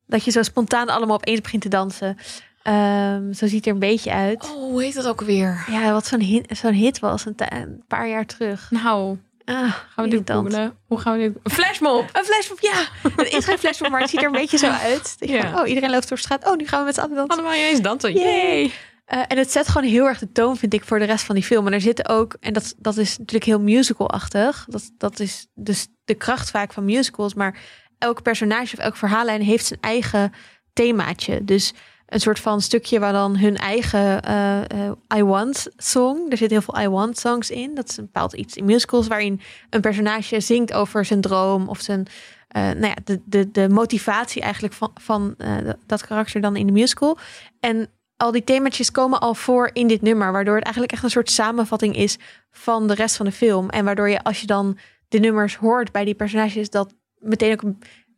dat 0.06 0.24
je 0.24 0.30
zo 0.30 0.42
spontaan 0.42 0.88
allemaal 0.88 1.16
opeens 1.16 1.40
begint 1.40 1.62
te 1.62 1.68
dansen. 1.68 2.16
Zo 3.34 3.46
ziet 3.46 3.54
het 3.54 3.66
er 3.66 3.72
een 3.72 3.78
beetje 3.78 4.12
uit. 4.12 4.44
Oh, 4.44 4.50
hoe 4.50 4.82
heet 4.82 4.94
dat 4.94 5.06
ook 5.06 5.20
weer? 5.20 5.64
Ja, 5.70 5.92
wat 5.92 6.06
zo'n 6.06 6.20
hit, 6.20 6.58
zo'n 6.58 6.72
hit 6.72 6.98
was 6.98 7.24
een, 7.24 7.34
een 7.36 7.84
paar 7.88 8.08
jaar 8.08 8.26
terug. 8.26 8.70
Nou, 8.70 9.18
Ah, 9.44 9.54
gaan 9.56 9.74
we 9.94 10.02
dit 10.02 10.12
irritant. 10.12 10.46
googlen? 10.52 10.78
Hoe 10.86 10.98
gaan 10.98 11.12
we 11.12 11.18
dit... 11.18 11.36
Een 11.42 11.50
flashmob! 11.50 12.08
Een 12.12 12.24
flashmob, 12.24 12.60
ja. 12.60 12.84
Het 13.16 13.32
is 13.32 13.44
geen 13.44 13.58
flashmob, 13.58 13.90
maar 13.90 14.00
het 14.00 14.10
ziet 14.10 14.20
er 14.20 14.26
een 14.26 14.32
beetje 14.32 14.58
zo 14.58 14.70
uit. 14.70 15.16
Je 15.18 15.28
Ja. 15.28 15.60
oh, 15.60 15.68
iedereen 15.68 15.90
loopt 15.90 16.08
door 16.08 16.16
de 16.16 16.22
straat. 16.22 16.46
Oh, 16.46 16.56
nu 16.56 16.66
gaan 16.66 16.78
we 16.78 16.84
met 16.84 16.94
z'n 16.94 17.00
allen 17.00 17.16
dansen. 17.16 17.38
Allemaal 17.38 17.58
ineens 17.58 17.80
dansen. 17.80 18.12
Yay. 18.14 18.24
Yay! 18.24 18.72
Eh, 19.04 19.22
en 19.28 19.38
het 19.38 19.52
zet 19.52 19.68
gewoon 19.68 19.88
heel 19.88 20.06
erg 20.06 20.18
de 20.18 20.32
toon, 20.32 20.56
vind 20.56 20.74
ik, 20.74 20.84
voor 20.84 20.98
de 20.98 21.04
rest 21.04 21.24
van 21.24 21.34
die 21.34 21.44
film. 21.44 21.66
En 21.66 21.72
er 21.72 21.80
zitten 21.80 22.08
ook, 22.08 22.36
en 22.40 22.52
dat, 22.52 22.74
dat 22.78 22.96
is 22.96 23.18
natuurlijk 23.18 23.44
heel 23.44 23.60
musical-achtig. 23.60 24.66
Dat, 24.68 24.90
dat 24.98 25.20
is 25.20 25.46
dus 25.54 25.86
de 26.04 26.14
kracht 26.14 26.50
vaak 26.50 26.72
van 26.72 26.84
musicals. 26.84 27.34
Maar 27.34 27.58
elk 27.98 28.22
personage 28.22 28.76
of 28.76 28.82
elk 28.82 28.96
verhaallijn 28.96 29.42
heeft 29.42 29.66
zijn 29.66 29.80
eigen 29.80 30.32
themaatje. 30.72 31.44
Dus 31.44 31.72
een 32.06 32.20
soort 32.20 32.40
van 32.40 32.60
stukje 32.60 32.98
waar 32.98 33.12
dan 33.12 33.36
hun 33.36 33.56
eigen 33.56 34.22
eh, 34.22 34.70
eh, 34.70 34.92
I 35.16 35.22
Want 35.22 35.66
song. 35.76 36.30
Er 36.30 36.36
zit 36.36 36.50
heel 36.50 36.62
veel 36.62 36.80
I 36.80 36.88
Want 36.88 37.18
songs 37.18 37.50
in. 37.50 37.74
Dat 37.74 37.88
is 37.88 37.96
een 37.96 38.04
bepaald 38.04 38.32
iets 38.32 38.56
in 38.56 38.64
musicals 38.64 39.06
waarin 39.06 39.40
een 39.70 39.80
personage 39.80 40.40
zingt 40.40 40.72
over 40.72 41.04
zijn 41.04 41.20
droom 41.20 41.68
of 41.68 41.80
zijn 41.80 42.06
eh, 42.48 42.62
nou 42.62 42.86
ja, 42.86 42.96
de, 43.04 43.20
de, 43.24 43.50
de 43.50 43.68
motivatie 43.68 44.42
eigenlijk 44.42 44.74
van, 44.74 44.90
van 44.94 45.36
dat 45.86 46.06
karakter 46.06 46.40
dan 46.40 46.56
in 46.56 46.66
de 46.66 46.72
musical. 46.72 47.18
En 47.60 47.88
al 48.16 48.32
die 48.32 48.44
themaatjes 48.44 48.90
komen 48.90 49.20
al 49.20 49.34
voor 49.34 49.70
in 49.72 49.86
dit 49.86 50.02
nummer, 50.02 50.32
waardoor 50.32 50.54
het 50.54 50.64
eigenlijk 50.64 50.92
echt 50.92 51.02
een 51.02 51.10
soort 51.10 51.30
samenvatting 51.30 51.96
is 51.96 52.18
van 52.50 52.88
de 52.88 52.94
rest 52.94 53.16
van 53.16 53.26
de 53.26 53.32
film. 53.32 53.70
En 53.70 53.84
waardoor 53.84 54.08
je 54.08 54.22
als 54.22 54.40
je 54.40 54.46
dan 54.46 54.78
de 55.08 55.18
nummers 55.18 55.56
hoort 55.56 55.92
bij 55.92 56.04
die 56.04 56.14
personages, 56.14 56.70
dat 56.70 56.94
meteen 57.18 57.52
ook 57.52 57.62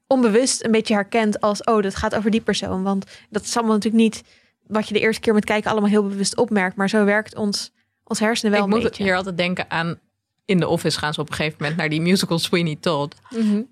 onbewust 0.07 0.65
een 0.65 0.71
beetje 0.71 0.95
herkent 0.95 1.41
als, 1.41 1.65
oh, 1.65 1.83
dat 1.83 1.95
gaat 1.95 2.15
over 2.15 2.31
die 2.31 2.41
persoon. 2.41 2.83
Want 2.83 3.07
dat 3.31 3.43
is 3.43 3.57
allemaal 3.57 3.75
natuurlijk 3.75 4.03
niet 4.03 4.23
wat 4.67 4.89
je 4.89 4.95
de 4.95 5.01
eerste 5.01 5.21
keer 5.21 5.35
met 5.35 5.45
kijken 5.45 5.71
allemaal 5.71 5.91
heel 5.91 6.07
bewust 6.07 6.37
opmerkt, 6.37 6.77
maar 6.77 6.89
zo 6.89 7.05
werkt 7.05 7.37
ons, 7.37 7.73
ons 8.05 8.19
hersenen 8.19 8.53
wel 8.53 8.61
ik 8.61 8.67
een 8.67 8.75
moet 8.79 8.89
beetje. 8.89 9.03
hier 9.03 9.17
altijd 9.17 9.37
denken 9.37 9.71
aan 9.71 9.99
in 10.45 10.59
de 10.61 10.69
office 10.69 10.99
gaan 10.99 11.15
ze 11.15 11.21
op 11.21 11.29
een 11.29 11.35
gegeven 11.35 11.57
moment 11.61 11.77
naar 11.79 11.89
die 11.89 12.01
musical 12.01 12.39
Sweeney 12.39 12.77
Todd. 12.81 13.15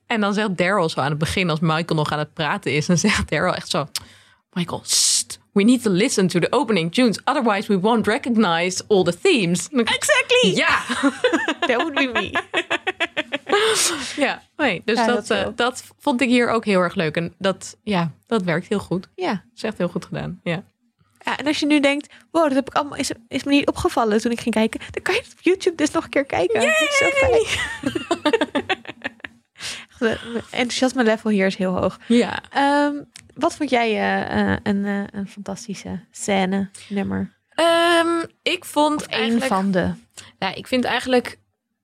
En 0.07 0.21
dan 0.21 0.35
zegt 0.35 0.57
Daryl 0.57 0.89
zo 0.89 1.01
aan 1.01 1.11
het 1.11 1.19
begin, 1.19 1.51
als 1.51 1.61
Michael 1.61 1.95
nog 1.95 2.13
aan 2.13 2.19
het 2.19 2.35
praten 2.35 2.73
is, 2.73 2.87
dan 2.87 2.99
zegt 2.99 3.31
Daryl 3.31 3.55
echt 3.55 3.69
zo: 3.69 3.87
Michael, 4.53 4.81
sst, 4.85 5.39
we 5.53 5.63
need 5.63 5.83
to 5.83 5.91
listen 5.91 6.27
to 6.27 6.41
the 6.41 6.53
opening 6.53 6.93
tunes, 6.93 7.21
otherwise 7.25 7.73
we 7.73 7.81
won't 7.81 8.07
recognize 8.07 8.85
all 8.89 9.03
the 9.03 9.19
themes. 9.21 9.69
Exactly. 9.69 10.55
Ja, 10.55 10.83
That 11.67 11.77
would 11.77 11.95
be 11.95 12.11
me. 12.13 12.31
ja. 14.27 14.43
Nee, 14.57 14.83
dus 14.85 14.99
Ja, 14.99 15.07
dat, 15.07 15.27
dat 15.27 15.47
eh, 15.47 15.53
dat 15.55 15.85
vond 15.99 16.21
ik 16.21 16.29
hier 16.29 16.49
ook 16.49 16.65
heel 16.65 16.81
erg 16.81 16.95
leuk. 16.95 17.17
En 17.17 17.35
dat, 17.39 17.77
ja, 17.83 18.11
dat 18.27 18.43
werkt 18.43 18.69
heel 18.69 18.79
goed. 18.79 19.09
Ja. 19.15 19.31
Dat 19.33 19.43
is 19.55 19.63
echt 19.63 19.79
heel 19.79 19.89
goed 19.89 20.05
gedaan. 20.05 20.41
Ja. 20.43 20.63
ja. 21.25 21.37
En 21.37 21.47
als 21.47 21.59
je 21.59 21.67
nu 21.67 21.81
denkt, 21.81 22.15
wow, 22.31 22.43
dat 22.43 22.55
heb 22.55 22.69
ik 22.69 22.75
allemaal, 22.75 22.99
is, 22.99 23.11
is 23.29 23.45
me 23.45 23.51
niet 23.51 23.67
opgevallen 23.67 24.21
toen 24.21 24.33
ik 24.33 24.41
ging 24.41 24.55
kijken. 24.55 24.81
Dan 24.91 25.03
kan 25.03 25.15
je 25.15 25.21
het 25.21 25.33
op 25.33 25.41
YouTube 25.41 25.77
dus 25.77 25.91
nog 25.91 26.05
een 26.05 26.11
keer 26.11 26.25
kijken. 26.25 26.61
Dat 26.61 26.69
is 26.69 26.99
zo 26.99 27.11
fijn. 27.11 27.47
Eh, 29.99 30.11
enthousiasme 30.51 31.05
level 31.05 31.31
hier 31.31 31.47
is 31.47 31.57
heel 31.57 31.81
hoog. 31.81 31.99
ja. 32.09 32.43
Ehm, 32.51 32.95
wat 33.35 33.57
vond 33.57 33.71
jij 33.71 33.91
eh, 33.91 34.57
een, 34.63 34.85
een 34.85 35.29
fantastische 35.29 36.01
scène, 36.11 36.71
nummer? 36.89 37.35
Ehm, 37.55 38.25
ik 38.43 38.65
vond 38.65 39.07
eigenlijk... 39.07 39.47
van 39.47 39.71
de. 39.71 39.93
Ja, 40.39 40.55
ik 40.55 40.67
vind 40.67 40.85
eigenlijk 40.85 41.39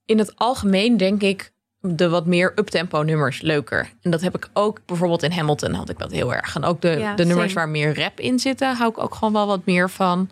in 0.04 0.18
het 0.18 0.36
algemeen 0.36 0.96
denk 0.96 1.22
ik 1.22 1.52
de 1.80 2.08
wat 2.08 2.26
meer 2.26 2.52
uptempo 2.56 3.02
nummers 3.02 3.40
leuker. 3.40 3.92
En 4.02 4.10
dat 4.10 4.20
heb 4.20 4.36
ik 4.36 4.48
ook 4.52 4.80
bijvoorbeeld 4.86 5.22
in 5.22 5.30
Hamilton 5.32 5.72
had 5.72 5.88
ik 5.88 5.98
dat 5.98 6.10
heel 6.12 6.34
erg. 6.34 6.56
En 6.56 6.64
ook 6.64 6.80
de, 6.80 6.88
Ja, 6.88 7.14
de 7.14 7.24
nummers 7.24 7.52
same. 7.52 7.66
waar 7.66 7.68
meer 7.68 7.98
rap 8.02 8.20
in 8.20 8.38
zitten, 8.38 8.76
hou 8.76 8.90
ik 8.90 8.98
ook 8.98 9.14
gewoon 9.14 9.32
wel 9.32 9.46
wat 9.46 9.64
meer 9.64 9.90
van. 9.90 10.30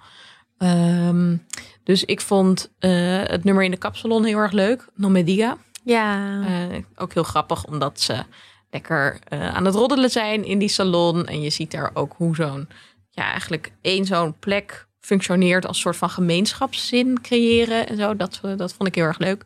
Ehm, 0.58 1.36
dus 1.84 2.04
ik 2.04 2.20
vond 2.20 2.70
eh, 2.78 2.90
het 3.22 3.44
nummer 3.44 3.64
in 3.64 3.70
de 3.70 3.76
kapsalon 3.76 4.24
heel 4.24 4.38
erg 4.38 4.52
leuk. 4.52 4.86
No 4.94 5.08
Me 5.08 5.24
Diga. 5.24 5.56
Ja. 5.84 6.40
Eh, 6.46 6.78
ook 6.96 7.14
heel 7.14 7.22
grappig, 7.22 7.64
omdat 7.66 8.00
ze 8.00 8.24
lekker 8.70 9.18
eh, 9.28 9.54
aan 9.54 9.64
het 9.64 9.74
roddelen 9.74 10.10
zijn 10.10 10.44
in 10.44 10.58
die 10.58 10.68
salon. 10.68 11.26
En 11.26 11.40
je 11.40 11.50
ziet 11.50 11.70
daar 11.70 11.90
ook 11.94 12.14
hoe 12.16 12.34
zo'n, 12.34 12.68
ja, 13.10 13.30
eigenlijk 13.30 13.72
één 13.80 14.04
zo'n 14.04 14.38
plek 14.38 14.86
functioneert 15.00 15.66
als 15.66 15.80
soort 15.80 15.96
van 15.96 16.10
gemeenschapszin 16.10 17.20
creëren 17.22 17.88
en 17.88 17.96
zo. 17.96 18.16
Dat, 18.16 18.40
eh, 18.42 18.56
dat 18.56 18.72
vond 18.72 18.88
ik 18.88 18.94
heel 18.94 19.04
erg 19.04 19.18
leuk. 19.18 19.44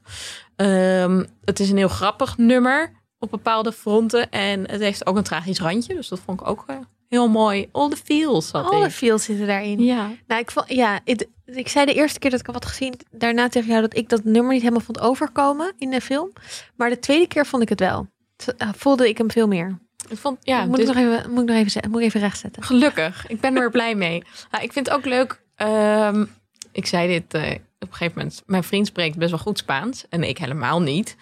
Ehm, 0.56 1.24
het 1.44 1.60
is 1.60 1.70
een 1.70 1.76
heel 1.76 1.88
grappig 1.88 2.36
nummer 2.38 2.92
op 3.18 3.30
bepaalde 3.30 3.72
fronten. 3.72 4.30
En 4.30 4.70
het 4.70 4.80
heeft 4.80 5.06
ook 5.06 5.16
een 5.16 5.22
tragisch 5.22 5.60
randje. 5.60 5.94
Dus 5.94 6.08
dat 6.08 6.20
vond 6.24 6.40
ik 6.40 6.46
ook 6.48 6.64
eh, 6.66 6.76
heel 7.08 7.28
mooi. 7.28 7.68
All 7.72 7.88
the 7.90 7.96
feels 7.96 8.52
Alle 8.52 8.84
in. 8.84 8.90
feels 8.90 9.24
zitten 9.24 9.46
daarin. 9.46 9.82
Ja. 9.84 10.10
Nou, 10.26 10.40
ik 10.40 10.50
vond, 10.50 10.68
ja, 10.68 11.00
ik 11.44 11.68
zei 11.68 11.86
de 11.86 11.94
eerste 11.94 12.18
keer 12.18 12.30
dat 12.30 12.40
ik 12.40 12.46
hem 12.46 12.54
had 12.54 12.66
gezien, 12.66 12.94
daarna 13.10 13.48
tegen 13.48 13.68
jou 13.68 13.80
dat 13.80 13.96
ik 13.96 14.08
dat 14.08 14.24
nummer 14.24 14.52
niet 14.52 14.62
helemaal 14.62 14.84
vond 14.84 15.00
overkomen 15.00 15.72
in 15.78 15.90
de 15.90 16.00
film. 16.00 16.32
Maar 16.76 16.90
de 16.90 16.98
tweede 16.98 17.26
keer 17.28 17.46
vond 17.46 17.62
ik 17.62 17.68
het 17.68 17.80
wel. 17.80 18.06
Eh, 18.56 18.68
Voelde 18.76 19.08
ik 19.08 19.18
hem 19.18 19.30
veel 19.30 19.48
meer. 19.48 19.78
Ik 20.08 20.18
vond, 20.18 20.38
ja, 20.42 20.64
moet, 20.64 20.76
dus- 20.76 20.88
ik 20.88 20.94
nog 20.94 21.04
even, 21.04 21.30
moet 21.30 21.42
ik 21.42 21.48
nog 21.48 21.56
even, 21.56 21.90
moet 21.90 22.00
ik 22.00 22.06
even 22.06 22.20
rechtzetten. 22.20 22.62
Gelukkig. 22.62 23.26
Ik 23.26 23.40
ben 23.40 23.56
er 23.56 23.70
blij 23.70 23.94
mee. 23.94 24.22
Nou, 24.50 24.64
ik 24.64 24.72
vind 24.72 24.86
het 24.86 24.94
ook 24.96 25.04
leuk. 25.04 25.41
Ehm, 25.66 26.25
ik 26.72 26.87
zei 26.87 27.09
dit 27.09 27.35
eh, 27.35 27.51
op 27.79 27.88
een 27.88 27.94
gegeven 27.94 28.12
moment. 28.16 28.42
Mijn 28.46 28.64
vriend 28.64 28.87
spreekt 28.87 29.16
best 29.16 29.31
wel 29.31 29.38
goed 29.38 29.59
Spaans. 29.59 30.05
En 30.09 30.22
ik 30.22 30.38
helemaal 30.38 30.83
niet. 30.83 31.16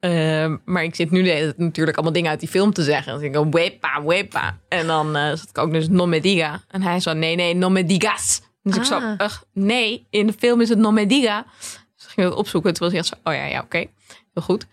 Ehm, 0.00 0.56
maar 0.64 0.84
ik 0.84 0.94
zit 0.94 1.10
nu 1.10 1.52
natuurlijk 1.56 1.96
allemaal 1.96 2.14
dingen 2.14 2.30
uit 2.30 2.40
die 2.40 2.48
film 2.48 2.72
te 2.72 2.82
zeggen. 2.82 3.14
Dus 3.14 3.22
ik 3.22 3.34
go, 3.34 3.48
wepa, 3.48 4.02
wepa. 4.02 4.58
En 4.68 4.86
dan 4.86 5.16
eh 5.16 5.28
zat 5.28 5.48
ik 5.48 5.58
ook 5.58 5.72
dus 5.72 5.88
no 5.88 6.06
me 6.06 6.20
diga. 6.20 6.60
En 6.68 6.82
hij 6.82 7.00
zo, 7.00 7.12
nee, 7.12 7.34
nee, 7.34 7.54
no 7.54 7.70
me 7.70 7.84
digas. 7.84 8.40
Dus 8.62 8.76
ik 8.76 8.84
zo, 8.84 9.00
ugh, 9.18 9.42
nee, 9.52 10.06
in 10.10 10.26
de 10.26 10.32
film 10.32 10.60
is 10.60 10.68
het 10.68 10.78
no 10.78 10.90
me 10.90 11.06
diga. 11.06 11.44
Dus 11.96 12.04
ik 12.04 12.10
ging 12.10 12.28
het 12.28 12.36
opzoeken. 12.36 12.74
Toen 12.74 12.88
was 12.88 12.98
echt 12.98 13.06
zo, 13.06 13.14
oh 13.24 13.34
ja, 13.34 13.44
ja, 13.44 13.60
oké. 13.60 13.78
Heel 14.34 14.42
goed. 14.42 14.66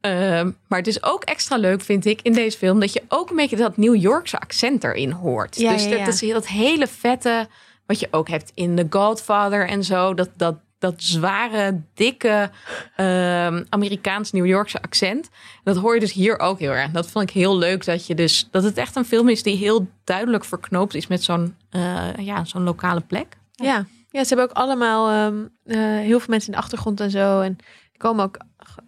Ehm, 0.00 0.50
maar 0.68 0.78
het 0.78 0.86
is 0.86 1.02
ook 1.02 1.24
extra 1.24 1.56
leuk, 1.56 1.80
vind 1.80 2.04
ik, 2.04 2.22
in 2.22 2.32
deze 2.32 2.58
film... 2.58 2.80
dat 2.80 2.92
je 2.92 3.02
ook 3.08 3.30
een 3.30 3.36
beetje 3.36 3.56
dat 3.56 3.76
New 3.76 3.96
Yorkse 3.96 4.38
accent 4.38 4.84
erin 4.84 5.10
hoort. 5.10 5.56
Ja, 5.56 5.72
dus 5.72 5.82
ja, 5.82 5.88
dat, 5.88 5.98
ja. 5.98 6.04
dat 6.04 6.22
is 6.22 6.32
dat 6.32 6.46
hele 6.46 6.86
vette... 6.86 7.48
wat 7.86 8.00
je 8.00 8.08
ook 8.10 8.28
hebt 8.28 8.52
in 8.54 8.76
The 8.76 8.86
Godfather 8.90 9.68
en 9.68 9.84
zo. 9.84 10.14
Dat, 10.14 10.30
dat, 10.36 10.56
dat 10.78 10.94
zware, 10.96 11.80
dikke 11.94 12.50
ehm, 12.96 13.64
Amerikaans-New 13.68 14.46
Yorkse 14.46 14.82
accent. 14.82 15.28
En 15.54 15.72
dat 15.72 15.76
hoor 15.76 15.94
je 15.94 16.00
dus 16.00 16.12
hier 16.12 16.38
ook 16.38 16.58
heel 16.58 16.70
erg. 16.70 16.90
Dat 16.90 17.10
vond 17.10 17.28
ik 17.28 17.34
heel 17.34 17.58
leuk, 17.58 17.84
dat, 17.84 18.06
je 18.06 18.14
dus, 18.14 18.48
dat 18.50 18.62
het 18.62 18.76
echt 18.76 18.96
een 18.96 19.04
film 19.04 19.28
is... 19.28 19.42
die 19.42 19.56
heel 19.56 19.88
duidelijk 20.04 20.44
verknoopt 20.44 20.94
is 20.94 21.06
met 21.06 21.22
zo'n 21.22 21.56
eh, 21.70 22.16
ja, 22.16 22.44
zo'n 22.44 22.62
lokale 22.62 23.00
plek. 23.00 23.36
Ja. 23.52 23.86
ja, 24.10 24.22
ze 24.24 24.34
hebben 24.34 24.44
ook 24.44 24.56
allemaal 24.56 25.10
ehm, 25.10 25.44
eh, 25.64 25.78
heel 25.78 26.18
veel 26.18 26.28
mensen 26.30 26.52
in 26.52 26.58
de 26.58 26.62
achtergrond 26.62 27.00
en 27.00 27.10
zo. 27.10 27.40
En 27.40 27.56
komen 27.96 28.24
ook, 28.24 28.36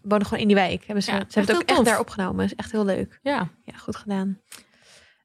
wonen 0.03 0.27
gewoon 0.27 0.41
in 0.41 0.47
die 0.47 0.57
wijk. 0.57 0.85
Hebben 0.87 1.05
ze, 1.05 1.11
Ja, 1.11 1.17
ze 1.17 1.25
echt 1.25 1.35
hebben 1.35 1.55
het 1.55 1.63
ook 1.63 1.69
echt 1.69 1.79
tof. 1.79 1.89
daar 1.89 2.01
opgenomen. 2.01 2.45
is 2.45 2.55
echt 2.55 2.73
heel 2.73 2.85
leuk. 2.85 3.19
Ja. 3.23 3.49
Ja, 3.65 3.77
goed 3.77 3.97
gedaan. 3.97 4.39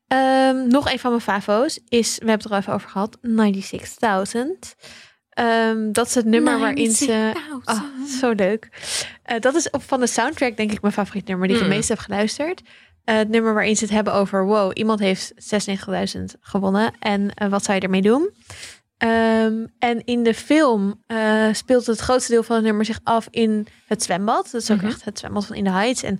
Ehm, 0.10 0.67
nog 0.67 0.91
een 0.91 1.00
van 1.00 1.10
mijn 1.10 1.22
favo's 1.24 1.80
is, 1.89 2.10
we 2.10 2.30
hebben 2.30 2.34
het 2.36 2.45
er 2.45 2.52
al 2.52 2.58
even 2.58 2.74
over 2.74 2.89
gehad, 2.89 3.17
96.000. 3.22 4.76
Ehm, 5.30 5.91
dat 5.91 6.08
is 6.08 6.15
het 6.15 6.26
nummer 6.26 6.60
waarin 6.60 6.91
ze... 6.91 7.32
Oh, 7.65 7.82
zo 8.19 8.32
leuk. 8.32 8.69
Eh, 9.24 9.39
dat 9.39 9.56
is 9.56 9.69
op, 9.69 9.84
van 9.84 10.00
de 10.00 10.08
soundtrack 10.08 10.58
denk 10.58 10.72
ik 10.72 10.82
mijn 10.82 10.93
favoriet 10.93 11.28
nummer 11.28 11.48
die 11.48 11.56
ik 11.56 11.62
het 11.62 11.72
Mm. 11.72 11.78
meest 11.78 11.89
heb 11.89 11.98
geluisterd. 12.00 12.62
Eh, 13.04 13.15
het 13.15 13.30
nummer 13.30 13.54
waarin 13.54 13.76
ze 13.76 13.84
het 13.84 13.93
hebben 13.93 14.13
over... 14.13 14.45
wow, 14.45 14.72
iemand 14.74 15.00
heeft 15.00 15.34
96.000 15.38 16.36
gewonnen 16.41 16.93
en 17.00 17.34
eh, 17.34 17.48
wat 17.50 17.63
zou 17.63 17.78
je 17.78 17.84
ermee 17.84 18.02
doen? 18.02 18.30
Ehm, 18.98 19.65
en 19.80 20.06
in 20.06 20.24
de 20.24 20.34
film 20.34 21.04
speelt 21.52 21.86
het 21.86 22.00
grootste 22.00 22.32
deel 22.32 22.43
van 22.43 22.56
het 22.56 22.65
nummer 22.65 22.86
zich 22.86 23.00
af 23.04 23.28
in 23.30 23.67
het 23.88 24.04
zwembad. 24.04 24.50
Dat 24.52 24.62
is 24.62 24.72
ook 24.72 24.78
Mhm. 24.78 24.86
echt 24.88 25.06
het 25.06 25.19
zwembad 25.19 25.45
van 25.45 25.56
In 25.56 25.63
the 25.63 25.69
Heights. 25.72 26.04
En 26.04 26.19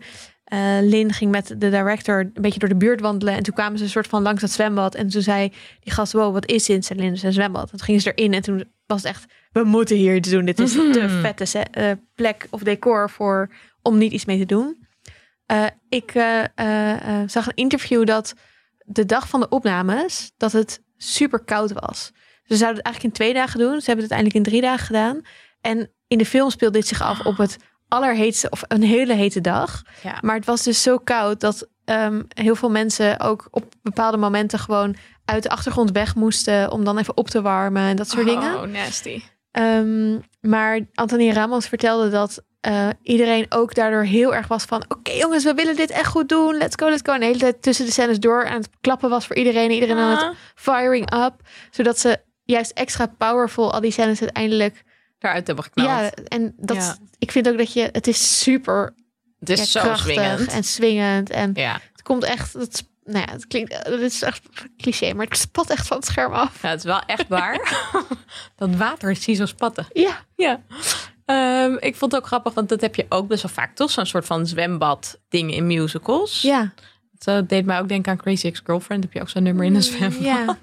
eh 0.50 0.78
Lin 0.82 1.14
ging 1.14 1.32
met 1.32 1.48
de 1.48 1.70
director 1.70 2.20
een 2.20 2.42
beetje 2.42 2.60
door 2.60 2.70
de 2.70 2.76
buurt 2.76 3.02
wandelen. 3.02 3.34
En 3.34 3.44
toen 3.44 3.54
kwamen 3.54 3.78
ze 3.78 3.84
een 3.84 3.90
soort 3.90 4.08
van 4.08 4.22
langs 4.22 4.42
dat 4.42 4.52
zwembad. 4.52 4.96
En 4.96 5.08
toen 5.08 5.22
zei 5.22 5.54
die 5.80 5.94
gast, 5.94 6.12
wow, 6.14 6.34
wat 6.34 6.46
is? 6.48 6.64
Zei 6.66 6.80
Lin, 6.90 7.06
"Het 7.06 7.16
is 7.16 7.24
een 7.24 7.34
zwembad. 7.34 7.64
En 7.72 7.78
toen 7.78 7.86
gingen 7.86 8.02
ze 8.02 8.14
erin 8.14 8.34
en 8.34 8.42
toen 8.42 8.72
was 8.86 9.02
het 9.02 9.12
echt, 9.12 9.26
we 9.52 9.64
moeten 9.64 9.96
hier 9.96 10.16
iets 10.16 10.30
doen. 10.30 10.46
Dit 10.46 10.60
is 10.60 10.76
Mhm. 10.78 10.92
de 10.92 11.10
vette 11.10 11.60
eh, 11.60 11.92
plek 12.16 12.48
of 12.50 12.62
decor 12.64 13.10
voor 13.10 13.50
om 13.82 13.98
niet 13.98 14.12
iets 14.12 14.26
mee 14.26 14.40
te 14.40 14.46
doen. 14.46 14.88
Eh, 15.46 15.66
ik 15.90 16.12
zag 17.26 17.48
een 17.48 17.56
interview 17.56 18.06
dat 18.06 18.34
de 18.86 19.06
dag 19.06 19.30
van 19.30 19.40
de 19.40 19.50
opnames, 19.50 20.32
dat 20.38 20.52
het 20.52 20.82
super 20.98 21.40
koud 21.40 21.72
was. 21.72 22.12
Ze 22.44 22.56
zouden 22.56 22.78
het 22.78 22.86
eigenlijk 22.86 23.04
in 23.04 23.12
twee 23.12 23.34
dagen 23.34 23.60
doen. 23.60 23.82
Ze 23.82 23.86
hebben 23.86 24.06
het 24.06 24.14
uiteindelijk 24.14 24.36
in 24.36 24.44
drie 24.44 24.62
dagen 24.62 24.86
gedaan. 24.86 25.22
En 25.62 25.92
in 26.08 26.18
de 26.18 26.26
film 26.26 26.50
speelt 26.50 26.74
dit 26.74 26.88
zich 26.88 27.02
af 27.02 27.26
op 27.26 27.38
het 27.38 27.58
allerheetste 27.90 28.50
of 28.50 28.64
een 28.68 28.84
hele 28.84 29.14
hete 29.14 29.42
dag. 29.42 29.82
Ja. 30.04 30.18
Maar 30.22 30.36
het 30.36 30.46
was 30.46 30.64
dus 30.64 30.82
zo 30.82 30.98
koud 30.98 31.40
dat 31.40 31.68
ehm, 31.86 32.22
heel 32.28 32.56
veel 32.56 32.70
mensen 32.70 33.20
ook 33.20 33.48
op 33.52 33.74
bepaalde 33.82 34.18
momenten 34.18 34.60
gewoon 34.60 34.96
uit 35.26 35.44
de 35.44 35.50
achtergrond 35.50 35.92
weg 35.92 36.16
moesten 36.16 36.72
om 36.72 36.84
dan 36.84 36.98
even 36.98 37.18
op 37.18 37.28
te 37.30 37.42
warmen 37.42 37.84
en 37.84 37.96
dat 37.96 38.10
soort 38.10 38.26
dingen. 38.26 38.56
Oh, 38.56 38.64
nasty. 38.64 39.22
Ehm, 39.52 40.18
maar 40.42 40.80
Anthony 40.94 41.32
Ramos 41.32 41.68
vertelde 41.68 42.10
dat 42.10 42.44
eh, 42.60 42.88
iedereen 43.02 43.46
ook 43.50 43.74
daardoor 43.74 44.04
heel 44.04 44.36
erg 44.36 44.48
was 44.48 44.64
van... 44.64 44.84
oké 44.88 45.12
jongens, 45.12 45.44
we 45.44 45.54
willen 45.54 45.76
dit 45.76 45.90
echt 45.90 46.08
goed 46.08 46.30
doen. 46.30 46.58
Let's 46.58 46.76
go, 46.76 46.90
let's 46.90 47.02
go. 47.06 47.14
En 47.14 47.20
de 47.20 47.26
hele 47.26 47.40
tijd 47.40 47.62
tussen 47.62 47.86
de 47.86 47.92
scènes 47.92 48.20
door 48.20 48.48
aan 48.48 48.58
het 48.58 48.70
klappen 48.82 49.10
was 49.10 49.28
voor 49.28 49.36
iedereen. 49.36 49.72
Iedereen 49.72 49.98
aan 49.98 50.18
het 50.18 50.36
firing 50.56 51.14
up. 51.14 51.34
Zodat 51.72 52.00
ze 52.00 52.18
juist 52.44 52.72
extra 52.72 53.14
powerful 53.18 53.74
al 53.74 53.82
die 53.82 53.92
scènes 53.92 54.22
uiteindelijk... 54.22 54.84
Daaruit 55.20 55.48
hebben 55.48 55.66
geknald. 55.66 55.90
Ja, 55.90 56.12
en 56.12 56.54
dat, 56.58 56.78
Ja. 56.78 56.98
ik 57.18 57.32
vind 57.32 57.48
ook 57.50 57.58
dat 57.58 57.74
je... 57.74 57.90
Het 57.92 58.08
is 58.08 58.40
super 58.42 58.94
het 59.40 59.50
is 59.50 59.72
ja, 59.74 59.82
zo 59.84 59.96
swingend. 59.96 60.48
en 60.48 60.64
swingend. 60.64 61.30
En 61.30 61.52
Ja. 61.54 61.80
het 61.92 62.02
komt 62.02 62.24
echt... 62.24 62.54
Het, 62.54 62.88
nou 63.04 63.26
ja, 63.28 63.32
het 63.32 63.48
klinkt... 63.48 63.74
Het 63.74 64.00
is 64.02 64.22
echt 64.22 64.42
cliché, 64.78 65.14
maar 65.14 65.26
het 65.26 65.38
spat 65.38 65.70
echt 65.70 65.88
van 65.88 65.98
het 65.98 66.06
scherm 66.06 66.34
af. 66.34 66.62
ja, 66.62 66.70
het 66.70 66.78
is 66.80 66.84
wel 66.86 67.02
echt 67.06 67.28
waar. 67.28 67.60
dat 68.56 68.76
water 68.76 69.12
is 69.12 69.26
hier 69.26 69.36
zo 69.36 69.46
spatten. 69.46 69.88
Ja, 69.94 70.26
Ja. 70.36 70.62
Ehm, 71.26 71.76
ik 71.80 71.96
vond 71.96 72.12
het 72.12 72.22
ook 72.22 72.28
grappig, 72.28 72.54
want 72.54 72.70
dat 72.70 72.82
heb 72.82 72.96
je 72.96 73.06
ook 73.10 73.28
best 73.28 73.42
wel 73.44 73.52
vaak, 73.52 73.76
toch? 73.76 73.92
Zo'n 73.92 74.06
soort 74.06 74.26
van 74.26 74.48
zwembad 74.48 75.20
ding 75.30 75.54
in 75.54 75.68
musicals. 75.68 76.42
ja. 76.42 76.74
Dat 77.18 77.50
deed 77.50 77.66
mij 77.66 77.80
ook 77.80 77.88
denken 77.88 78.12
aan 78.12 78.18
Crazy 78.18 78.48
Ex-Girlfriend. 78.48 79.04
Heb 79.04 79.14
je 79.14 79.22
ook 79.22 79.30
zo'n 79.30 79.44
nummer 79.44 79.66
in 79.66 79.76
een 79.76 79.84
zwembad? 79.84 80.20
Mm, 80.20 80.26
ja. 80.26 80.58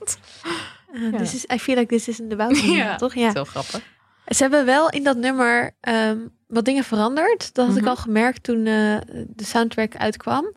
Uh, 0.95 1.11
Ja. 1.13 1.19
this 1.19 1.35
is, 1.35 1.45
I 1.55 1.59
feel 1.59 1.75
like 1.77 1.89
this 1.97 2.09
isn't 2.09 2.33
about 2.33 2.51
me, 2.63 2.71
Ja, 2.71 2.97
toch? 2.97 3.15
Ja. 3.15 3.27
is 3.29 3.33
heel 3.33 3.45
grappig. 3.45 3.81
Ze 4.29 4.43
hebben 4.43 4.65
wel 4.65 4.91
in 4.91 5.05
dat 5.05 5.17
nummer 5.17 5.71
ehm, 5.81 6.19
wat 6.47 6.65
dingen 6.65 6.85
veranderd. 6.85 7.55
Dat 7.55 7.67
had 7.67 7.75
Mhm. 7.75 7.85
ik 7.85 7.91
al 7.91 7.97
gemerkt 7.97 8.43
toen 8.43 8.59
eh, 8.67 8.97
de 9.27 9.45
soundtrack 9.45 9.97
uitkwam. 9.97 10.57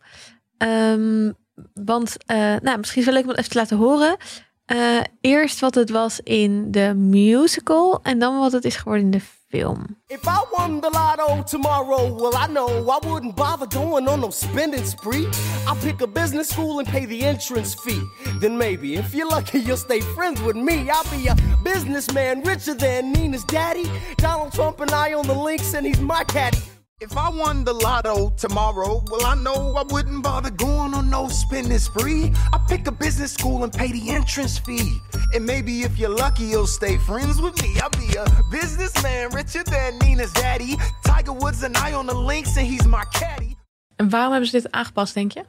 Ehm, 0.57 1.31
want, 1.73 2.15
eh, 2.25 2.37
nou, 2.37 2.77
misschien 2.77 3.01
is 3.01 3.05
het 3.05 3.05
wel 3.05 3.13
leuk 3.13 3.23
om 3.23 3.29
het 3.29 3.37
even 3.39 3.51
te 3.51 3.57
laten 3.57 3.77
horen. 3.77 4.17
Eh, 4.65 4.99
eerst 5.21 5.59
wat 5.59 5.75
het 5.75 5.89
was 5.89 6.19
in 6.19 6.71
de 6.71 6.93
musical 6.95 7.99
en 8.03 8.19
dan 8.19 8.39
wat 8.39 8.51
het 8.51 8.65
is 8.65 8.75
geworden 8.75 9.03
in 9.05 9.11
de 9.11 9.21
film. 9.49 9.95
If 10.09 10.27
I 10.27 10.43
won 10.53 10.81
the 10.81 10.89
lotto 10.89 11.43
tomorrow, 11.43 12.13
well, 12.13 12.35
I 12.35 12.47
know 12.47 12.89
I 12.89 12.99
wouldn't 13.07 13.35
bother 13.35 13.65
going 13.65 14.07
on 14.07 14.21
no 14.21 14.29
spending 14.29 14.85
spree. 14.85 15.27
I'll 15.67 15.75
pick 15.75 16.01
a 16.01 16.07
business 16.07 16.49
school 16.49 16.79
and 16.79 16.87
pay 16.87 17.05
the 17.05 17.23
entrance 17.23 17.73
fee. 17.73 18.01
Then 18.39 18.57
maybe, 18.57 18.95
if 18.95 19.13
you're 19.13 19.27
lucky, 19.27 19.59
you'll 19.59 19.77
stay 19.77 20.01
friends 20.01 20.41
with 20.41 20.55
me. 20.55 20.89
I'll 20.89 21.09
be 21.11 21.27
a 21.27 21.35
businessman 21.63 22.41
richer 22.43 22.73
than 22.73 23.11
Nina's 23.11 23.43
daddy. 23.43 23.89
Donald 24.17 24.53
Trump 24.53 24.79
and 24.81 24.91
I 24.91 25.13
on 25.13 25.27
the 25.27 25.33
links, 25.33 25.73
and 25.73 25.85
he's 25.85 25.99
my 25.99 26.23
caddy. 26.23 26.59
If 27.01 27.15
I 27.15 27.29
won 27.29 27.63
the 27.63 27.71
lotto 27.71 28.33
tomorrow, 28.35 29.01
well, 29.09 29.25
I 29.25 29.33
know 29.35 29.73
I 29.77 29.83
wouldn't 29.83 30.21
bother 30.21 30.49
going 30.51 30.93
on 30.93 31.09
no 31.09 31.29
spending 31.29 31.79
spree. 31.79 32.33
I 32.51 32.59
pick 32.67 32.87
a 32.87 32.91
business 32.91 33.31
school 33.31 33.63
and 33.63 33.71
pay 33.71 33.91
the 33.91 34.09
entrance 34.09 34.59
fee. 34.59 34.99
And 35.33 35.45
maybe 35.45 35.71
if 35.83 35.97
you're 35.97 36.13
lucky, 36.13 36.43
you'll 36.43 36.67
stay 36.67 36.97
friends 36.97 37.39
with 37.39 37.55
me. 37.61 37.79
I'll 37.79 37.89
be 37.89 38.17
a 38.17 38.25
businessman 38.51 39.29
richer 39.31 39.63
than 39.63 39.97
Nina's 39.99 40.33
daddy. 40.33 40.75
Tiger 41.03 41.31
Woods 41.31 41.63
and 41.63 41.77
I 41.77 41.93
on 41.93 42.05
the 42.07 42.17
links, 42.17 42.57
and 42.57 42.67
he's 42.67 42.85
my 42.85 43.05
caddy. 43.11 43.55
En 43.95 44.09
waarom 44.09 44.31
hebben 44.31 44.49
ze 44.49 44.61
dit 44.61 44.71
aangepast, 44.71 45.13
denk 45.13 45.31
je? 45.31 45.43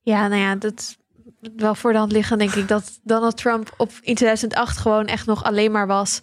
Ja, 0.00 0.28
nou 0.28 0.40
ja, 0.40 0.56
dat 0.56 0.96
wel 1.56 1.74
voor 1.74 1.92
de 1.92 1.98
hand 1.98 2.12
liggen, 2.12 2.38
denk 2.38 2.54
ik 2.54 2.68
dat 2.68 3.00
Donald 3.02 3.36
Trump 3.36 3.74
op 3.76 3.90
in 4.00 4.14
2008 4.14 4.78
gewoon 4.78 5.06
echt 5.06 5.26
nog 5.26 5.44
alleen 5.44 5.72
maar 5.72 5.86
was. 5.86 6.20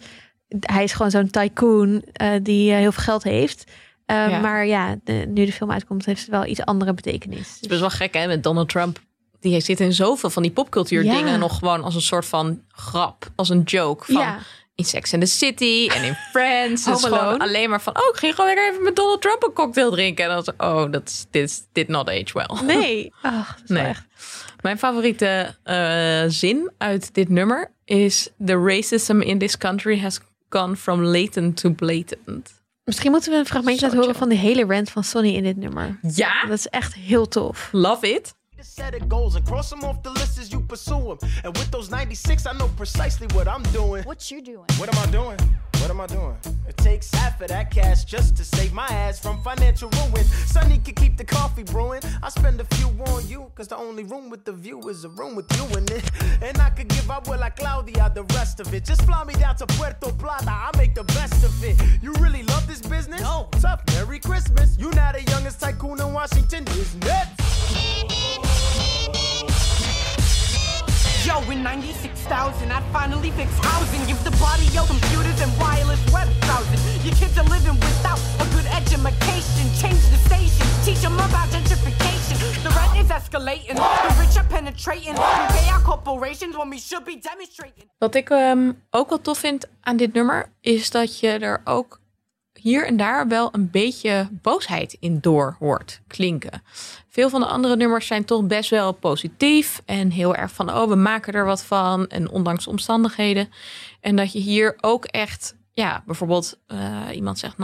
Hij 0.60 0.84
is 0.84 0.92
gewoon 0.92 1.10
zo'n 1.10 1.30
tycoon 1.30 2.02
eh, 2.12 2.30
die 2.42 2.72
eh, 2.72 2.78
heel 2.78 2.92
veel 2.92 3.02
geld 3.02 3.22
heeft. 3.22 3.64
Uh, 4.12 4.30
Ja. 4.30 4.38
Maar 4.40 4.66
ja, 4.66 4.96
de- 5.04 5.24
nu 5.28 5.44
de 5.46 5.52
film 5.52 5.70
uitkomt, 5.70 6.04
heeft 6.06 6.20
het 6.20 6.30
wel 6.30 6.46
iets 6.46 6.60
andere 6.64 6.94
betekenis. 6.94 7.38
Het 7.48 7.58
is 7.60 7.68
best 7.68 7.80
wel 7.80 7.90
gek, 7.90 8.14
hè? 8.14 8.26
Met 8.26 8.42
Donald 8.42 8.68
Trump. 8.68 8.98
Die 9.40 9.60
zit 9.60 9.80
in 9.80 9.92
zoveel 9.92 10.30
van 10.30 10.42
die 10.42 10.50
popcultuur 10.52 11.04
Ja. 11.04 11.14
dingen 11.14 11.38
nog 11.38 11.58
gewoon 11.58 11.82
als 11.82 11.94
een 11.94 12.00
soort 12.02 12.26
van 12.26 12.60
grap, 12.68 13.30
als 13.36 13.48
een 13.48 13.62
joke. 13.62 14.12
Van 14.12 14.22
Ja. 14.22 14.38
in 14.74 14.84
Sex 14.84 15.12
and 15.14 15.22
the 15.22 15.28
City 15.28 15.88
en 15.94 16.02
in 16.04 16.14
Friends. 16.14 16.84
Gewoon 16.86 17.18
Alone. 17.18 17.38
alleen 17.38 17.70
maar 17.70 17.80
van, 17.82 17.96
oh, 17.96 18.08
ik 18.12 18.16
ging 18.16 18.34
gewoon 18.34 18.46
lekker 18.54 18.70
even 18.72 18.82
met 18.84 18.96
Donald 18.96 19.20
Trump 19.22 19.42
een 19.42 19.52
cocktail 19.52 19.90
drinken. 19.90 20.24
En 20.24 20.30
dan 20.30 20.44
zo, 20.44 20.50
oh, 20.58 20.92
dat 20.92 21.08
is- 21.08 21.26
dit 21.30 21.66
did 21.72 21.88
not 21.88 22.08
age 22.08 22.30
well. 22.32 22.76
Nee, 22.76 23.12
Nee. 23.66 23.84
echt. 23.84 24.04
Mijn 24.60 24.78
favoriete 24.78 25.56
eh, 25.62 26.22
zin 26.28 26.70
uit 26.78 27.14
dit 27.14 27.28
nummer 27.28 27.70
is: 27.84 28.30
The 28.46 28.62
racism 28.64 29.20
in 29.20 29.38
this 29.38 29.58
country 29.58 30.00
has 30.00 30.20
gone 30.48 30.76
from 30.76 31.02
latent 31.04 31.56
to 31.56 31.70
blatant. 31.70 32.60
Misschien 32.84 33.10
moeten 33.10 33.32
we 33.32 33.38
een 33.38 33.46
fragmentje 33.46 33.80
Zo 33.80 33.84
laten 33.86 34.00
horen 34.00 34.14
van 34.18 34.28
die 34.28 34.38
hele 34.38 34.64
rant 34.66 34.90
van 34.90 35.04
Sonny 35.04 35.34
in 35.34 35.42
dit 35.42 35.56
nummer. 35.56 35.98
Ja, 36.14 36.40
Dat 36.46 36.58
is 36.58 36.66
echt 36.68 36.94
heel 36.94 37.28
tof. 37.28 37.68
love 37.72 38.08
it. 38.14 38.34
Set 38.60 38.94
of 38.94 39.00
goals 39.08 39.34
and 39.34 39.44
cross 39.44 39.68
them 39.68 39.82
off 39.82 39.96
the 40.02 40.10
list 40.12 40.38
as 40.38 40.48
you 40.48 40.62
pursue 40.62 41.16
them. 41.16 41.28
And 41.44 41.56
with 41.58 41.70
those 41.70 41.90
96, 41.90 42.46
I 42.46 42.52
know 42.56 42.68
precisely 42.76 43.26
what 43.34 43.46
I'm 43.46 43.62
doing. 43.72 44.04
What 44.04 44.28
you 44.28 44.42
doing? 44.42 44.64
What 44.78 44.88
am 44.96 45.08
I 45.08 45.10
doing? 45.10 45.38
What 45.80 45.90
am 45.90 46.00
I 46.00 46.06
doing? 46.06 46.36
It 46.68 46.76
takes 46.76 47.10
half 47.10 47.40
of 47.40 47.48
that 47.48 47.70
cash 47.74 48.04
just 48.04 48.36
to 48.36 48.44
save 48.44 48.72
my 48.72 48.86
ass 48.86 49.18
from 49.18 49.42
financial 49.42 49.88
ruin. 49.90 50.24
Sonny 50.46 50.78
can 50.78 50.94
keep 50.94 51.16
the 51.16 51.24
coffee 51.24 51.64
brewing. 51.64 52.02
I 52.22 52.28
spend 52.30 52.60
a 52.60 52.64
few 52.76 52.88
on 53.06 53.26
you, 53.26 53.50
cause 53.56 53.66
the 53.66 53.76
only 53.76 54.04
room 54.04 54.30
with 54.30 54.44
the 54.44 54.52
view 54.52 54.78
is 54.88 55.04
a 55.04 55.08
room 55.08 55.34
with 55.34 55.50
you 55.56 55.64
in 55.78 55.84
it. 55.90 56.04
And 56.40 56.56
I 56.58 56.70
could 56.70 56.86
give 56.88 57.10
up 57.10 57.26
well 57.26 57.40
like 57.40 57.56
Claudia 57.56 58.12
the 58.14 58.22
rest 58.38 58.60
of 58.60 58.72
it. 58.72 58.84
Just 58.84 59.02
fly 59.02 59.24
me 59.24 59.34
down 59.34 59.56
to 59.56 59.66
Puerto 59.66 60.12
Plata, 60.12 60.50
I 60.50 60.70
Washington, 66.22 66.62
isn't 66.78 67.04
it? 67.04 67.28
Yo, 71.26 71.50
in 71.50 71.64
96,000, 71.64 72.70
I'd 72.70 72.84
finally 72.92 73.32
fix 73.32 73.50
housing. 73.58 74.06
Give 74.06 74.22
the 74.22 74.30
body 74.38 74.66
your 74.70 74.86
computers 74.86 75.40
and 75.42 75.50
wireless 75.58 75.98
web 76.12 76.28
browsing. 76.42 76.78
Your 77.02 77.16
kids 77.16 77.36
are 77.38 77.48
living 77.50 77.74
without 77.74 78.20
a 78.38 78.46
good 78.54 78.66
education. 78.70 79.66
Change 79.82 80.02
the 80.14 80.20
station, 80.30 80.66
teach 80.84 81.00
them 81.02 81.14
about 81.14 81.48
gentrification. 81.50 82.38
The 82.62 82.70
rent 82.70 82.94
is 83.02 83.10
escalating, 83.10 83.74
the 83.74 84.14
rich 84.22 84.36
are 84.38 84.46
penetrating. 84.46 85.14
We 85.14 85.44
pay 85.58 85.68
our 85.74 85.80
corporations 85.80 86.56
when 86.56 86.70
we 86.70 86.78
should 86.78 87.04
be 87.04 87.16
demonstrating. 87.18 87.90
Wat 87.98 88.14
ik 88.14 88.30
ehm, 88.30 88.72
ook 88.90 89.08
wel 89.08 89.20
tof 89.20 89.38
vind 89.38 89.68
aan 89.80 89.96
dit 89.96 90.12
nummer, 90.12 90.52
is 90.60 90.90
dat 90.90 91.20
je 91.20 91.28
er 91.28 91.60
ook 91.64 92.01
hier 92.62 92.86
en 92.86 92.96
daar 92.96 93.28
wel 93.28 93.48
een 93.52 93.70
beetje 93.70 94.28
boosheid 94.30 94.96
in 95.00 95.18
door 95.20 95.56
hoort 95.58 96.00
klinken. 96.06 96.62
Veel 97.08 97.28
van 97.28 97.40
de 97.40 97.46
andere 97.46 97.76
nummers 97.76 98.06
zijn 98.06 98.24
toch 98.24 98.46
best 98.46 98.70
wel 98.70 98.92
positief 98.92 99.82
en 99.84 100.10
heel 100.10 100.34
erg 100.34 100.52
van, 100.52 100.70
oh, 100.70 100.88
we 100.88 100.94
maken 100.94 101.32
er 101.32 101.44
wat 101.44 101.64
van 101.64 102.06
en 102.06 102.30
ondanks 102.30 102.64
de 102.64 102.70
omstandigheden. 102.70 103.48
En 104.00 104.16
dat 104.16 104.32
je 104.32 104.38
hier 104.38 104.76
ook 104.80 105.04
echt, 105.04 105.56
ja, 105.72 106.02
bijvoorbeeld 106.06 106.58
eh, 106.66 107.00
iemand 107.14 107.38
zegt 107.38 107.56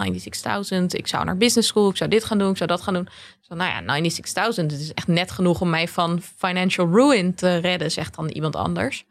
96.000, 0.72 0.84
ik 0.86 1.06
zou 1.06 1.24
naar 1.24 1.36
business 1.36 1.68
school, 1.68 1.90
ik 1.90 1.96
zou 1.96 2.10
dit 2.10 2.24
gaan 2.24 2.38
doen, 2.38 2.50
ik 2.50 2.56
zou 2.56 2.68
dat 2.68 2.82
gaan 2.82 2.94
doen. 2.94 3.08
Zo, 3.40 3.54
nou 3.54 3.70
ja, 3.70 4.00
96.000, 4.00 4.62
het 4.62 4.72
is 4.72 4.94
echt 4.94 5.06
net 5.06 5.30
genoeg 5.30 5.60
om 5.60 5.70
mij 5.70 5.88
van 5.88 6.22
financial 6.36 6.88
ruin 6.92 7.34
te 7.34 7.56
redden, 7.56 7.90
zegt 7.90 8.14
dan 8.14 8.28
iemand 8.28 8.56
anders. 8.56 9.04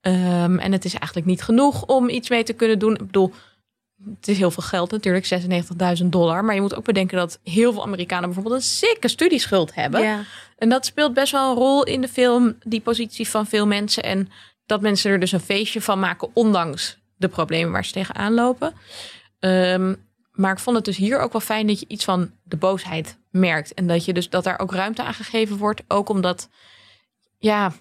Ehm, 0.00 0.58
en 0.58 0.72
het 0.72 0.84
is 0.84 0.94
eigenlijk 0.94 1.26
niet 1.26 1.42
genoeg 1.42 1.84
om 1.84 2.08
iets 2.08 2.28
mee 2.28 2.42
te 2.42 2.52
kunnen 2.52 2.78
doen. 2.78 2.92
Ik 2.92 3.06
bedoel, 3.06 3.32
het 4.14 4.28
is 4.28 4.38
heel 4.38 4.50
veel 4.50 4.62
geld 4.62 4.90
natuurlijk, 4.90 5.44
96.000 6.02 6.06
dollar. 6.06 6.44
Maar 6.44 6.54
je 6.54 6.60
moet 6.60 6.74
ook 6.74 6.84
bedenken 6.84 7.16
dat 7.16 7.38
heel 7.42 7.72
veel 7.72 7.82
Amerikanen 7.82 8.24
bijvoorbeeld 8.24 8.54
een 8.56 8.68
sikke 8.68 9.08
studieschuld 9.08 9.74
hebben. 9.74 10.02
Ja. 10.02 10.24
En 10.58 10.68
dat 10.68 10.86
speelt 10.86 11.14
best 11.14 11.32
wel 11.32 11.50
een 11.50 11.56
rol 11.56 11.84
in 11.84 12.00
de 12.00 12.08
film, 12.08 12.56
die 12.64 12.80
positie 12.80 13.28
van 13.28 13.46
veel 13.46 13.66
mensen. 13.66 14.02
En 14.02 14.28
dat 14.66 14.80
mensen 14.80 15.10
er 15.10 15.20
dus 15.20 15.32
een 15.32 15.40
feestje 15.40 15.80
van 15.80 15.98
maken, 15.98 16.30
ondanks 16.32 16.98
de 17.16 17.28
problemen 17.28 17.72
waar 17.72 17.84
ze 17.84 17.92
tegenaan 17.92 18.34
lopen. 18.34 18.74
Ehm, 19.38 19.94
maar 20.32 20.52
ik 20.52 20.58
vond 20.58 20.76
het 20.76 20.84
dus 20.84 20.96
hier 20.96 21.18
ook 21.18 21.32
wel 21.32 21.40
fijn 21.40 21.66
dat 21.66 21.80
je 21.80 21.88
iets 21.88 22.04
van 22.04 22.30
de 22.42 22.56
boosheid 22.56 23.18
merkt. 23.30 23.74
En 23.74 23.86
dat 23.86 24.04
je 24.04 24.12
dus 24.12 24.28
dat 24.28 24.44
daar 24.44 24.58
ook 24.58 24.72
ruimte 24.72 25.02
aan 25.02 25.14
gegeven 25.14 25.56
wordt. 25.56 25.82
Ook 25.88 26.08
omdat, 26.08 26.48
ja, 27.38 27.72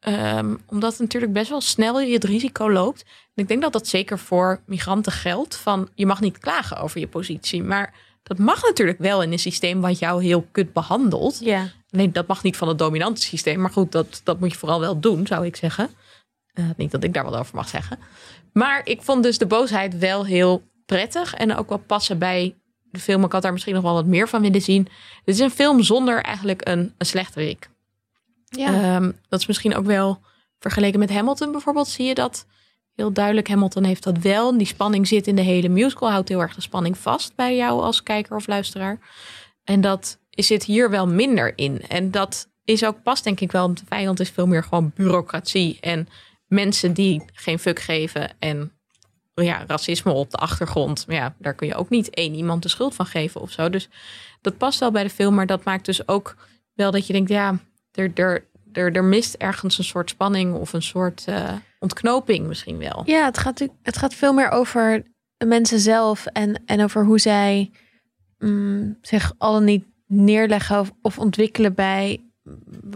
ehm, 0.00 0.56
omdat 0.66 0.98
natuurlijk 0.98 1.32
best 1.32 1.48
wel 1.48 1.60
snel 1.60 2.00
je 2.00 2.12
het 2.12 2.24
risico 2.24 2.70
loopt. 2.70 3.04
Ik 3.38 3.48
denk 3.48 3.62
dat 3.62 3.72
dat 3.72 3.86
zeker 3.86 4.18
voor 4.18 4.60
migranten 4.66 5.12
geldt. 5.12 5.56
Van 5.56 5.88
je 5.94 6.06
mag 6.06 6.20
niet 6.20 6.38
klagen 6.38 6.76
over 6.76 7.00
je 7.00 7.08
positie. 7.08 7.62
Maar 7.62 7.94
dat 8.22 8.38
mag 8.38 8.62
natuurlijk 8.62 8.98
wel 8.98 9.22
in 9.22 9.32
een 9.32 9.38
systeem 9.38 9.80
wat 9.80 9.98
jou 9.98 10.24
heel 10.24 10.46
kut 10.52 10.72
behandelt. 10.72 11.38
Ja. 11.40 11.70
Nee, 11.90 12.10
dat 12.10 12.26
mag 12.26 12.42
niet 12.42 12.56
van 12.56 12.68
het 12.68 12.78
dominante 12.78 13.22
systeem. 13.22 13.60
Maar 13.60 13.70
goed, 13.70 13.92
dat, 13.92 14.20
dat 14.24 14.40
moet 14.40 14.52
je 14.52 14.58
vooral 14.58 14.80
wel 14.80 15.00
doen, 15.00 15.26
zou 15.26 15.46
ik 15.46 15.56
zeggen. 15.56 15.90
Eh, 16.52 16.64
niet 16.76 16.90
dat 16.90 17.04
ik 17.04 17.14
daar 17.14 17.24
wat 17.24 17.36
over 17.36 17.54
mag 17.54 17.68
zeggen. 17.68 17.98
Maar 18.52 18.80
ik 18.84 19.02
vond 19.02 19.22
dus 19.22 19.38
de 19.38 19.46
boosheid 19.46 19.98
wel 19.98 20.26
heel 20.26 20.62
prettig. 20.86 21.34
En 21.34 21.56
ook 21.56 21.68
wel 21.68 21.78
passen 21.78 22.18
bij 22.18 22.54
de 22.90 23.00
film. 23.00 23.24
Ik 23.24 23.32
had 23.32 23.42
daar 23.42 23.52
misschien 23.52 23.74
nog 23.74 23.82
wel 23.82 23.94
wat 23.94 24.06
meer 24.06 24.28
van 24.28 24.42
willen 24.42 24.62
zien. 24.62 24.88
Het 25.24 25.34
is 25.34 25.38
een 25.38 25.50
film 25.50 25.82
zonder 25.82 26.22
eigenlijk 26.22 26.68
een, 26.68 26.94
een 26.98 27.06
slechterik. 27.06 27.70
Ja. 28.44 28.96
Ehm, 28.96 29.12
dat 29.28 29.40
is 29.40 29.46
misschien 29.46 29.76
ook 29.76 29.86
wel 29.86 30.20
vergeleken 30.58 30.98
met 30.98 31.10
Hamilton 31.10 31.52
bijvoorbeeld. 31.52 31.88
Zie 31.88 32.06
je 32.06 32.14
dat 32.14 32.46
heel 32.98 33.12
duidelijk. 33.12 33.48
Hamilton 33.48 33.84
heeft 33.84 34.02
dat 34.02 34.18
wel. 34.18 34.58
Die 34.58 34.66
spanning 34.66 35.08
zit 35.08 35.26
in 35.26 35.36
de 35.36 35.42
hele 35.42 35.68
musical. 35.68 36.10
Houdt 36.10 36.28
heel 36.28 36.40
erg 36.40 36.54
de 36.54 36.60
spanning 36.60 36.98
vast 36.98 37.34
bij 37.34 37.56
jou 37.56 37.80
als 37.80 38.02
kijker 38.02 38.36
of 38.36 38.46
luisteraar. 38.46 38.98
En 39.64 39.80
dat 39.80 40.18
zit 40.30 40.64
hier 40.64 40.90
wel 40.90 41.06
minder 41.06 41.52
in. 41.58 41.82
En 41.88 42.10
dat 42.10 42.48
is 42.64 42.84
ook 42.84 43.02
pas 43.02 43.22
denk 43.22 43.40
ik 43.40 43.52
wel. 43.52 43.62
Want 43.66 43.78
de 43.78 43.84
vijand 43.88 44.20
is 44.20 44.30
veel 44.30 44.46
meer 44.46 44.62
gewoon 44.62 44.92
bureaucratie. 44.94 45.78
En 45.80 46.08
mensen 46.46 46.92
die 46.92 47.24
geen 47.32 47.58
fuck 47.58 47.78
geven. 47.78 48.30
En 48.38 48.72
ja, 49.34 49.64
racisme 49.66 50.12
op 50.12 50.30
de 50.30 50.36
achtergrond. 50.36 51.04
Ja, 51.08 51.34
daar 51.38 51.54
kun 51.54 51.66
je 51.66 51.74
ook 51.74 51.88
niet 51.88 52.10
één 52.10 52.34
iemand 52.34 52.62
de 52.62 52.68
schuld 52.68 52.94
van 52.94 53.06
geven 53.06 53.40
of 53.40 53.50
zo. 53.50 53.70
Dus 53.70 53.88
dat 54.40 54.58
past 54.58 54.80
wel 54.80 54.90
bij 54.90 55.02
de 55.02 55.10
film. 55.10 55.34
Maar 55.34 55.46
dat 55.46 55.64
maakt 55.64 55.84
dus 55.84 56.08
ook 56.08 56.36
wel 56.74 56.90
dat 56.90 57.06
je 57.06 57.12
denkt, 57.12 57.30
ja, 57.30 57.58
er, 57.92 58.10
er, 58.14 58.44
er, 58.72 58.92
er 58.92 59.04
mist 59.04 59.34
ergens 59.34 59.78
een 59.78 59.84
soort 59.84 60.10
spanning 60.10 60.54
of 60.54 60.72
een 60.72 60.82
soort 60.82 61.24
eh, 61.26 61.52
ontknoping 61.78 62.46
misschien 62.46 62.78
wel. 62.78 63.02
Ja, 63.04 63.24
het 63.24 63.38
gaat, 63.38 63.68
het 63.82 63.96
gaat 63.96 64.14
veel 64.14 64.32
meer 64.32 64.50
over 64.50 65.02
de 65.36 65.46
mensen 65.46 65.78
zelf 65.78 66.26
en, 66.26 66.62
en 66.66 66.82
over 66.82 67.04
hoe 67.04 67.18
zij 67.18 67.70
mm, 68.38 68.98
zich 69.02 69.32
al 69.38 69.52
dan 69.52 69.64
niet 69.64 69.84
neerleggen 70.06 70.80
of, 70.80 70.92
of 71.02 71.18
ontwikkelen 71.18 71.74
bij 71.74 72.22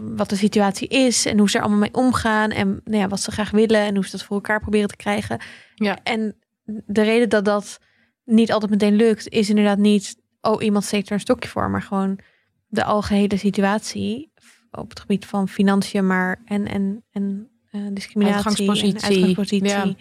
wat 0.01 0.29
de 0.29 0.35
situatie 0.35 0.87
is 0.87 1.25
en 1.25 1.37
hoe 1.37 1.49
ze 1.49 1.57
er 1.57 1.63
allemaal 1.63 1.79
mee 1.79 1.93
omgaan 1.93 2.51
en 2.51 2.81
nou 2.83 2.97
ja, 2.97 3.07
wat 3.07 3.21
ze 3.21 3.31
graag 3.31 3.51
willen 3.51 3.81
en 3.81 3.95
hoe 3.95 4.05
ze 4.05 4.11
dat 4.11 4.23
voor 4.23 4.35
elkaar 4.35 4.59
proberen 4.59 4.87
te 4.87 4.95
krijgen. 4.95 5.41
Ja. 5.75 5.97
En 6.03 6.35
de 6.65 7.01
reden 7.01 7.29
dat 7.29 7.45
dat 7.45 7.79
niet 8.25 8.51
altijd 8.51 8.71
meteen 8.71 8.95
lukt, 8.95 9.29
is 9.29 9.49
inderdaad 9.49 9.77
niet, 9.77 10.15
oh, 10.41 10.63
iemand 10.63 10.83
steekt 10.85 11.07
er 11.07 11.13
een 11.13 11.19
stokje 11.19 11.49
voor, 11.49 11.69
maar 11.69 11.81
gewoon 11.81 12.19
de 12.67 12.83
algehele 12.83 13.37
situatie 13.37 14.31
op 14.77 14.89
het 14.89 14.99
gebied 14.99 15.25
van 15.25 15.47
financiën, 15.49 16.07
maar 16.07 16.41
en, 16.45 16.67
en, 16.67 17.03
en 17.11 17.49
eh, 17.71 17.81
discriminatie. 17.91 18.35
Uitgangspositie. 18.35 19.09
En 19.09 19.15
uitgangspositie. 19.15 19.67
Ja. 19.67 19.93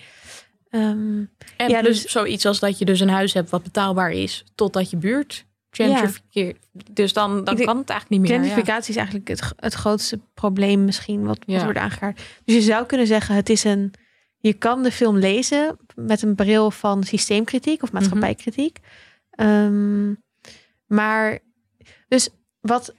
Ehm, 0.69 1.25
En 1.57 1.69
Ja, 1.69 1.83
dus, 1.83 2.03
dus- 2.03 2.13
zoiets 2.13 2.47
als 2.47 2.59
dat 2.59 2.79
je 2.79 2.85
dus 2.85 3.01
een 3.01 3.09
huis 3.09 3.33
hebt 3.33 3.51
wat 3.51 3.63
betaalbaar 3.63 4.11
is, 4.11 4.45
totdat 4.55 4.91
je 4.91 4.97
buurt 4.97 5.45
gentrificeert. 5.71 6.67
Dus 6.91 7.13
dan, 7.13 7.45
dan 7.45 7.55
denk- 7.57 7.67
kan 7.69 7.79
het 7.79 7.91
eigenlijk 7.91 8.21
niet 8.21 8.31
meer. 8.31 8.39
ja. 8.41 8.45
Gentrificatie 8.47 8.91
is 8.91 8.97
eigenlijk 8.97 9.29
het, 9.29 9.53
het 9.57 9.75
grootste 9.75 10.21
probleem 10.35 10.85
misschien 10.85 11.25
wat, 11.25 11.39
wat 11.39 11.57
Ja. 11.57 11.65
wordt 11.65 11.79
aangekaart. 11.79 12.23
Dus 12.45 12.55
je 12.55 12.61
zou 12.63 12.87
kunnen 12.87 13.07
zeggen, 13.07 13.35
het 13.35 13.49
is 13.49 13.65
een. 13.65 13.95
Je 14.39 14.53
kan 14.53 14.83
de 14.83 14.93
film 14.93 15.17
lezen 15.17 15.77
met 15.95 16.23
een 16.23 16.35
bril 16.35 16.71
van 16.71 17.05
systeemkritiek 17.05 17.83
of 17.83 17.93
maatschappijkritiek. 17.93 18.79
Ehm, 19.31 20.15
maar 20.87 21.39
dus 22.09 22.29
wat 22.61 22.95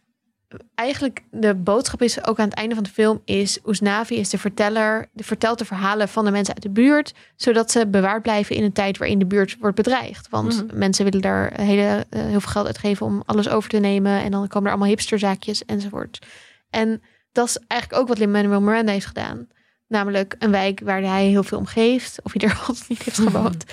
eigenlijk 0.76 1.24
de 1.32 1.56
boodschap 1.56 2.02
is 2.02 2.26
ook 2.26 2.40
aan 2.40 2.50
het 2.50 2.58
einde 2.58 2.76
van 2.76 2.84
de 2.84 2.90
film 2.90 3.22
is 3.26 3.60
Oesnavi 3.66 4.16
is 4.16 4.30
de 4.30 4.38
verteller, 4.38 5.10
de 5.14 5.24
vertelt 5.24 5.60
de 5.60 5.66
verhalen 5.66 6.10
van 6.10 6.26
de 6.26 6.32
mensen 6.32 6.54
uit 6.54 6.64
de 6.64 6.70
buurt, 6.70 7.14
zodat 7.36 7.72
ze 7.72 7.88
bewaard 7.88 8.22
blijven 8.22 8.56
in 8.56 8.64
een 8.64 8.72
tijd 8.74 8.98
waarin 8.98 9.20
de 9.20 9.26
buurt 9.26 9.58
wordt 9.60 9.76
bedreigd. 9.76 10.30
Want 10.30 10.66
Mhm. 10.68 10.78
mensen 10.78 11.06
willen 11.06 11.22
daar 11.22 11.62
hele, 11.62 12.06
eh, 12.10 12.22
heel 12.22 12.40
veel 12.40 12.52
geld 12.52 12.66
uitgeven 12.68 13.06
om 13.06 13.24
alles 13.26 13.50
over 13.50 13.70
te 13.70 13.78
nemen 13.80 14.22
en 14.24 14.32
dan 14.32 14.48
komen 14.48 14.66
er 14.68 14.74
allemaal 14.74 14.90
hipsterzaakjes 14.94 15.66
enzovoort. 15.66 16.26
En 16.70 17.02
dat 17.32 17.48
is 17.48 17.58
eigenlijk 17.68 18.02
ook 18.02 18.08
wat 18.08 18.18
Lin-Manuel 18.18 18.62
Miranda 18.62 18.92
heeft 18.92 19.06
gedaan. 19.06 19.48
Namelijk 19.88 20.36
een 20.40 20.52
wijk 20.52 20.80
waar 20.84 21.02
hij 21.02 21.26
heel 21.26 21.44
veel 21.44 21.58
om 21.58 21.66
geeft, 21.66 22.20
of 22.24 22.34
hij 22.34 22.50
er 22.50 22.58
altijd 22.68 22.90
niet 22.90 23.04
heeft 23.04 23.18
gewoond, 23.30 23.64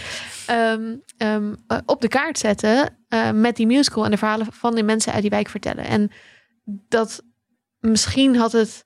ehm, 0.46 0.94
ehm, 1.16 1.54
eh, 1.66 1.78
op 1.86 2.00
de 2.00 2.08
kaart 2.08 2.38
zetten 2.38 2.98
eh, 3.08 3.30
met 3.30 3.56
die 3.56 3.66
musical 3.66 4.04
en 4.04 4.10
de 4.10 4.16
verhalen 4.16 4.46
van 4.50 4.74
die 4.74 4.84
mensen 4.84 5.12
uit 5.12 5.20
die 5.20 5.30
wijk 5.30 5.48
vertellen. 5.48 5.84
En 5.84 6.10
dat 6.88 7.22
misschien 7.80 8.36
had 8.36 8.52
het. 8.52 8.84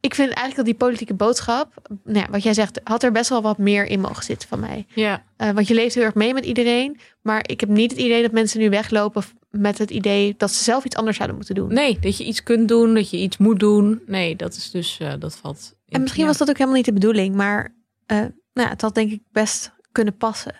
Ik 0.00 0.14
vind 0.14 0.26
eigenlijk 0.26 0.56
dat 0.56 0.64
die 0.64 0.74
politieke 0.74 1.14
boodschap, 1.14 1.72
nou 2.04 2.18
ja, 2.18 2.26
wat 2.30 2.42
jij 2.42 2.54
zegt, 2.54 2.80
had 2.84 3.02
er 3.02 3.12
best 3.12 3.28
wel 3.28 3.42
wat 3.42 3.58
meer 3.58 3.86
in 3.86 4.00
mogen 4.00 4.24
zitten 4.24 4.48
van 4.48 4.60
mij. 4.60 4.86
Ja. 4.94 5.24
Eh, 5.36 5.50
want 5.50 5.68
je 5.68 5.74
leeft 5.74 5.94
heel 5.94 6.04
erg 6.04 6.14
mee 6.14 6.34
met 6.34 6.44
iedereen, 6.44 7.00
maar 7.22 7.48
ik 7.48 7.60
heb 7.60 7.68
niet 7.68 7.90
het 7.90 8.00
idee 8.00 8.22
dat 8.22 8.32
mensen 8.32 8.60
nu 8.60 8.70
weglopen 8.70 9.22
met 9.50 9.78
het 9.78 9.90
idee 9.90 10.34
dat 10.36 10.50
ze 10.50 10.64
zelf 10.64 10.84
iets 10.84 10.96
anders 10.96 11.16
zouden 11.16 11.36
moeten 11.36 11.54
doen. 11.54 11.72
Nee, 11.72 11.98
dat 11.98 12.16
je 12.16 12.24
iets 12.24 12.42
kunt 12.42 12.68
doen, 12.68 12.94
dat 12.94 13.10
je 13.10 13.16
iets 13.16 13.36
moet 13.36 13.60
doen. 13.60 14.02
Nee, 14.06 14.36
dat 14.36 14.56
is 14.56 14.70
dus, 14.70 14.98
eh, 15.00 15.12
dat 15.18 15.36
valt. 15.36 15.74
en 15.88 16.00
misschien 16.00 16.22
ja, 16.22 16.28
was 16.28 16.38
dat 16.38 16.48
ook 16.48 16.56
helemaal 16.56 16.76
niet 16.76 16.86
de 16.86 16.92
bedoeling, 16.92 17.34
maar 17.34 17.74
eh, 18.06 18.18
nou, 18.18 18.32
ja, 18.52 18.68
het 18.68 18.80
had 18.80 18.94
denk 18.94 19.10
ik 19.10 19.22
best 19.32 19.72
kunnen 19.92 20.16
passen. 20.16 20.54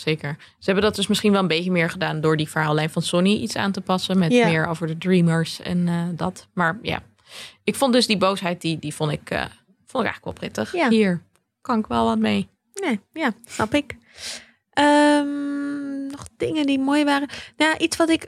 Zeker. 0.00 0.36
Ze 0.38 0.64
hebben 0.64 0.82
dat 0.84 0.96
dus 0.96 1.06
misschien 1.06 1.32
wel 1.32 1.40
een 1.40 1.48
beetje 1.48 1.70
meer 1.70 1.90
gedaan 1.90 2.20
door 2.20 2.36
die 2.36 2.48
verhaallijn 2.48 2.90
van 2.90 3.02
Sonny 3.02 3.32
iets 3.36 3.56
aan 3.56 3.72
te 3.72 3.80
passen. 3.80 4.18
Met 4.18 4.32
Ja. 4.32 4.46
meer 4.48 4.66
over 4.66 4.86
de 4.86 4.98
Dreamers 4.98 5.60
en 5.60 5.88
eh, 5.88 6.02
dat. 6.14 6.48
Maar 6.52 6.78
ja, 6.82 7.02
ik 7.64 7.74
vond 7.74 7.92
dus 7.92 8.06
die 8.06 8.16
boosheid, 8.18 8.60
die, 8.60 8.78
die 8.78 8.94
vond, 8.94 9.12
ik, 9.12 9.30
eh, 9.30 9.40
vond 9.86 10.04
ik 10.04 10.10
eigenlijk 10.10 10.24
wel 10.24 10.32
prettig. 10.32 10.72
Ja. 10.74 10.88
Hier 10.88 11.22
kan 11.60 11.78
ik 11.78 11.86
wel 11.86 12.04
wat 12.04 12.18
mee. 12.18 12.48
Nee, 12.74 13.00
ja, 13.12 13.32
snap 13.44 13.74
ik. 13.74 13.96
Ehm, 14.72 16.06
nog 16.06 16.24
dingen 16.36 16.66
die 16.66 16.78
mooi 16.78 17.04
waren. 17.04 17.28
Nou, 17.56 17.70
ja, 17.72 17.78
iets 17.78 17.96
wat 17.96 18.08
ik, 18.08 18.26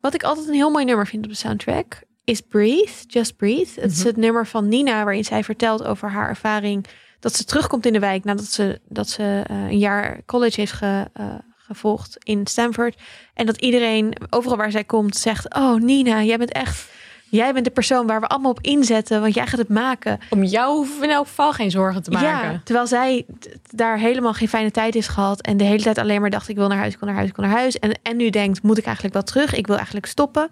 wat 0.00 0.14
ik 0.14 0.22
altijd 0.22 0.48
een 0.48 0.54
heel 0.54 0.70
mooi 0.70 0.84
nummer 0.84 1.06
vind 1.06 1.24
op 1.24 1.30
de 1.30 1.36
soundtrack 1.36 2.02
is 2.24 2.40
Breathe, 2.40 2.92
Just 3.06 3.36
Breathe. 3.36 3.80
Het 3.80 3.90
is 3.90 3.98
Mhm. 3.98 4.06
het 4.06 4.16
nummer 4.16 4.46
van 4.46 4.68
Nina 4.68 5.04
waarin 5.04 5.24
zij 5.24 5.44
vertelt 5.44 5.84
over 5.84 6.10
haar 6.10 6.28
ervaring 6.28 6.86
dat 7.20 7.36
ze 7.36 7.44
terugkomt 7.44 7.86
in 7.86 7.92
de 7.92 7.98
wijk 7.98 8.24
nadat 8.24 8.44
ze, 8.44 8.80
dat 8.88 9.08
ze 9.08 9.42
eh, 9.46 9.56
een 9.56 9.78
jaar 9.78 10.20
college 10.26 10.60
heeft 10.60 10.72
ge, 10.72 11.08
eh, 11.12 11.24
gevolgd 11.56 12.16
in 12.22 12.46
Stanford. 12.46 12.96
En 13.34 13.46
dat 13.46 13.56
iedereen, 13.56 14.14
overal 14.30 14.56
waar 14.56 14.70
zij 14.70 14.84
komt, 14.84 15.16
zegt: 15.16 15.54
Oh, 15.54 15.74
Nina, 15.74 16.22
jij 16.22 16.38
bent 16.38 16.52
echt. 16.52 16.88
Jij 17.30 17.52
bent 17.52 17.64
de 17.64 17.70
persoon 17.70 18.06
waar 18.06 18.20
we 18.20 18.26
allemaal 18.26 18.50
op 18.50 18.60
inzetten, 18.60 19.20
want 19.20 19.34
jij 19.34 19.46
gaat 19.46 19.58
het 19.58 19.68
maken. 19.68 20.18
Om 20.30 20.44
jou 20.44 20.76
hoeven 20.76 20.98
we 20.98 21.06
in 21.06 21.12
elk 21.12 21.26
geval 21.26 21.52
geen 21.52 21.70
zorgen 21.70 22.02
te 22.02 22.10
maken. 22.10 22.52
Ja, 22.52 22.60
terwijl 22.64 22.86
zij 22.86 23.26
daar 23.70 23.98
helemaal 23.98 24.32
geen 24.32 24.48
fijne 24.48 24.70
tijd 24.70 24.94
is 24.94 25.08
gehad. 25.08 25.40
En 25.40 25.56
de 25.56 25.64
hele 25.64 25.82
tijd 25.82 25.98
alleen 25.98 26.20
maar 26.20 26.30
dacht, 26.30 26.48
ik 26.48 26.56
wil 26.56 26.68
naar 26.68 26.78
huis, 26.78 26.92
ik 26.92 26.98
wil 26.98 27.08
naar 27.08 27.16
huis, 27.16 27.30
ik 27.30 27.36
wil 27.36 27.46
naar 27.46 27.56
huis. 27.56 27.78
En, 27.78 27.98
en 28.02 28.16
nu 28.16 28.30
denkt, 28.30 28.62
moet 28.62 28.78
ik 28.78 28.84
eigenlijk 28.84 29.14
wel 29.14 29.24
terug? 29.24 29.54
Ik 29.54 29.66
wil 29.66 29.76
eigenlijk 29.76 30.06
stoppen. 30.06 30.48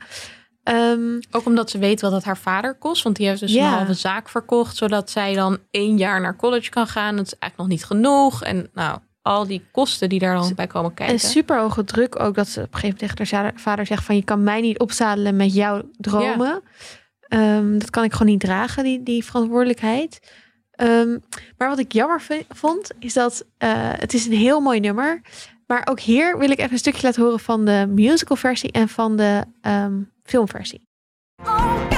Ehm, 0.69 1.21
Ook 1.31 1.47
omdat 1.47 1.71
ze 1.71 1.79
weet 1.79 2.01
wat 2.01 2.12
het 2.12 2.25
haar 2.25 2.37
vader 2.39 2.75
kost. 2.75 3.03
Want 3.03 3.16
die 3.16 3.27
heeft 3.27 3.41
dus 3.41 3.53
Ja. 3.53 3.66
een 3.71 3.77
halve 3.77 3.95
zaak 3.95 4.29
verkocht. 4.29 4.77
Zodat 4.77 5.11
zij 5.11 5.35
dan 5.35 5.59
één 5.71 5.97
jaar 5.97 6.21
naar 6.21 6.37
college 6.37 6.71
kan 6.71 6.87
gaan. 6.87 7.16
Dat 7.16 7.27
is 7.27 7.39
eigenlijk 7.39 7.57
nog 7.57 7.79
niet 7.79 7.85
genoeg. 7.85 8.43
En 8.43 8.71
nou, 8.75 8.99
al 9.23 9.47
die 9.47 9.64
kosten 9.73 10.09
die 10.09 10.19
daar 10.19 10.35
dan 10.35 10.55
bij 10.55 10.66
komen 10.66 10.95
kijken. 10.95 11.14
en 11.14 11.21
super 11.21 11.59
hoge 11.61 11.85
druk 11.85 12.21
ook 12.21 12.35
dat 12.35 12.49
ze 12.49 12.61
op 12.61 12.66
een 12.75 12.79
gegeven 12.81 12.99
moment 13.01 13.19
tegen 13.19 13.37
haar 13.39 13.53
vader 13.57 13.87
zegt 13.87 14.05
van... 14.05 14.16
je 14.16 14.25
kan 14.25 14.43
mij 14.43 14.61
niet 14.61 14.79
opzadelen 14.79 15.37
met 15.37 15.55
jouw 15.55 15.83
dromen. 15.99 16.62
Ehm, 17.21 17.79
dat 17.79 17.91
kan 17.91 18.05
ik 18.05 18.12
gewoon 18.12 18.29
niet 18.33 18.41
dragen, 18.41 18.85
die, 18.85 19.03
die 19.03 19.25
verantwoordelijkheid. 19.25 20.21
Ehm, 20.71 21.19
maar 21.57 21.69
wat 21.69 21.79
ik 21.79 21.93
jammer 21.93 22.23
vond, 22.49 22.91
is 22.99 23.12
dat 23.14 23.45
eh, 23.59 23.71
het 23.75 24.14
is 24.14 24.27
een 24.27 24.33
heel 24.33 24.61
mooi 24.61 24.81
nummer. 24.81 25.21
Maar 25.69 25.87
ook 25.91 26.01
hier 26.01 26.39
wil 26.39 26.51
ik 26.51 26.59
even 26.59 26.73
een 26.73 26.79
stukje 26.79 27.07
laten 27.07 27.23
horen 27.23 27.41
van 27.41 27.64
de 27.64 27.87
musicalversie 27.89 28.73
en 28.73 28.89
van 28.89 29.16
de 29.16 29.45
ehm, 29.61 30.03
filmversie. 30.23 30.83
Oh 31.45 31.98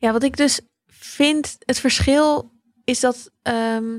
Ja, 0.00 0.12
wat 0.12 0.22
ik 0.22 0.36
dus 0.36 0.60
vind, 0.86 1.56
het 1.64 1.80
verschil 1.80 2.50
is 2.84 3.00
dat 3.00 3.30
ehm, 3.42 3.98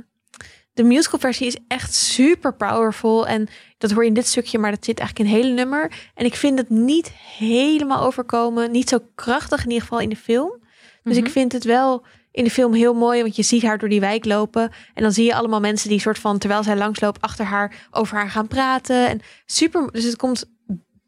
de 0.73 0.83
musicalversie 0.83 1.47
is 1.47 1.57
echt 1.67 1.93
super 1.93 2.53
powerful. 2.55 3.27
En 3.27 3.47
dat 3.77 3.91
hoor 3.91 4.01
je 4.01 4.07
in 4.07 4.13
dit 4.15 4.27
stukje, 4.27 4.57
maar 4.57 4.71
dat 4.71 4.85
zit 4.85 4.99
eigenlijk 4.99 5.29
in 5.29 5.35
het 5.35 5.43
hele 5.43 5.55
nummer. 5.55 5.91
En 6.15 6.25
ik 6.25 6.35
vind 6.35 6.57
het 6.57 6.69
niet 6.69 7.11
helemaal 7.37 8.03
overkomen, 8.05 8.71
niet 8.71 8.89
zo 8.89 8.99
krachtig 9.15 9.59
in 9.63 9.67
ieder 9.69 9.81
geval 9.81 9.99
in 9.99 10.09
de 10.09 10.15
film. 10.15 10.59
Dus 11.03 11.15
Mhm. 11.17 11.25
ik 11.25 11.31
vind 11.31 11.51
het 11.51 11.63
wel 11.63 12.05
in 12.31 12.43
de 12.43 12.49
film 12.49 12.73
heel 12.73 12.93
mooi, 12.93 13.21
want 13.21 13.35
je 13.35 13.43
ziet 13.43 13.61
haar 13.61 13.77
door 13.77 13.89
die 13.89 13.99
wijk 13.99 14.25
lopen. 14.25 14.71
En 14.93 15.03
dan 15.03 15.11
zie 15.11 15.25
je 15.25 15.35
allemaal 15.35 15.59
mensen 15.59 15.89
die 15.89 15.99
soort 15.99 16.19
van, 16.19 16.37
terwijl 16.37 16.63
zij 16.63 16.77
langsloopt, 16.77 17.21
achter 17.21 17.45
haar 17.45 17.87
over 17.91 18.17
haar 18.17 18.29
gaan 18.29 18.47
praten. 18.47 19.07
En 19.07 19.19
super, 19.45 19.91
dus 19.91 20.03
het 20.03 20.15
komt 20.15 20.45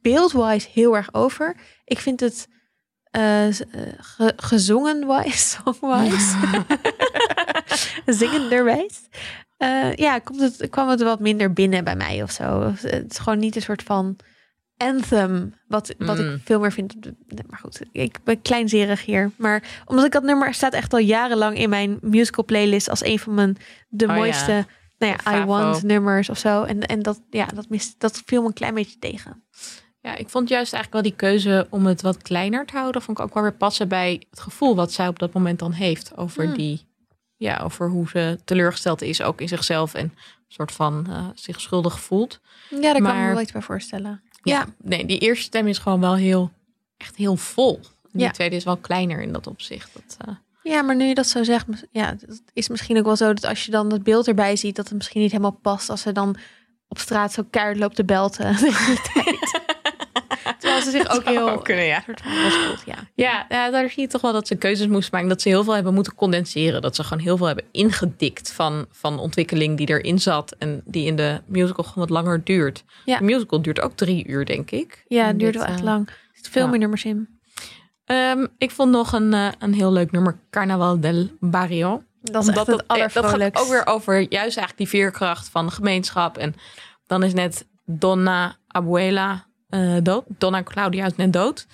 beeldwise 0.02 0.68
heel 0.74 0.96
erg 0.96 1.14
over. 1.14 1.56
Ik 1.86 2.00
vind 2.00 2.20
het 2.20 2.48
eh, 3.14 3.47
eh, 3.47 3.53
ge- 3.97 4.34
gezongen-wise, 4.36 5.38
songwise, 5.64 6.36
zingenderwijs. 8.05 9.01
Eh 9.57 9.93
ja, 9.95 10.20
komt 10.20 10.39
het, 10.39 10.70
kwam 10.70 10.89
het 10.89 11.01
wat 11.01 11.20
minder 11.20 11.53
binnen 11.53 11.84
bij 11.84 11.95
mij 11.95 12.24
of 12.24 12.32
zo. 12.32 12.74
Het 12.82 13.11
is 13.11 13.18
gewoon 13.18 13.39
niet 13.39 13.55
een 13.55 13.61
soort 13.61 13.84
van 13.84 14.16
anthem, 14.78 15.53
wat, 15.68 15.93
wat 15.97 16.18
Mm. 16.18 16.34
ik 16.34 16.41
veel 16.43 16.59
meer 16.59 16.72
vind. 16.72 16.93
Maar 17.49 17.59
goed, 17.59 17.82
ik 17.91 18.18
ben 18.24 18.41
kleinzerig 18.41 19.05
hier. 19.05 19.32
Maar 19.36 19.64
omdat 19.86 20.05
ik 20.05 20.11
dat 20.11 20.24
nummer 20.24 20.53
staat 20.53 20.74
echt 20.74 20.93
al 20.93 20.99
jarenlang 20.99 21.57
in 21.57 21.70
mijn 21.70 21.97
musical 22.01 22.45
playlist 22.45 22.89
als 22.89 23.03
een 23.05 23.20
van 23.20 23.34
mijn 23.34 23.57
de 23.89 24.05
Oh 24.05 24.11
ja, 24.11 24.18
mooiste, 24.18 24.66
nou 24.97 25.16
ja, 25.24 25.41
I. 25.41 25.45
Want 25.45 25.84
nummers 25.84 26.30
of 26.30 26.38
zo. 26.38 26.64
En, 26.64 26.82
en 26.82 27.01
dat, 27.01 27.22
ja, 27.30 27.45
dat, 27.45 27.70
mis, 27.70 27.95
dat 27.97 28.22
viel 28.26 28.41
me 28.41 28.47
een 28.47 28.53
klein 28.53 28.74
beetje 28.74 28.99
tegen. 28.99 29.43
Ja, 30.04 30.16
ik 30.16 30.30
vond 30.30 30.49
juist 30.49 30.74
eigenlijk 30.74 30.93
wel 31.04 31.12
die 31.12 31.20
keuze 31.30 31.68
om 31.70 31.86
het 31.86 32.01
wat 32.01 32.22
kleiner 32.22 32.66
te 32.66 32.78
houden, 32.78 33.01
vond 33.01 33.18
ik 33.20 33.24
ook 33.24 33.34
wel 33.34 33.43
weer 33.43 33.54
passen 33.54 33.88
bij 33.88 34.24
het 34.30 34.39
gevoel 34.39 34.76
wat 34.76 34.91
zij 34.91 35.08
op 35.08 35.20
dat 35.20 35.34
moment 35.34 35.60
dan 35.60 35.72
heeft 35.72 36.18
over 36.18 36.43
Hmm. 36.43 36.54
die, 36.58 36.88
ja, 37.38 37.58
over 37.64 37.89
hoe 37.89 38.08
ze 38.10 38.39
teleurgesteld 38.45 39.01
is, 39.01 39.22
ook 39.22 39.41
in 39.41 39.47
zichzelf 39.47 39.93
en 39.93 40.04
een 40.04 40.12
soort 40.47 40.72
van 40.72 41.06
eh, 41.10 41.28
zich 41.34 41.62
schuldig 41.62 41.99
voelt. 41.99 42.39
Ja, 42.70 42.80
daar 42.82 43.01
kan 43.01 43.16
ik 43.16 43.22
me 43.28 43.34
wel 43.34 43.41
iets 43.41 43.51
bij 43.51 43.62
voorstellen. 43.62 44.22
Ja, 44.43 44.66
nee, 44.82 45.06
die 45.06 45.20
eerste 45.20 45.43
stem 45.43 45.68
is 45.68 45.78
gewoon 45.78 45.99
wel 45.99 46.16
heel, 46.16 46.51
echt 46.97 47.16
heel 47.16 47.36
vol. 47.36 47.80
Die 48.12 48.22
Ja. 48.22 48.32
tweede 48.32 48.56
is 48.56 48.64
wel 48.64 48.78
kleiner 48.78 49.22
in 49.22 49.32
dat 49.34 49.47
opzicht. 49.47 49.93
Dat, 49.93 50.18
eh, 50.28 50.34
Ja, 50.64 50.82
maar 50.82 50.95
nu 50.95 51.06
je 51.06 51.16
dat 51.16 51.28
zo 51.28 51.43
zegt, 51.43 51.66
ja, 51.91 52.06
het 52.06 52.41
is 52.54 52.68
misschien 52.68 52.97
ook 52.97 53.06
wel 53.06 53.16
zo 53.16 53.34
dat 53.34 53.45
als 53.45 53.66
je 53.66 53.72
dan 53.72 53.91
het 53.91 54.04
beeld 54.04 54.28
erbij 54.28 54.56
ziet, 54.56 54.76
dat 54.76 54.86
het 54.88 54.97
misschien 54.97 55.22
niet 55.22 55.32
helemaal 55.32 55.60
past 55.62 55.89
als 55.89 56.01
ze 56.01 56.12
dan 56.12 56.36
op 56.88 56.99
straat 56.99 57.34
zo 57.34 57.43
keihard 57.49 57.78
loopt 57.78 57.95
te 57.95 58.06
belten. 58.06 58.56
de 58.58 58.72
hele 58.74 59.01
tijd. 59.14 59.53
Terwijl 60.60 60.82
ze 60.82 60.91
zich 60.91 61.16
ook 61.16 61.24
heel 61.24 61.50
ook 61.50 61.64
kunnen, 61.64 61.86
ja. 61.86 62.04
voelt, 62.06 62.84
ja. 62.86 62.96
Ja, 63.16 63.46
ja, 63.50 63.72
daar 63.72 63.89
zie 63.89 64.02
je 64.02 64.08
toch 64.08 64.22
wel 64.22 64.34
dat 64.34 64.48
ze 64.48 64.56
keuzes 64.56 64.88
moesten 64.88 65.10
maken. 65.14 65.30
Dat 65.30 65.41
ze 65.41 65.50
heel 65.50 65.64
veel 65.64 65.74
hebben 65.74 65.94
moeten 65.94 66.16
condenseren. 66.16 66.82
Dat 66.82 66.96
ze 66.96 67.04
gewoon 67.04 67.24
heel 67.24 67.38
veel 67.38 67.46
hebben 67.46 67.66
ingedikt 67.72 68.52
van, 68.52 68.86
van 68.91 69.20
ontwikkeling 69.20 69.78
die 69.78 69.89
erin 69.89 70.20
zat. 70.20 70.56
En 70.60 70.82
die 70.86 71.06
in 71.06 71.16
de 71.16 71.41
musical 71.46 71.84
gewoon 71.84 72.08
wat 72.08 72.24
langer 72.24 72.44
duurt. 72.44 72.84
Ja. 73.06 73.18
De 73.18 73.24
musical 73.24 73.62
duurt 73.62 73.82
ook 73.82 73.96
drie 73.96 74.28
uur, 74.28 74.46
denk 74.46 74.72
ik. 74.72 75.04
Ja, 75.08 75.26
het 75.26 75.39
duurde 75.39 75.58
dit, 75.58 75.62
wel 75.62 75.72
echt 75.72 75.80
eh, 75.80 75.86
lang. 75.86 76.08
Er 76.08 76.16
zitten 76.34 76.52
veel 76.52 76.64
ja. 76.64 76.70
meer 76.70 76.80
nummers 76.80 77.06
in. 77.06 77.39
ik 78.58 78.72
vond 78.72 78.91
nog 78.91 79.14
een, 79.14 79.34
eh, 79.34 79.48
een 79.60 79.74
heel 79.74 79.91
leuk 79.91 80.12
nummer. 80.12 80.39
Carnaval 80.50 81.00
del 81.00 81.28
Barrio. 81.39 82.04
Dat 82.24 82.44
is 82.44 82.50
echt 82.50 82.68
het 82.68 82.84
eh, 82.88 83.08
dat 83.14 83.26
gaat 83.26 83.60
ook 83.60 83.68
weer 83.68 83.86
over 83.88 84.20
juist 84.20 84.58
eigenlijk 84.58 84.78
die 84.78 84.88
veerkracht 84.88 85.50
van 85.50 85.66
de 85.66 85.72
gemeenschap. 85.72 86.38
En 86.38 86.56
dan 87.08 87.24
is 87.24 87.34
net 87.34 87.68
Donna 87.86 88.58
Abuela 88.68 89.46
eh, 89.74 89.97
dood. 90.03 90.24
Donna 90.28 90.63
Claudia 90.63 91.05
is 91.05 91.15
net 91.15 91.34
dood. 91.34 91.67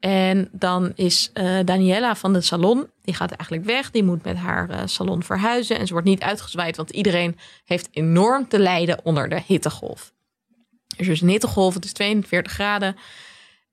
En 0.00 0.48
dan 0.52 0.92
is 0.94 1.30
eh, 1.32 1.58
Daniela 1.64 2.16
van 2.16 2.32
de 2.32 2.40
salon, 2.40 2.90
die 3.02 3.14
gaat 3.14 3.30
eigenlijk 3.30 3.64
weg. 3.64 3.90
Die 3.90 4.04
moet 4.04 4.24
met 4.24 4.36
haar 4.36 4.70
eh, 4.70 4.80
salon 4.84 5.22
verhuizen. 5.22 5.78
En 5.78 5.86
ze 5.86 5.92
wordt 5.92 6.08
niet 6.08 6.22
uitgezwaaid, 6.22 6.76
want 6.76 6.90
iedereen 6.90 7.38
heeft 7.64 7.88
enorm 7.90 8.48
te 8.48 8.58
lijden 8.58 9.04
onder 9.04 9.28
de 9.28 9.42
hittegolf. 9.46 10.12
Er 10.88 11.00
is 11.00 11.06
dus 11.06 11.20
een 11.20 11.28
hittegolf, 11.28 11.74
het 11.74 11.84
is 11.84 11.92
42 11.92 12.52
graden. 12.52 12.96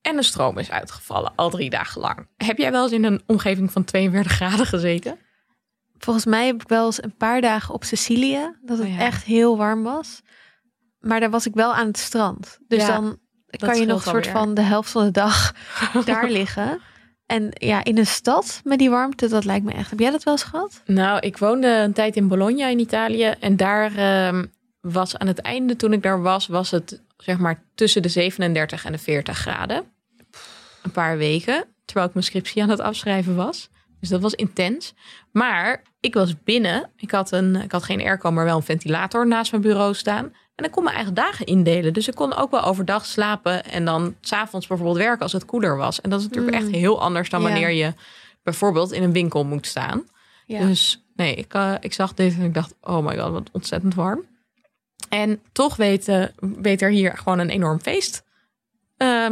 En 0.01 0.15
de 0.15 0.23
stroom 0.23 0.57
is 0.57 0.71
uitgevallen, 0.71 1.31
al 1.35 1.49
drie 1.49 1.69
dagen 1.69 2.01
lang. 2.01 2.27
Heb 2.37 2.57
jij 2.57 2.71
wel 2.71 2.83
eens 2.83 2.91
in 2.91 3.03
een 3.03 3.21
omgeving 3.25 3.71
van 3.71 3.83
42 3.83 4.31
graden 4.31 4.65
gezeten? 4.65 5.17
Volgens 5.97 6.25
mij 6.25 6.45
heb 6.45 6.61
ik 6.61 6.67
wel 6.67 6.85
eens 6.85 7.03
een 7.03 7.15
paar 7.17 7.41
dagen 7.41 7.73
op 7.73 7.83
Sicilië 7.83 8.55
dat 8.61 8.77
het 8.77 8.87
Oh 8.87 8.93
ja. 8.93 8.99
echt 8.99 9.23
heel 9.23 9.57
warm 9.57 9.83
was. 9.83 10.21
Maar 10.99 11.19
daar 11.19 11.29
was 11.29 11.45
ik 11.45 11.53
wel 11.53 11.73
aan 11.73 11.87
het 11.87 11.97
strand. 11.97 12.59
Dus 12.67 12.81
Ja, 12.81 12.87
dan 12.87 13.19
kan 13.57 13.79
je 13.79 13.85
nog 13.85 14.05
een 14.05 14.11
soort 14.11 14.27
van 14.27 14.53
de 14.53 14.61
helft 14.61 14.91
van 14.91 15.05
de 15.05 15.11
dag 15.11 15.53
daar 16.05 16.29
liggen. 16.29 16.81
En 17.25 17.49
ja, 17.53 17.83
in 17.83 17.97
een 17.97 18.05
stad 18.05 18.61
met 18.63 18.79
die 18.79 18.89
warmte, 18.89 19.27
dat 19.27 19.45
lijkt 19.45 19.65
me 19.65 19.71
echt. 19.71 19.89
Heb 19.89 19.99
jij 19.99 20.11
dat 20.11 20.23
wel 20.23 20.33
eens 20.33 20.43
gehad? 20.43 20.81
Nou, 20.85 21.19
ik 21.19 21.37
woonde 21.37 21.67
een 21.67 21.93
tijd 21.93 22.15
in 22.15 22.27
Bologna 22.27 22.67
in 22.67 22.79
Italië. 22.79 23.33
En 23.39 23.57
daar 23.57 23.95
ehm, 23.95 24.45
was 24.81 25.17
aan 25.17 25.27
het 25.27 25.39
einde, 25.39 25.75
toen 25.75 25.93
ik 25.93 26.03
daar 26.03 26.21
was, 26.21 26.47
was 26.47 26.71
het 26.71 27.01
zeg 27.17 27.37
maar 27.37 27.63
tussen 27.75 28.01
de 28.01 28.09
37 28.09 28.85
en 28.85 28.91
de 28.91 28.97
40 28.97 29.37
graden. 29.37 29.83
Een 30.83 30.91
paar 30.91 31.17
weken, 31.17 31.65
terwijl 31.85 32.07
ik 32.07 32.13
mijn 32.13 32.25
scriptie 32.25 32.61
aan 32.61 32.69
het 32.69 32.79
afschrijven 32.79 33.35
was. 33.35 33.69
Dus 33.99 34.09
dat 34.09 34.21
was 34.21 34.33
intens. 34.33 34.93
Maar 35.31 35.83
ik 35.99 36.13
was 36.13 36.43
binnen. 36.43 36.89
Ik 36.95 37.11
had, 37.11 37.31
een, 37.31 37.55
ik 37.55 37.71
had 37.71 37.83
geen 37.83 38.01
airco, 38.01 38.31
maar 38.31 38.45
wel 38.45 38.55
een 38.55 38.63
ventilator 38.63 39.27
naast 39.27 39.51
mijn 39.51 39.63
bureau 39.63 39.93
staan. 39.93 40.33
En 40.59 40.65
ik 40.65 40.71
kon 40.71 40.83
mijn 40.83 40.95
eigen 40.95 41.13
dagen 41.13 41.45
indelen. 41.45 41.93
Dus 41.93 42.07
ik 42.07 42.15
kon 42.15 42.35
ook 42.35 42.51
wel 42.51 42.63
overdag 42.63 43.05
slapen 43.05 43.65
en 43.65 43.85
dan 43.85 44.15
s'avonds 44.21 44.67
bijvoorbeeld 44.67 44.97
werken 44.97 45.21
als 45.21 45.33
het 45.33 45.45
koeler 45.45 45.77
was. 45.77 46.01
En 46.01 46.09
dat 46.09 46.19
is 46.19 46.27
natuurlijk 46.27 46.55
echt 46.55 46.69
heel 46.69 47.01
anders 47.01 47.29
dan 47.29 47.41
Ja. 47.41 47.47
wanneer 47.49 47.71
je 47.71 47.93
bijvoorbeeld 48.43 48.91
in 48.91 49.03
een 49.03 49.11
winkel 49.11 49.45
moet 49.45 49.67
staan. 49.67 50.03
Ja. 50.45 50.59
Dus 50.65 51.03
nee, 51.15 51.35
ik, 51.35 51.53
eh, 51.53 51.73
ik 51.79 51.93
zag 51.93 52.13
dit 52.13 52.33
en 52.33 52.43
ik 52.43 52.53
dacht, 52.53 52.75
oh 52.81 53.05
my 53.05 53.17
god, 53.17 53.31
wat 53.31 53.49
ontzettend 53.51 53.95
warm. 53.95 54.25
En 55.09 55.41
toch 55.51 55.75
weet, 55.75 56.31
weet 56.39 56.81
er 56.81 56.89
hier 56.89 57.17
gewoon 57.17 57.39
een 57.39 57.49
enorm 57.49 57.79
feest 57.79 58.23
eh, 58.97 59.29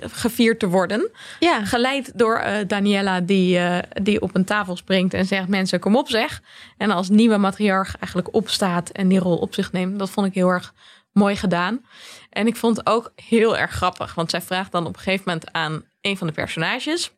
gevierd 0.00 0.58
te 0.58 0.68
worden. 0.68 1.10
ja. 1.38 1.64
Geleid 1.64 2.18
door 2.18 2.36
eh, 2.36 2.66
Daniela, 2.66 3.20
die, 3.20 3.58
eh, 3.58 4.02
die 4.02 4.20
op 4.20 4.34
een 4.34 4.44
tafel 4.44 4.76
springt 4.76 5.14
en 5.14 5.26
zegt: 5.26 5.48
Mensen, 5.48 5.80
kom 5.80 5.96
op, 5.96 6.08
zeg. 6.08 6.42
En 6.76 6.90
als 6.90 7.08
nieuwe 7.08 7.36
matriarch 7.36 7.96
eigenlijk 7.96 8.34
opstaat 8.34 8.90
en 8.90 9.08
die 9.08 9.18
rol 9.18 9.36
op 9.36 9.54
zich 9.54 9.72
neemt. 9.72 9.98
Dat 9.98 10.10
vond 10.10 10.26
ik 10.26 10.34
heel 10.34 10.48
erg 10.48 10.74
mooi 11.12 11.36
gedaan. 11.36 11.84
En 12.30 12.46
ik 12.46 12.56
vond 12.56 12.76
het 12.76 12.86
ook 12.86 13.12
heel 13.16 13.56
erg 13.56 13.70
grappig, 13.70 14.14
want 14.14 14.30
zij 14.30 14.42
vraagt 14.42 14.72
dan 14.72 14.86
op 14.86 14.94
een 14.94 15.00
gegeven 15.00 15.24
moment 15.26 15.52
aan 15.52 15.84
een 16.00 16.16
van 16.16 16.26
de 16.26 16.32
personages, 16.32 17.12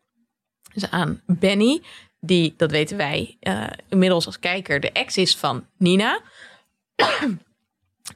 dus 0.72 0.90
aan 0.90 1.20
Benny, 1.26 1.82
die, 2.20 2.54
dat 2.56 2.70
weten 2.70 2.96
wij 2.96 3.36
eh, 3.40 3.66
inmiddels 3.88 4.26
als 4.26 4.38
kijker, 4.38 4.80
de 4.80 4.92
ex 4.92 5.16
is 5.16 5.36
van 5.36 5.66
Nina. 5.78 6.20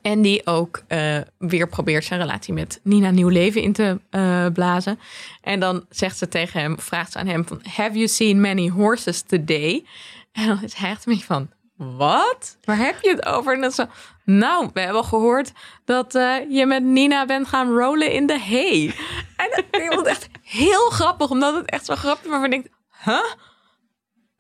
En 0.02 0.22
die 0.22 0.46
ook 0.46 0.82
eh, 0.88 1.18
weer 1.38 1.68
probeert 1.68 2.04
zijn 2.04 2.20
relatie 2.20 2.54
met 2.54 2.80
Nina 2.82 3.10
nieuw 3.10 3.28
leven 3.28 3.62
in 3.62 3.72
te 3.72 4.00
eh, 4.10 4.46
blazen. 4.52 4.98
En 5.40 5.60
dan 5.60 5.84
zegt 5.88 6.18
ze 6.18 6.28
tegen 6.28 6.60
hem, 6.60 6.80
vraagt 6.80 7.12
ze 7.12 7.18
aan 7.18 7.26
hem 7.26 7.46
van... 7.46 7.60
Have 7.74 7.92
you 7.92 8.08
seen 8.08 8.40
many 8.40 8.68
horses 8.68 9.22
today? 9.22 9.84
En 10.32 10.46
dan 10.46 10.62
is 10.62 10.74
hij 10.74 10.90
echt 10.90 11.06
een 11.06 11.12
beetje 11.12 11.26
van... 11.26 11.50
Wat? 11.76 12.58
Waar 12.64 12.76
heb 12.76 13.00
je 13.02 13.10
het 13.10 13.26
over? 13.26 13.54
En 13.54 13.60
dan 13.60 13.70
zo... 13.70 13.86
Nou, 14.24 14.70
we 14.72 14.80
hebben 14.80 15.04
gehoord 15.04 15.52
dat 15.84 16.14
eh, 16.14 16.36
je 16.50 16.66
met 16.66 16.82
Nina 16.82 17.26
bent 17.26 17.48
gaan 17.48 17.68
rollen 17.68 18.12
in 18.12 18.26
de 18.26 18.40
hay. 18.40 18.94
En 19.36 19.64
ik 19.70 19.92
vond 19.92 20.06
echt 20.06 20.28
heel 20.42 20.90
grappig, 20.90 21.30
omdat 21.30 21.54
het 21.54 21.70
echt 21.70 21.84
zo 21.84 21.94
grappig 21.94 22.24
is. 22.24 22.30
Maar 22.30 22.44
ik 22.44 22.50
denk, 22.50 22.66
huh? 23.04 23.32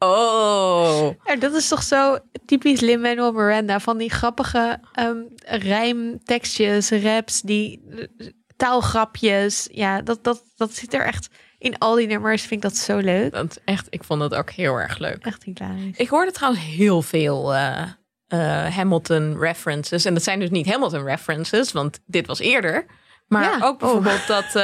Oh. 0.02 1.10
Ja, 1.24 1.36
dat 1.36 1.54
is 1.54 1.68
toch 1.68 1.82
zo 1.82 2.18
typisch 2.46 2.80
Lin-Manuel 2.80 3.32
Miranda. 3.32 3.80
Van 3.80 3.98
die 3.98 4.10
grappige 4.10 4.80
ehm 4.92 5.16
rijmtekstjes, 5.44 6.90
raps, 6.90 7.40
die 7.40 7.82
eh, 8.18 8.26
taalgrapjes. 8.56 9.68
Ja, 9.72 10.02
dat, 10.02 10.24
dat, 10.24 10.42
dat 10.56 10.72
zit 10.74 10.94
er 10.94 11.00
echt 11.04 11.28
in 11.58 11.78
al 11.78 11.94
die 11.94 12.06
nummers. 12.06 12.40
Vind 12.42 12.64
ik 12.64 12.70
dat 12.70 12.76
zo 12.78 12.98
leuk. 12.98 13.32
Dat 13.32 13.60
echt, 13.64 13.86
ik 13.90 14.04
vond 14.04 14.22
het 14.22 14.34
ook 14.34 14.50
heel 14.50 14.76
erg 14.76 14.98
leuk. 14.98 15.24
Echt 15.26 15.42
hilarisch. 15.44 15.96
Ik 15.96 16.08
hoorde 16.08 16.32
trouwens 16.32 16.64
heel 16.64 17.02
veel 17.02 17.54
eh, 17.54 17.82
eh, 18.28 18.74
Hamilton 18.74 19.38
references. 19.38 20.04
En 20.04 20.14
dat 20.14 20.22
zijn 20.22 20.40
dus 20.40 20.50
niet 20.50 20.70
Hamilton 20.70 21.04
references, 21.04 21.72
want 21.72 22.00
dit 22.06 22.26
was 22.26 22.38
eerder. 22.38 22.86
Maar 23.28 23.42
Ja. 23.44 23.66
ook 23.66 23.78
bijvoorbeeld 23.78 24.26
dat 24.26 24.54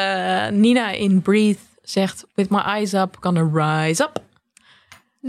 Nina 0.53 0.91
in 0.91 1.23
Breathe 1.23 1.61
zegt... 1.83 2.25
With 2.35 2.51
my 2.51 2.59
eyes 2.59 2.93
up, 2.93 3.17
gonna 3.21 3.51
rise 3.53 4.03
up. 4.03 4.25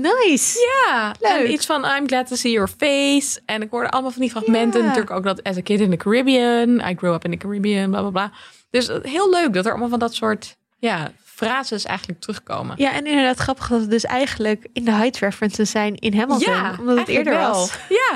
Nice. 0.02 0.60
Ja, 0.86 1.16
Leuk. 1.20 1.32
en 1.46 1.52
iets 1.52 1.66
van 1.66 1.86
I'm 1.86 2.08
glad 2.08 2.28
to 2.28 2.36
see 2.36 2.52
your 2.52 2.68
face. 2.78 3.42
En 3.46 3.62
ik 3.62 3.70
hoorde 3.72 3.90
allemaal 3.90 4.12
van 4.12 4.22
die 4.22 4.30
fragmenten. 4.32 4.80
Ja. 4.82 4.86
Natuurlijk 4.88 5.16
ook 5.16 5.24
dat 5.24 5.44
as 5.44 5.58
a 5.58 5.62
kid 5.62 5.80
in 5.80 5.90
the 5.90 5.98
Caribbean. 5.98 6.80
I 6.90 6.96
grew 6.96 7.14
up 7.14 7.26
in 7.26 7.32
the 7.32 7.38
Caribbean, 7.38 7.90
bla 7.90 8.00
bla 8.00 8.10
bla. 8.10 8.32
Dus 8.70 8.90
heel 9.02 9.30
leuk 9.30 9.54
dat 9.54 9.66
er 9.66 9.72
allemaal 9.72 9.90
van 9.90 10.00
dat 10.00 10.14
soort 10.14 10.58
ja, 10.80 11.12
frases 11.24 11.86
eigenlijk 11.86 12.20
terugkomen. 12.20 12.76
Ja, 12.78 12.94
en 12.94 13.06
inderdaad 13.06 13.38
grappig 13.38 13.68
dat 13.68 13.82
het 13.82 13.90
dus 13.90 14.04
eigenlijk 14.04 14.68
in 14.74 14.86
de 14.86 14.92
Heights 14.92 15.20
references 15.20 15.72
zijn 15.72 15.96
in 15.96 16.18
Hamilton. 16.18 16.80
omdat 16.80 16.98
het 16.98 17.08
eerder 17.08 17.34
wel. 17.34 17.52
was. 17.54 17.78
Ja, 17.90 18.16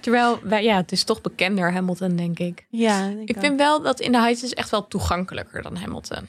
terwijl 0.00 0.38
wij, 0.42 0.64
ja, 0.64 0.76
het 0.76 0.92
is 0.92 1.04
toch 1.04 1.20
bekender 1.20 1.72
Hamilton, 1.72 2.16
denk 2.16 2.38
ik. 2.38 2.66
Ja, 2.70 3.12
Ik 3.24 3.36
vind 3.38 3.58
wel 3.58 3.82
dat 3.82 4.00
in 4.00 4.12
de 4.12 4.18
Heights 4.18 4.42
is 4.42 4.54
echt 4.54 4.70
wel 4.70 4.86
toegankelijker 4.86 5.62
dan 5.62 5.76
Hamilton. 5.76 6.28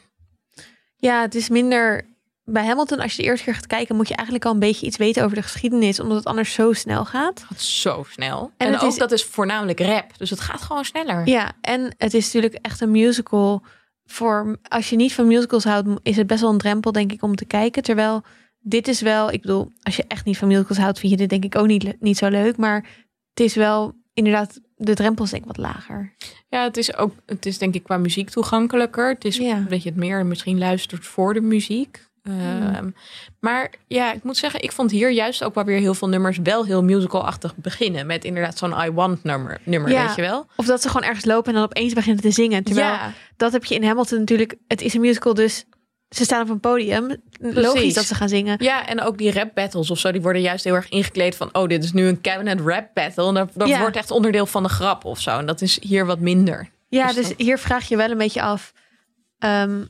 Ja, 0.95 1.21
het 1.21 1.35
is 1.35 1.49
minder... 1.49 2.15
Bij 2.51 2.65
Hamilton, 2.65 2.99
als 2.99 3.11
je 3.15 3.21
de 3.21 3.27
eerste 3.27 3.45
keer 3.45 3.53
gaat 3.53 3.67
kijken... 3.67 3.95
moet 3.95 4.07
je 4.07 4.13
eigenlijk 4.15 4.45
al 4.45 4.53
een 4.53 4.59
beetje 4.59 4.85
iets 4.85 4.97
weten 4.97 5.23
over 5.23 5.35
de 5.35 5.41
geschiedenis... 5.41 5.99
omdat 5.99 6.17
het 6.17 6.25
anders 6.25 6.53
zo 6.53 6.73
snel 6.73 7.05
gaat. 7.05 7.39
Het 7.39 7.47
gaat 7.47 7.61
zo 7.61 8.05
snel. 8.09 8.51
En 8.57 8.67
En, 8.67 8.73
het 8.73 8.81
ook 8.83 8.91
is- 8.91 8.97
dat 8.97 9.11
is 9.11 9.23
voornamelijk 9.23 9.79
rap. 9.79 10.17
Dus 10.17 10.29
het 10.29 10.39
gaat 10.39 10.61
gewoon 10.61 10.85
sneller. 10.85 11.27
Ja, 11.27 11.51
en 11.61 11.93
het 11.97 12.13
is 12.13 12.25
natuurlijk 12.33 12.53
echt 12.65 12.81
een 12.81 12.91
musical. 12.91 13.63
Voor 14.05 14.57
als 14.67 14.89
je 14.89 14.95
niet 14.95 15.13
van 15.13 15.27
musicals 15.27 15.63
houdt, 15.63 15.87
is 16.03 16.17
het 16.17 16.27
best 16.27 16.41
wel 16.41 16.49
een 16.51 16.57
drempel, 16.57 16.91
denk 16.91 17.11
ik, 17.11 17.21
om 17.23 17.35
te 17.35 17.45
kijken. 17.45 17.83
Terwijl 17.83 18.23
dit 18.59 18.87
is 18.87 19.01
wel, 19.01 19.31
ik 19.31 19.41
bedoel, 19.41 19.71
als 19.81 19.95
je 19.95 20.05
echt 20.07 20.25
niet 20.25 20.37
van 20.37 20.47
musicals 20.47 20.77
houdt, 20.77 20.99
vind 20.99 21.11
je 21.11 21.17
dit 21.17 21.29
denk 21.29 21.43
ik 21.43 21.55
ook 21.55 21.67
niet, 21.67 22.01
niet 22.01 22.17
zo 22.17 22.27
leuk. 22.27 22.57
Maar 22.57 22.75
het 23.33 23.39
is 23.45 23.55
wel 23.55 23.93
inderdaad, 24.13 24.59
de 24.75 24.93
drempel 24.93 25.23
is 25.25 25.29
denk 25.31 25.41
ik 25.41 25.47
wat 25.47 25.57
lager. 25.57 26.15
Ja, 26.49 26.63
het 26.63 26.77
is 26.77 26.95
ook, 26.95 27.13
het 27.25 27.45
is 27.45 27.57
denk 27.57 27.75
ik 27.75 27.83
qua 27.83 27.97
muziek 27.97 28.29
toegankelijker. 28.29 29.09
Het 29.09 29.25
is 29.25 29.37
Ja. 29.37 29.65
dat 29.69 29.83
je 29.83 29.89
het 29.89 29.97
meer 29.97 30.25
misschien 30.25 30.57
luistert 30.57 31.05
voor 31.05 31.33
de 31.33 31.41
muziek. 31.41 32.05
Ehm, 32.27 32.89
Maar 33.39 33.71
ja, 33.87 34.13
ik 34.13 34.23
moet 34.23 34.37
zeggen, 34.37 34.61
ik 34.61 34.71
vond 34.71 34.91
hier 34.91 35.11
juist 35.11 35.43
ook 35.43 35.55
wel 35.55 35.63
weer 35.63 35.79
heel 35.79 35.93
veel 35.93 36.07
nummers 36.09 36.37
wel 36.43 36.65
heel 36.65 36.83
musical-achtig 36.83 37.55
beginnen. 37.55 38.05
Met 38.05 38.25
inderdaad 38.25 38.57
zo'n 38.57 38.73
I 38.85 38.91
Want 38.91 39.23
nummer, 39.23 39.59
nummer 39.63 39.91
Ja. 39.91 40.05
weet 40.05 40.15
je 40.15 40.21
wel? 40.21 40.45
Of 40.55 40.65
dat 40.65 40.81
ze 40.81 40.87
gewoon 40.89 41.07
ergens 41.07 41.25
lopen 41.25 41.47
en 41.47 41.53
dan 41.53 41.63
opeens 41.63 41.93
beginnen 41.93 42.21
te 42.21 42.31
zingen. 42.31 42.63
Terwijl 42.63 42.87
ja, 42.87 43.13
dat 43.37 43.51
heb 43.51 43.65
je 43.65 43.75
in 43.75 43.83
Hamilton 43.83 44.19
natuurlijk, 44.19 44.55
het 44.67 44.81
is 44.81 44.93
een 44.93 45.01
musical, 45.01 45.33
dus 45.33 45.65
ze 46.09 46.23
staan 46.23 46.41
op 46.41 46.49
een 46.49 46.59
podium. 46.59 47.15
Logisch 47.39 47.93
dat 47.93 48.05
ze 48.05 48.15
gaan 48.15 48.29
zingen. 48.29 48.63
ja, 48.63 48.87
en 48.87 49.01
ook 49.01 49.17
die 49.17 49.31
rap 49.31 49.51
battles 49.53 49.91
of 49.91 49.99
zo, 49.99 50.11
die 50.11 50.21
worden 50.21 50.41
juist 50.41 50.63
heel 50.63 50.73
erg 50.75 50.89
ingekleed 50.89 51.35
van, 51.35 51.49
oh, 51.51 51.67
dit 51.67 51.83
is 51.83 51.91
nu 51.93 52.07
een 52.07 52.21
cabinet 52.21 52.59
rap 52.65 52.89
battle. 52.93 53.27
En 53.27 53.33
dat, 53.33 53.49
dat 53.53 53.67
Ja. 53.67 53.79
wordt 53.79 53.95
echt 53.95 54.11
onderdeel 54.11 54.45
van 54.45 54.63
de 54.63 54.69
grap 54.69 55.05
of 55.05 55.19
zo. 55.21 55.37
En 55.37 55.45
dat 55.45 55.61
is 55.61 55.77
hier 55.81 56.05
wat 56.05 56.19
minder. 56.19 56.69
Ja, 56.89 57.05
Dus 57.07 57.15
dus 57.15 57.27
dat- 57.27 57.37
hier 57.37 57.57
vraag 57.57 57.87
je 57.87 57.97
wel 57.97 58.11
een 58.11 58.17
beetje 58.17 58.41
af, 58.41 58.73
ehm, 59.39 59.79
eh, 59.81 59.85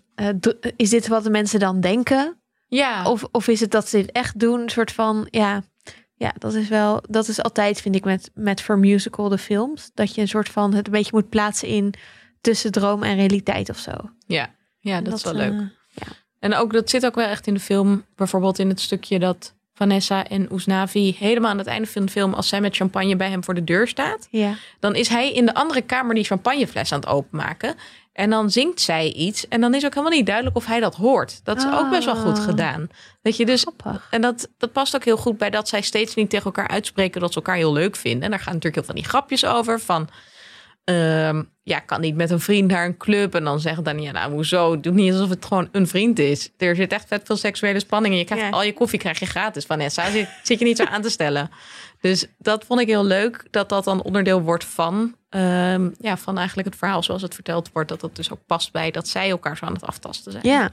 is 0.75 0.89
dit 0.89 1.07
wat 1.07 1.23
de 1.23 1.29
mensen 1.29 1.59
dan 1.59 1.79
denken? 1.79 2.41
Ja, 2.67 3.09
Of, 3.09 3.23
of 3.31 3.47
is 3.47 3.59
het 3.59 3.71
dat 3.71 3.87
ze 3.87 3.97
dit 3.97 4.11
echt 4.11 4.39
doen? 4.39 4.61
Een 4.61 4.69
soort 4.69 4.91
van, 4.91 5.27
ja, 5.31 5.63
ja 6.15 6.33
dat 6.37 6.53
is 6.53 6.67
wel, 6.67 7.03
dat 7.09 7.27
is 7.27 7.41
altijd, 7.43 7.81
vind 7.81 7.95
ik, 7.95 8.03
met, 8.03 8.31
met 8.33 8.61
voor 8.61 8.79
musical 8.79 9.29
de 9.29 9.37
films. 9.37 9.91
Dat 9.93 10.15
je 10.15 10.21
een 10.21 10.27
soort 10.27 10.49
van 10.49 10.73
het 10.73 10.85
een 10.85 10.91
beetje 10.91 11.11
moet 11.13 11.29
plaatsen 11.29 11.67
in 11.67 11.93
tussen 12.41 12.71
droom 12.71 13.03
en 13.03 13.15
realiteit 13.15 13.69
of 13.69 13.77
zo. 13.77 13.91
ja, 14.25 14.55
ja 14.79 15.01
dat, 15.01 15.13
is 15.13 15.23
wel 15.23 15.33
leuk. 15.33 15.51
eh, 15.95 16.07
En 16.39 16.53
ook 16.53 16.73
dat 16.73 16.89
zit 16.89 17.05
ook 17.05 17.15
wel 17.15 17.27
echt 17.27 17.47
in 17.47 17.53
de 17.53 17.59
film. 17.59 18.05
Bijvoorbeeld 18.15 18.59
in 18.59 18.69
het 18.69 18.79
stukje 18.81 19.19
dat 19.19 19.55
Vanessa 19.73 20.27
en 20.27 20.51
Oesnavi 20.51 21.15
helemaal 21.19 21.51
aan 21.51 21.57
het 21.57 21.67
einde 21.67 21.87
van 21.87 22.05
de 22.05 22.11
film, 22.11 22.33
als 22.33 22.47
zij 22.47 22.61
met 22.61 22.75
champagne 22.75 23.15
bij 23.15 23.29
hem 23.29 23.43
voor 23.43 23.53
de 23.53 23.63
deur 23.63 23.87
staat, 23.87 24.27
ja. 24.31 24.53
dan 24.79 24.95
is 24.95 25.07
hij 25.07 25.33
in 25.33 25.45
de 25.45 25.53
andere 25.53 25.81
kamer 25.81 26.15
die 26.15 26.23
champagnefles 26.23 26.91
aan 26.91 26.99
het 26.99 27.09
openmaken. 27.09 27.75
En 28.17 28.29
dan 28.29 28.49
zingt 28.51 28.81
zij 28.81 29.11
iets. 29.11 29.47
En 29.47 29.61
dan 29.61 29.73
is 29.73 29.85
ook 29.85 29.93
helemaal 29.93 30.17
niet 30.17 30.25
duidelijk 30.25 30.55
of 30.55 30.65
hij 30.65 30.79
dat 30.79 30.95
hoort. 30.95 31.39
Dat 31.43 31.57
is 31.57 31.65
ook 31.73 31.89
best 31.89 32.05
wel 32.05 32.15
goed 32.15 32.37
Ah. 32.37 32.43
gedaan. 32.43 32.87
Dat 33.21 33.37
je 33.37 33.45
dus. 33.45 33.61
Grappig. 33.61 34.07
En 34.11 34.21
dat, 34.21 34.49
dat 34.57 34.71
past 34.71 34.95
ook 34.95 35.03
heel 35.05 35.17
goed 35.17 35.37
bij 35.37 35.49
dat 35.49 35.67
zij 35.67 35.81
steeds 35.81 36.15
niet 36.15 36.29
tegen 36.29 36.45
elkaar 36.45 36.67
uitspreken 36.67 37.21
dat 37.21 37.29
ze 37.29 37.35
elkaar 37.35 37.55
heel 37.55 37.73
leuk 37.73 37.95
vinden. 37.95 38.23
En 38.23 38.29
daar 38.29 38.39
gaan 38.39 38.53
natuurlijk 38.53 38.75
heel 38.75 38.83
veel 38.83 38.93
van 38.93 39.01
die 39.03 39.11
grapjes 39.11 39.45
over. 39.45 39.79
Van 39.79 40.09
ehm, 40.83 41.43
ja, 41.63 41.79
kan 41.79 42.01
niet 42.01 42.15
met 42.15 42.29
een 42.31 42.39
vriend 42.39 42.71
naar 42.71 42.85
een 42.85 42.97
club. 42.97 43.35
En 43.35 43.43
dan 43.43 43.59
zeggen 43.59 43.83
dan 43.83 44.01
ja, 44.01 44.11
nou 44.11 44.31
hoezo? 44.31 44.79
Doe 44.79 44.93
niet 44.93 45.11
alsof 45.13 45.29
het 45.29 45.45
gewoon 45.45 45.69
een 45.71 45.87
vriend 45.87 46.19
is. 46.19 46.49
Er 46.57 46.75
zit 46.75 46.91
echt 46.93 47.07
vet 47.07 47.21
veel 47.25 47.37
seksuele 47.37 47.79
spanning. 47.79 48.13
En 48.13 48.19
je 48.19 48.25
krijgt 48.25 48.43
Ja. 48.45 48.49
al 48.51 48.63
je 48.63 48.73
koffie 48.73 48.99
krijg 48.99 49.19
je 49.19 49.25
gratis. 49.25 49.65
Vanessa, 49.65 50.09
zit, 50.09 50.29
zit 50.43 50.59
je 50.59 50.65
niet 50.65 50.77
zo 50.77 50.83
aan 50.83 51.01
te 51.01 51.09
stellen. 51.09 51.49
Dus 52.01 52.25
dat 52.37 52.65
vond 52.65 52.79
ik 52.79 52.87
heel 52.87 53.05
leuk. 53.05 53.47
Dat 53.51 53.69
dat 53.69 53.83
dan 53.83 54.01
onderdeel 54.01 54.41
wordt 54.41 54.63
van, 54.65 55.15
ehm, 55.29 55.89
ja, 55.99 56.17
van 56.17 56.37
eigenlijk 56.37 56.67
het 56.67 56.77
verhaal 56.77 57.03
zoals 57.03 57.21
het 57.21 57.33
verteld 57.33 57.71
wordt. 57.73 57.89
Dat 57.89 57.99
dat 58.01 58.15
dus 58.15 58.31
ook 58.31 58.45
past 58.45 58.71
bij 58.71 58.91
dat 58.91 59.07
zij 59.07 59.29
elkaar 59.29 59.57
zo 59.57 59.65
aan 59.65 59.73
het 59.73 59.85
aftasten 59.85 60.31
zijn. 60.31 60.47
Ja, 60.47 60.63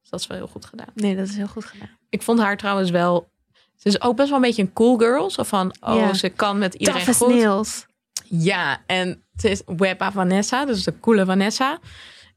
Dus 0.00 0.10
dat 0.10 0.20
is 0.20 0.26
wel 0.26 0.36
heel 0.36 0.46
goed 0.46 0.64
gedaan. 0.64 0.86
nee, 0.94 1.16
dat 1.16 1.28
is 1.28 1.36
heel 1.36 1.46
goed 1.46 1.64
gedaan. 1.64 1.90
Ik 2.08 2.22
vond 2.22 2.38
haar 2.38 2.56
trouwens 2.56 2.90
wel... 2.90 3.30
Ze 3.76 3.88
is 3.88 4.00
ook 4.00 4.16
best 4.16 4.28
wel 4.28 4.38
een 4.38 4.44
beetje 4.44 4.62
een 4.62 4.72
cool 4.72 4.98
girl. 4.98 5.30
Zo 5.30 5.42
van, 5.42 5.74
oh, 5.80 5.94
Ja. 5.96 6.14
ze 6.14 6.28
kan 6.28 6.58
met 6.58 6.74
iedereen 6.74 7.04
Tough 7.04 7.18
goed. 7.18 7.34
nails. 7.34 7.86
Ja, 8.28 8.82
en 8.86 9.22
het 9.32 9.44
is 9.44 9.62
Webba 9.66 10.12
Vanessa, 10.12 10.64
dus 10.64 10.84
de 10.84 11.00
coole 11.00 11.24
Vanessa. 11.24 11.78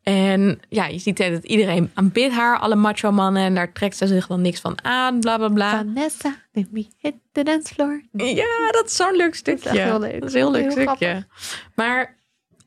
En 0.05 0.59
ja, 0.69 0.85
je 0.85 0.99
ziet 0.99 1.17
dat 1.17 1.43
iedereen 1.43 1.91
aanbidt 1.93 2.33
haar, 2.33 2.59
alle 2.59 2.75
macho 2.75 3.11
mannen. 3.11 3.43
En 3.43 3.55
daar 3.55 3.71
trekt 3.71 3.97
ze 3.97 4.07
zich 4.07 4.27
dan 4.27 4.41
niks 4.41 4.59
van 4.59 4.83
aan, 4.83 5.19
bla 5.19 5.37
bla 5.37 5.49
bla. 5.49 5.77
Vanessa, 5.77 6.35
let 6.51 6.71
me 6.71 6.87
hit 6.97 7.13
the 7.31 7.43
dance 7.43 7.73
floor. 7.73 8.03
Ja, 8.11 8.71
dat 8.71 8.85
is 8.85 8.95
zo'n 8.95 9.15
leuk 9.15 9.35
stukje. 9.35 9.69
echt 9.69 9.77
heel 9.77 9.99
leuk. 9.99 10.19
Dat 10.19 10.29
is 10.29 10.33
een 10.33 10.39
heel 10.39 10.51
leuk 10.51 10.61
Heel 10.61 10.71
stukje. 10.71 11.27
Maar 11.75 12.15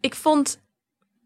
ik 0.01 0.14
vond 0.14 0.61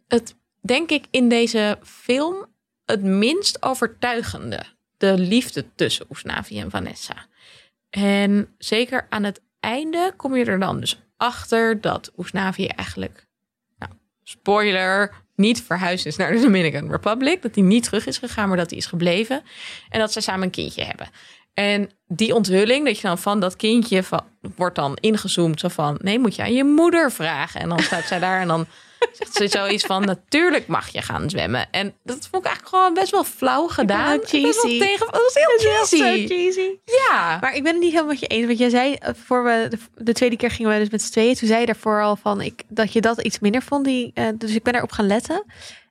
het, 0.08 0.36
denk 0.60 0.90
ik, 0.90 1.04
in 1.10 1.28
deze 1.28 1.78
film 1.82 2.46
het 2.84 3.02
minst 3.02 3.62
overtuigende. 3.62 4.62
De 4.96 5.18
liefde 5.18 5.64
tussen 5.74 6.06
Oesnavi 6.10 6.60
en 6.60 6.70
Vanessa. 6.70 7.26
En 7.90 8.54
zeker 8.58 9.06
aan 9.08 9.24
het 9.24 9.40
einde 9.60 10.12
kom 10.16 10.36
je 10.36 10.44
er 10.44 10.58
dan 10.58 10.80
dus 10.80 11.02
achter 11.16 11.80
dat 11.80 12.12
Oesnavi 12.16 12.66
eigenlijk, 12.66 13.26
nou, 13.78 13.92
spoiler, 14.22 15.14
niet 15.43 15.62
verhuisd 15.62 16.07
is 16.07 16.16
naar 16.16 16.32
de 16.32 16.40
Dominican 16.40 16.90
Republic. 16.90 17.43
Dat 17.43 17.55
hij 17.55 17.64
niet 17.64 17.84
terug 17.84 18.07
is 18.07 18.18
gegaan, 18.18 18.49
maar 18.49 18.57
dat 18.57 18.70
hij 18.70 18.78
is 18.78 18.86
gebleven. 18.86 19.43
En 19.88 20.01
dat 20.01 20.12
ze 20.12 20.20
samen 20.20 20.43
een 20.43 20.51
kindje 20.51 20.84
hebben. 20.84 21.09
En 21.55 21.90
die 22.09 22.34
onthulling, 22.34 22.84
dat 22.86 22.97
je 22.97 23.07
dan 23.07 23.18
van 23.18 23.40
dat 23.40 23.57
kindje 23.57 24.03
van, 24.03 24.24
wordt 24.57 24.76
dan 24.76 24.97
ingezoomd. 25.01 25.61
Zo 25.61 25.68
van, 25.68 25.99
nee, 26.03 26.18
moet 26.18 26.36
je 26.36 26.43
aan 26.43 26.53
je 26.53 26.64
moeder 26.64 27.12
vragen. 27.12 27.61
En 27.61 27.68
dan 27.68 27.78
staat 27.78 28.05
zij 28.05 28.18
daar 28.18 28.40
en 28.40 28.49
dan 28.49 28.66
zegt 29.12 29.34
ze 29.34 29.48
zoiets 29.48 29.84
van, 29.84 30.05
natuurlijk 30.05 30.66
mag 30.66 30.88
je 30.88 31.03
gaan 31.03 31.30
zwemmen. 31.30 31.70
En 31.70 31.94
dat 32.05 32.28
vond 32.30 32.44
ik 32.44 32.50
eigenlijk 32.50 32.76
gewoon 32.76 32.94
best 32.94 33.11
wel 33.11 33.24
flauw 33.24 33.66
gedaan. 33.66 34.20
cheesy. 34.24 34.78
Tegen, 34.78 35.07
dat 35.11 35.22
was 35.22 35.34
heel 35.34 35.59
cheesy. 35.59 35.96
Zo 35.96 36.34
cheesy. 36.34 36.70
Ja. 36.84 37.38
Maar 37.40 37.55
ik 37.55 37.62
ben 37.62 37.72
het 37.72 37.82
niet 37.82 37.90
helemaal 37.90 38.11
met 38.12 38.20
je 38.20 38.26
eens. 38.26 38.46
Want 38.46 38.59
jij 38.59 38.70
zei, 38.70 38.94
eh, 38.94 39.14
voor 39.24 39.44
we 39.44 39.66
de, 39.70 39.78
de 40.05 40.12
tweede 40.12 40.36
keer 40.36 40.50
gingen 40.50 40.72
we 40.72 40.78
dus 40.78 40.90
met 40.90 41.03
z'n 41.03 41.11
tweeën. 41.12 41.34
Toen 41.34 41.48
zei 41.48 41.61
je 41.61 41.66
daarvoor 41.66 42.03
al 42.03 42.16
van 42.16 42.40
ik, 42.40 42.62
dat 42.68 42.92
je 42.92 43.00
dat 43.00 43.22
iets 43.22 43.38
minder 43.38 43.62
vond. 43.62 43.84
Die, 43.84 44.11
eh, 44.14 44.28
dus 44.34 44.55
ik 44.55 44.62
ben 44.62 44.74
erop 44.74 44.92
gaan 44.92 45.07
letten. 45.07 45.44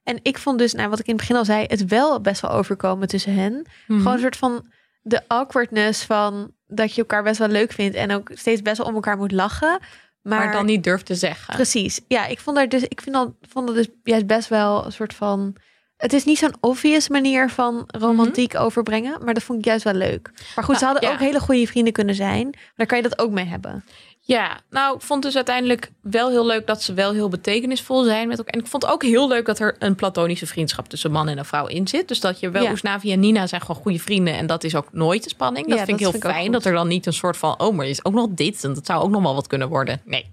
En 0.04 0.20
ik 0.22 0.38
vond 0.38 0.60
dus, 0.60 0.74
nou, 0.74 0.90
wat 0.90 1.00
ik 1.00 1.06
in 1.06 1.12
het 1.12 1.22
begin 1.22 1.36
al 1.36 1.46
zei, 1.46 1.66
het 1.68 1.86
wel 1.86 2.22
best 2.22 2.42
wel 2.42 2.52
overkomen 2.52 3.08
tussen 3.08 3.34
hen. 3.34 3.66
Mhm. 3.88 3.98
Gewoon 3.98 4.14
een 4.14 4.20
soort 4.20 4.38
van 4.38 4.66
de 5.02 5.22
awkwardness 5.28 6.04
van 6.04 6.52
dat 6.68 6.94
je 6.96 7.02
elkaar 7.02 7.24
best 7.24 7.40
wel 7.40 7.48
leuk 7.48 7.72
vindt. 7.72 7.96
En 7.96 8.12
ook 8.12 8.32
steeds 8.34 8.62
best 8.62 8.78
wel 8.78 8.88
om 8.88 8.94
elkaar 8.94 9.18
moet 9.18 9.32
lachen. 9.32 9.80
Maar, 10.22 10.40
maar, 10.40 10.52
dan 10.52 10.66
niet 10.66 10.84
durft 10.84 11.06
te 11.06 11.16
zeggen. 11.16 11.54
Precies. 11.56 12.02
Ja, 12.08 12.26
ik 12.26 12.40
vond 12.40 12.56
daar 12.56 12.70
dus, 12.70 12.84
ik 12.84 13.02
vind 13.02 13.16
dat, 13.16 13.32
vond 13.42 13.68
dat 13.68 13.76
dus 13.76 13.88
juist 14.04 14.28
best 14.28 14.48
wel 14.50 14.86
een 14.86 14.92
soort 14.92 15.14
van. 15.14 15.56
Het 15.98 16.14
is 16.14 16.24
niet 16.24 16.38
zo'n 16.38 16.56
obvious 16.60 17.10
manier 17.10 17.50
van 17.50 17.84
romantiek 17.88 18.56
overbrengen, 18.56 19.24
maar 19.26 19.34
dat 19.34 19.44
vond 19.44 19.60
ik 19.60 19.66
juist 19.66 19.84
wel 19.84 19.94
leuk. 19.94 20.32
Maar 20.56 20.64
goed, 20.64 20.78
ze 20.78 20.84
Nou, 20.84 20.94
hadden 20.94 21.10
ja. 21.10 21.16
ook 21.16 21.22
hele 21.22 21.40
goede 21.40 21.68
vrienden 21.68 21.94
kunnen 21.94 22.16
zijn. 22.16 22.50
Maar 22.52 22.72
daar 22.76 22.86
kan 22.86 22.98
je 22.98 23.04
dat 23.04 23.20
ook 23.20 23.32
mee 23.32 23.46
hebben. 23.46 23.84
Ja, 24.24 24.60
nou, 24.70 24.96
ik 24.96 25.02
vond 25.02 25.24
dus 25.24 25.36
uiteindelijk 25.36 25.92
wel 26.02 26.30
heel 26.30 26.46
leuk 26.46 26.68
dat 26.68 26.82
ze 26.82 26.94
wel 26.94 27.12
heel 27.14 27.30
betekenisvol 27.30 28.04
zijn 28.04 28.28
met 28.28 28.38
elkaar. 28.38 28.54
En 28.54 28.60
ik 28.60 28.68
vond 28.68 28.86
ook 28.86 29.04
heel 29.04 29.28
leuk 29.28 29.46
dat 29.46 29.60
er 29.60 29.76
een 29.80 29.96
platonische 29.96 30.48
vriendschap 30.48 30.88
tussen 30.88 31.12
man 31.12 31.28
en 31.28 31.38
een 31.38 31.46
vrouw 31.46 31.68
in 31.68 31.88
zit. 31.88 32.08
Dus 32.08 32.20
dat 32.20 32.40
je 32.40 32.50
wel, 32.50 32.64
Ja. 32.64 32.72
Oesnavi 32.72 33.12
en 33.12 33.20
Nina 33.20 33.48
zijn 33.48 33.62
gewoon 33.62 33.82
goede 33.82 34.00
vrienden. 34.00 34.34
En 34.34 34.48
dat 34.48 34.64
is 34.64 34.76
ook 34.76 34.88
nooit 34.92 35.24
de 35.24 35.30
spanning. 35.30 35.68
Dat 35.68 35.78
Ja, 35.78 35.86
vind 35.86 35.98
ik 35.98 36.04
heel 36.04 36.12
vind 36.12 36.24
fijn. 36.24 36.52
Dat 36.52 36.66
er 36.66 36.74
dan 36.74 36.88
niet 36.88 37.06
een 37.06 37.14
soort 37.14 37.38
van, 37.38 37.60
oh, 37.60 37.76
maar 37.76 37.86
is 37.88 38.06
ook 38.06 38.14
nog 38.14 38.28
dit. 38.30 38.64
En 38.64 38.74
dat 38.74 38.86
zou 38.86 39.04
ook 39.04 39.10
nog 39.10 39.22
wel 39.22 39.36
wat 39.36 39.48
kunnen 39.48 39.70
worden. 39.70 40.02
Nee, 40.06 40.30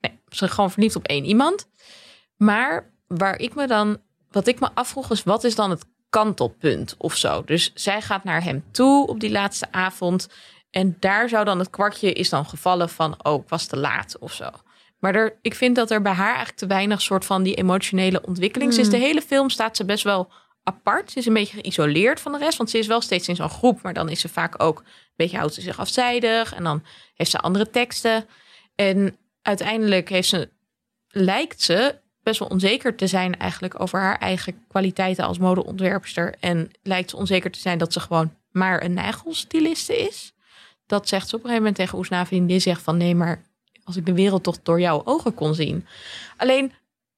nee 0.00 0.12
ze 0.28 0.36
zijn 0.36 0.50
gewoon 0.50 0.70
verliefd 0.70 0.96
op 0.96 1.06
één 1.06 1.24
iemand. 1.24 1.68
Maar 2.36 2.90
waar 3.06 3.38
ik 3.38 3.54
me 3.54 3.66
dan, 3.66 3.98
wat 4.30 4.46
ik 4.46 4.60
me 4.60 4.68
afvroeg 4.74 5.10
is, 5.10 5.22
wat 5.22 5.44
is 5.44 5.54
dan 5.54 5.70
het 5.70 5.84
kantelpunt 6.10 6.94
of 6.98 7.16
zo? 7.16 7.42
Dus 7.44 7.70
zij 7.74 8.02
gaat 8.02 8.24
naar 8.24 8.42
hem 8.42 8.64
toe 8.70 9.06
op 9.06 9.20
die 9.20 9.30
laatste 9.30 9.66
avond. 9.70 10.28
En 10.76 10.96
daar 11.00 11.28
zou 11.28 11.44
dan 11.44 11.58
het 11.58 11.70
kwartje 11.70 12.12
is 12.12 12.28
dan 12.28 12.46
gevallen 12.46 12.88
van, 12.88 13.24
oh, 13.24 13.42
ik 13.42 13.48
was 13.48 13.66
te 13.66 13.76
laat 13.76 14.18
of 14.18 14.32
zo. 14.32 14.50
Maar 14.98 15.14
er, 15.14 15.38
ik 15.42 15.54
vind 15.54 15.76
dat 15.76 15.90
er 15.90 16.02
bij 16.02 16.12
haar 16.12 16.26
eigenlijk 16.26 16.56
te 16.56 16.66
weinig 16.66 17.02
soort 17.02 17.24
van 17.24 17.42
die 17.42 17.54
emotionele 17.54 18.22
ontwikkeling 18.22 18.70
is. 18.70 18.80
Hmm. 18.80 18.90
De 18.90 18.96
hele 18.96 19.22
film 19.22 19.50
staat 19.50 19.76
ze 19.76 19.84
best 19.84 20.04
wel 20.04 20.32
apart. 20.62 21.10
Ze 21.10 21.18
is 21.18 21.26
een 21.26 21.32
beetje 21.32 21.60
geïsoleerd 21.60 22.20
van 22.20 22.32
de 22.32 22.38
rest. 22.38 22.56
Want 22.56 22.70
ze 22.70 22.78
is 22.78 22.86
wel 22.86 23.00
steeds 23.00 23.28
in 23.28 23.36
zo'n 23.36 23.48
groep. 23.48 23.82
Maar 23.82 23.92
dan 23.92 24.08
is 24.08 24.20
ze 24.20 24.28
vaak 24.28 24.62
ook 24.62 24.78
een 24.78 24.84
beetje 25.16 25.36
houdt 25.36 25.54
ze 25.54 25.60
zich 25.60 25.78
afzijdig. 25.78 26.54
En 26.54 26.64
dan 26.64 26.82
heeft 27.14 27.30
ze 27.30 27.38
andere 27.38 27.70
teksten. 27.70 28.26
En 28.74 29.16
uiteindelijk 29.42 30.08
heeft 30.08 30.28
ze, 30.28 30.50
lijkt 31.08 31.62
ze 31.62 31.98
best 32.22 32.38
wel 32.38 32.48
onzeker 32.48 32.96
te 32.96 33.06
zijn 33.06 33.38
eigenlijk 33.38 33.80
over 33.80 34.00
haar 34.00 34.18
eigen 34.18 34.66
kwaliteiten 34.68 35.24
als 35.24 35.38
modeontwerpster. 35.38 36.34
En 36.40 36.70
lijkt 36.82 37.10
ze 37.10 37.16
onzeker 37.16 37.50
te 37.50 37.60
zijn 37.60 37.78
dat 37.78 37.92
ze 37.92 38.00
gewoon 38.00 38.34
maar 38.50 38.82
een 38.82 38.94
nagelstiliste 38.94 39.96
is. 39.98 40.34
Dat 40.86 41.08
zegt 41.08 41.28
ze 41.28 41.34
op 41.36 41.40
een 41.44 41.48
gegeven 41.48 41.66
moment 41.66 41.76
tegen 41.76 41.98
Oesnavi. 41.98 42.36
En 42.36 42.46
die 42.46 42.58
zegt 42.58 42.82
van 42.82 42.96
nee, 42.96 43.14
maar 43.14 43.42
als 43.84 43.96
ik 43.96 44.06
de 44.06 44.12
wereld 44.14 44.42
toch 44.42 44.58
door 44.62 44.80
jouw 44.80 45.02
ogen 45.04 45.34
kon 45.34 45.54
zien. 45.54 45.86
Alleen 46.36 46.72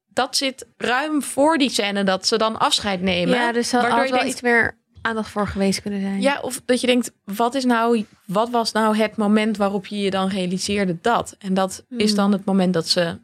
dat 0.07 0.35
zit 0.35 0.65
ruim 0.77 1.21
voor 1.23 1.57
die 1.57 1.69
scène 1.69 2.03
dat 2.03 2.27
ze 2.27 2.37
dan 2.37 2.59
afscheid 2.59 3.01
nemen. 3.01 3.35
Ja, 3.35 3.51
dus 3.51 3.71
waardoor 3.71 4.03
je 4.03 4.09
wel 4.09 4.19
denkt, 4.19 4.33
iets 4.33 4.41
meer 4.41 4.77
aandacht 5.01 5.29
voor 5.29 5.47
geweest 5.47 5.81
kunnen 5.81 6.01
zijn. 6.01 6.21
ja, 6.21 6.39
of 6.41 6.61
dat 6.65 6.81
je 6.81 6.87
denkt, 6.87 7.11
wat, 7.23 7.55
is 7.55 7.65
nou, 7.65 8.05
wat 8.25 8.49
was 8.49 8.71
nou 8.71 8.97
het 8.97 9.15
moment 9.15 9.57
waarop 9.57 9.85
je 9.85 9.97
je 9.97 10.09
dan 10.09 10.27
realiseerde 10.29 10.97
dat? 11.01 11.35
En 11.39 11.53
dat 11.53 11.85
is 11.89 12.07
Hmm. 12.07 12.15
dan 12.15 12.31
het 12.31 12.45
moment 12.45 12.73
dat 12.73 12.87
ze 12.87 13.17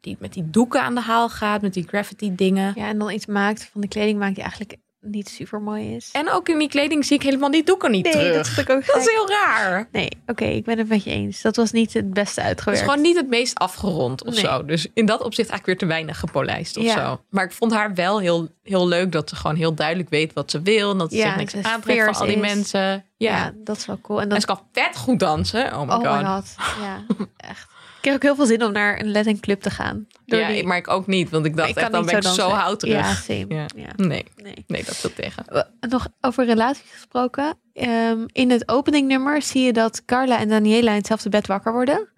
die, 0.00 0.16
met 0.20 0.32
die 0.32 0.50
doeken 0.50 0.82
aan 0.82 0.94
de 0.94 1.00
haal 1.00 1.28
gaat, 1.28 1.62
met 1.62 1.74
die 1.74 1.86
graffiti 1.88 2.34
dingen. 2.34 2.72
Ja, 2.76 2.88
en 2.88 2.98
dan 2.98 3.10
iets 3.10 3.26
maakt 3.26 3.68
van 3.72 3.80
de 3.80 3.88
kleding 3.88 4.18
maakt 4.18 4.34
die 4.34 4.42
eigenlijk 4.44 4.76
niet 5.00 5.28
super 5.28 5.60
mooi 5.60 5.94
is. 5.96 6.08
En 6.12 6.30
ook 6.30 6.48
in 6.48 6.58
die 6.58 6.68
kleding 6.68 7.04
zie 7.04 7.16
ik 7.16 7.22
helemaal 7.22 7.50
die 7.50 7.64
doeken 7.64 7.90
niet 7.90 8.04
nee, 8.04 8.12
terug. 8.12 8.54
dat 8.54 8.64
ik 8.64 8.70
ook 8.70 8.86
Dat 8.86 8.96
is 8.96 9.10
heel 9.10 9.28
raar. 9.28 9.88
Nee, 9.92 10.08
oké, 10.26 10.44
ik 10.44 10.64
ben 10.64 10.78
het 10.78 10.88
met 10.88 11.04
je 11.04 11.10
eens. 11.10 11.42
Dat 11.42 11.56
was 11.56 11.72
niet 11.72 11.92
het 11.92 12.12
beste 12.12 12.40
Het 12.40 12.48
uitgewerkt. 12.48 12.80
is 12.80 12.88
gewoon 12.88 13.02
niet 13.04 13.16
het 13.16 13.28
meest 13.28 13.58
afgerond 13.58 14.24
of 14.24 14.34
Nee. 14.34 14.44
zo. 14.44 14.64
Dus 14.64 14.86
in 14.94 15.06
dat 15.06 15.22
opzicht 15.22 15.48
eigenlijk 15.50 15.66
weer 15.66 15.88
te 15.88 15.94
weinig 15.94 16.18
gepolijst 16.18 16.76
of 16.76 16.84
Ja. 16.84 16.94
zo. 17.06 17.20
Maar 17.30 17.44
ik 17.44 17.52
vond 17.52 17.72
haar 17.72 17.94
wel 17.94 18.18
heel, 18.20 18.48
heel 18.62 18.88
leuk 18.88 19.12
dat 19.12 19.28
ze 19.28 19.36
gewoon 19.36 19.56
heel 19.56 19.74
duidelijk 19.74 20.08
weet 20.08 20.32
wat 20.32 20.50
ze 20.50 20.62
wil. 20.62 20.90
En 20.90 20.98
dat 20.98 21.10
ze 21.10 21.16
Ja, 21.16 21.26
zich 21.26 21.36
niks 21.36 21.54
aantrekt 21.66 22.04
van 22.04 22.14
al 22.14 22.26
die 22.26 22.34
is. 22.34 22.40
mensen. 22.54 22.80
Ja. 22.80 23.04
ja. 23.36 23.52
dat 23.56 23.76
is 23.76 23.86
wel 23.86 23.98
cool. 24.00 24.18
En 24.18 24.24
En 24.24 24.30
dan 24.30 24.40
ze 24.40 24.46
kan 24.46 24.60
vet 24.72 24.96
goed 24.96 25.18
dansen. 25.18 25.66
Oh 25.78 25.80
my 25.88 25.94
Oh 25.94 26.12
god. 26.12 26.22
my 26.22 26.24
god. 26.24 26.54
Ja, 26.80 27.04
echt. 27.36 27.62
Ik 27.62 28.06
kreeg 28.06 28.14
ook 28.14 28.22
heel 28.22 28.34
veel 28.34 28.46
zin 28.46 28.64
om 28.64 28.72
naar 28.72 29.00
een 29.00 29.12
Latin 29.12 29.40
club 29.40 29.60
te 29.60 29.70
gaan. 29.70 30.06
Ja, 30.38 30.48
die- 30.48 30.66
maar 30.66 30.76
ik 30.76 30.88
ook 30.88 31.06
niet. 31.06 31.30
Want 31.30 31.46
ik 31.46 31.56
dacht 31.56 31.68
ik 31.70 31.76
echt, 31.76 31.92
dan 31.92 32.06
ben 32.06 32.16
ik 32.16 32.22
zo 32.22 32.48
houterig. 32.48 33.26
Ja. 33.26 33.34
Ja. 33.48 33.66
Ja. 33.76 33.88
Nee, 33.96 34.24
Nee. 34.36 34.64
nee, 34.66 34.84
dat 34.84 34.96
viel 34.96 35.12
tegen. 35.14 35.44
Nog 35.88 36.08
over 36.20 36.44
relaties 36.44 36.90
gesproken. 36.92 37.58
Ehm, 37.72 38.24
in 38.26 38.50
het 38.50 38.68
openingnummer 38.68 39.42
zie 39.42 39.62
je 39.62 39.72
dat 39.72 40.04
Carla 40.04 40.38
en 40.38 40.48
Daniela 40.48 40.90
in 40.90 40.96
hetzelfde 40.96 41.28
bed 41.28 41.46
wakker 41.46 41.72
worden. 41.72 42.08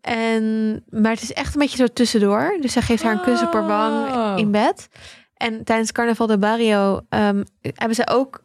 En, 0.00 0.84
maar 0.88 1.10
het 1.12 1.22
is 1.22 1.32
echt 1.32 1.54
een 1.54 1.60
beetje 1.60 1.76
zo 1.76 1.86
tussendoor. 1.86 2.56
Dus 2.60 2.72
zij 2.72 2.82
geeft 2.82 3.02
haar 3.02 3.12
een 3.12 3.20
kus 3.22 3.42
op 3.42 3.52
haar 3.52 3.66
wang 3.66 4.08
Oh. 4.14 4.32
in 4.38 4.50
bed. 4.50 4.88
En 5.34 5.64
tijdens 5.64 5.92
Carnaval 5.92 6.26
de 6.26 6.38
Barrio 6.38 7.00
ehm, 7.08 7.42
hebben 7.60 7.94
ze 7.96 8.06
ook... 8.08 8.44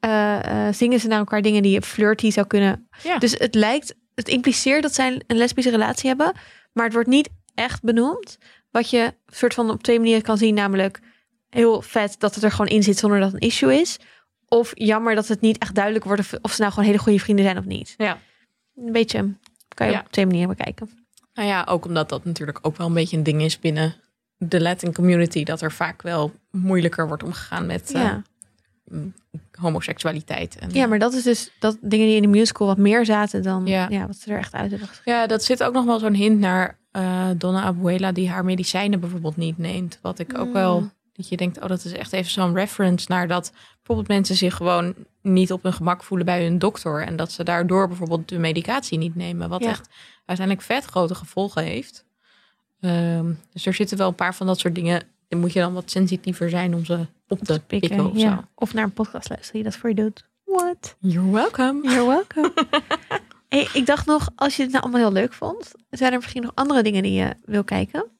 eh, 0.00 0.66
eh, 0.68 0.74
zingen 0.74 1.00
ze 1.00 1.06
naar 1.08 1.18
elkaar 1.18 1.42
dingen 1.42 1.62
die 1.62 1.72
je 1.72 1.82
flirty 1.82 2.30
zou 2.30 2.46
kunnen... 2.46 2.88
Ja. 3.02 3.18
Dus 3.18 3.32
het 3.38 3.54
lijkt... 3.54 3.94
Het 4.14 4.28
impliceert 4.28 4.82
dat 4.82 4.94
zij 4.94 5.22
een 5.26 5.36
lesbische 5.36 5.70
relatie 5.70 6.08
hebben. 6.08 6.32
Maar 6.72 6.84
het 6.84 6.94
wordt 6.94 7.08
niet 7.08 7.28
echt 7.54 7.82
benoemd. 7.82 8.38
Wat 8.70 8.90
je 8.90 9.14
soort 9.26 9.54
van 9.54 9.70
op 9.70 9.82
twee 9.82 9.98
manieren 9.98 10.22
kan 10.22 10.36
zien. 10.38 10.54
Namelijk 10.54 11.00
heel 11.48 11.82
vet 11.82 12.14
dat 12.18 12.34
het 12.34 12.44
er 12.44 12.50
gewoon 12.50 12.66
in 12.66 12.82
zit 12.82 12.98
zonder 12.98 13.20
dat 13.20 13.32
het 13.32 13.42
een 13.42 13.48
issue 13.48 13.80
is. 13.80 13.98
Of 14.48 14.70
jammer 14.74 15.14
dat 15.14 15.28
het 15.28 15.40
niet 15.40 15.58
echt 15.58 15.74
duidelijk 15.74 16.04
wordt 16.04 16.20
of, 16.20 16.34
of 16.42 16.52
ze 16.52 16.60
nou 16.60 16.72
gewoon 16.72 16.88
hele 16.88 16.98
goede 17.02 17.18
vrienden 17.18 17.44
zijn 17.44 17.58
of 17.58 17.64
niet. 17.64 17.94
Ja. 17.96 18.18
Een 18.76 18.92
beetje 18.92 19.34
kan 19.74 19.86
je 19.86 19.92
Ja. 19.92 20.00
op 20.00 20.12
twee 20.12 20.26
manieren 20.26 20.56
bekijken. 20.56 20.90
Nou 21.34 21.48
ja, 21.48 21.64
ook 21.68 21.84
omdat 21.84 22.08
dat 22.08 22.24
natuurlijk 22.24 22.58
ook 22.62 22.76
wel 22.76 22.86
een 22.86 22.94
beetje 22.94 23.16
een 23.16 23.22
ding 23.22 23.42
is 23.42 23.58
binnen 23.58 23.94
de 24.36 24.60
Latin 24.60 24.92
community. 24.92 25.44
Dat 25.44 25.60
er 25.60 25.72
vaak 25.72 26.02
wel 26.02 26.32
moeilijker 26.50 27.06
wordt 27.08 27.22
omgegaan 27.22 27.66
met 27.66 27.92
eh, 27.92 28.00
Ja. 28.02 28.22
homoseksualiteit. 29.58 30.56
En, 30.58 30.70
ja, 30.72 30.86
maar 30.86 30.98
dat 30.98 31.12
is 31.12 31.22
dus 31.22 31.50
dat 31.58 31.76
dingen 31.80 32.06
die 32.06 32.16
in 32.16 32.22
de 32.22 32.28
musical 32.28 32.66
wat 32.66 32.78
meer 32.78 33.04
zaten 33.04 33.42
dan 33.42 33.66
Ja. 33.66 33.86
ja. 33.90 34.06
wat 34.06 34.16
ze 34.16 34.32
er 34.32 34.38
echt 34.38 34.54
uit 34.54 34.70
hebben. 34.70 34.88
Ja, 35.04 35.26
dat 35.26 35.44
zit 35.44 35.62
ook 35.62 35.72
nog 35.72 35.84
wel 35.84 35.98
zo'n 35.98 36.14
hint 36.14 36.38
naar 36.38 36.78
eh, 36.92 37.28
Donna 37.36 37.62
Abuela 37.62 38.12
die 38.12 38.28
haar 38.30 38.44
medicijnen 38.44 39.00
bijvoorbeeld 39.00 39.36
niet 39.36 39.58
neemt. 39.58 39.98
Wat 40.02 40.18
ik 40.18 40.38
ook 40.38 40.46
Mm. 40.46 40.52
wel, 40.52 40.90
dat 41.12 41.28
je 41.28 41.36
denkt, 41.36 41.60
oh 41.60 41.68
dat 41.68 41.84
is 41.84 41.92
echt 41.92 42.12
even 42.12 42.30
zo'n 42.30 42.54
reference 42.54 43.06
naar 43.08 43.28
dat 43.28 43.52
bijvoorbeeld 43.76 44.08
mensen 44.08 44.36
zich 44.36 44.54
gewoon 44.56 44.94
niet 45.22 45.52
op 45.52 45.62
hun 45.62 45.72
gemak 45.72 46.02
voelen 46.04 46.26
bij 46.26 46.44
hun 46.44 46.58
dokter. 46.58 47.02
En 47.06 47.16
dat 47.16 47.32
ze 47.32 47.44
daardoor 47.44 47.88
bijvoorbeeld 47.88 48.28
de 48.28 48.38
medicatie 48.38 48.98
niet 48.98 49.14
nemen. 49.16 49.48
Wat 49.48 49.62
Ja. 49.62 49.68
echt 49.68 49.88
uiteindelijk 50.26 50.66
vet 50.66 50.84
grote 50.84 51.14
gevolgen 51.14 51.62
heeft. 51.62 52.04
Ehm, 52.80 53.32
dus 53.52 53.66
er 53.66 53.74
zitten 53.74 53.98
wel 53.98 54.08
een 54.08 54.14
paar 54.14 54.34
van 54.34 54.46
dat 54.46 54.58
soort 54.58 54.74
dingen. 54.74 55.02
Dan 55.28 55.40
moet 55.40 55.52
je 55.52 55.60
dan 55.60 55.72
wat 55.72 55.90
sensitiever 55.90 56.50
zijn 56.50 56.74
om 56.74 56.84
ze 56.84 57.06
op 57.28 57.38
te 57.38 57.60
pikken, 57.66 58.10
of 58.10 58.16
ja. 58.16 58.36
zo. 58.36 58.42
Of 58.54 58.74
naar 58.74 58.84
een 58.84 58.92
podcast 58.92 59.28
luisteren 59.28 59.62
die 59.62 59.70
dat 59.70 59.80
voor 59.80 59.88
je 59.88 59.94
doet. 59.94 60.24
What? 60.44 60.96
You're 60.98 61.30
welcome. 61.30 61.88
You're 61.90 62.06
welcome. 62.06 62.52
hey, 63.52 63.68
ik 63.72 63.86
dacht 63.86 64.06
nog, 64.06 64.28
als 64.34 64.56
je 64.56 64.62
het 64.62 64.70
nou 64.70 64.84
allemaal 64.84 65.00
heel 65.00 65.12
leuk 65.12 65.32
vond, 65.32 65.72
zijn 65.90 66.12
er 66.12 66.18
misschien 66.18 66.42
nog 66.42 66.52
andere 66.54 66.82
dingen 66.82 67.02
die 67.02 67.12
je 67.12 67.34
wil 67.44 67.64
kijken 67.64 68.10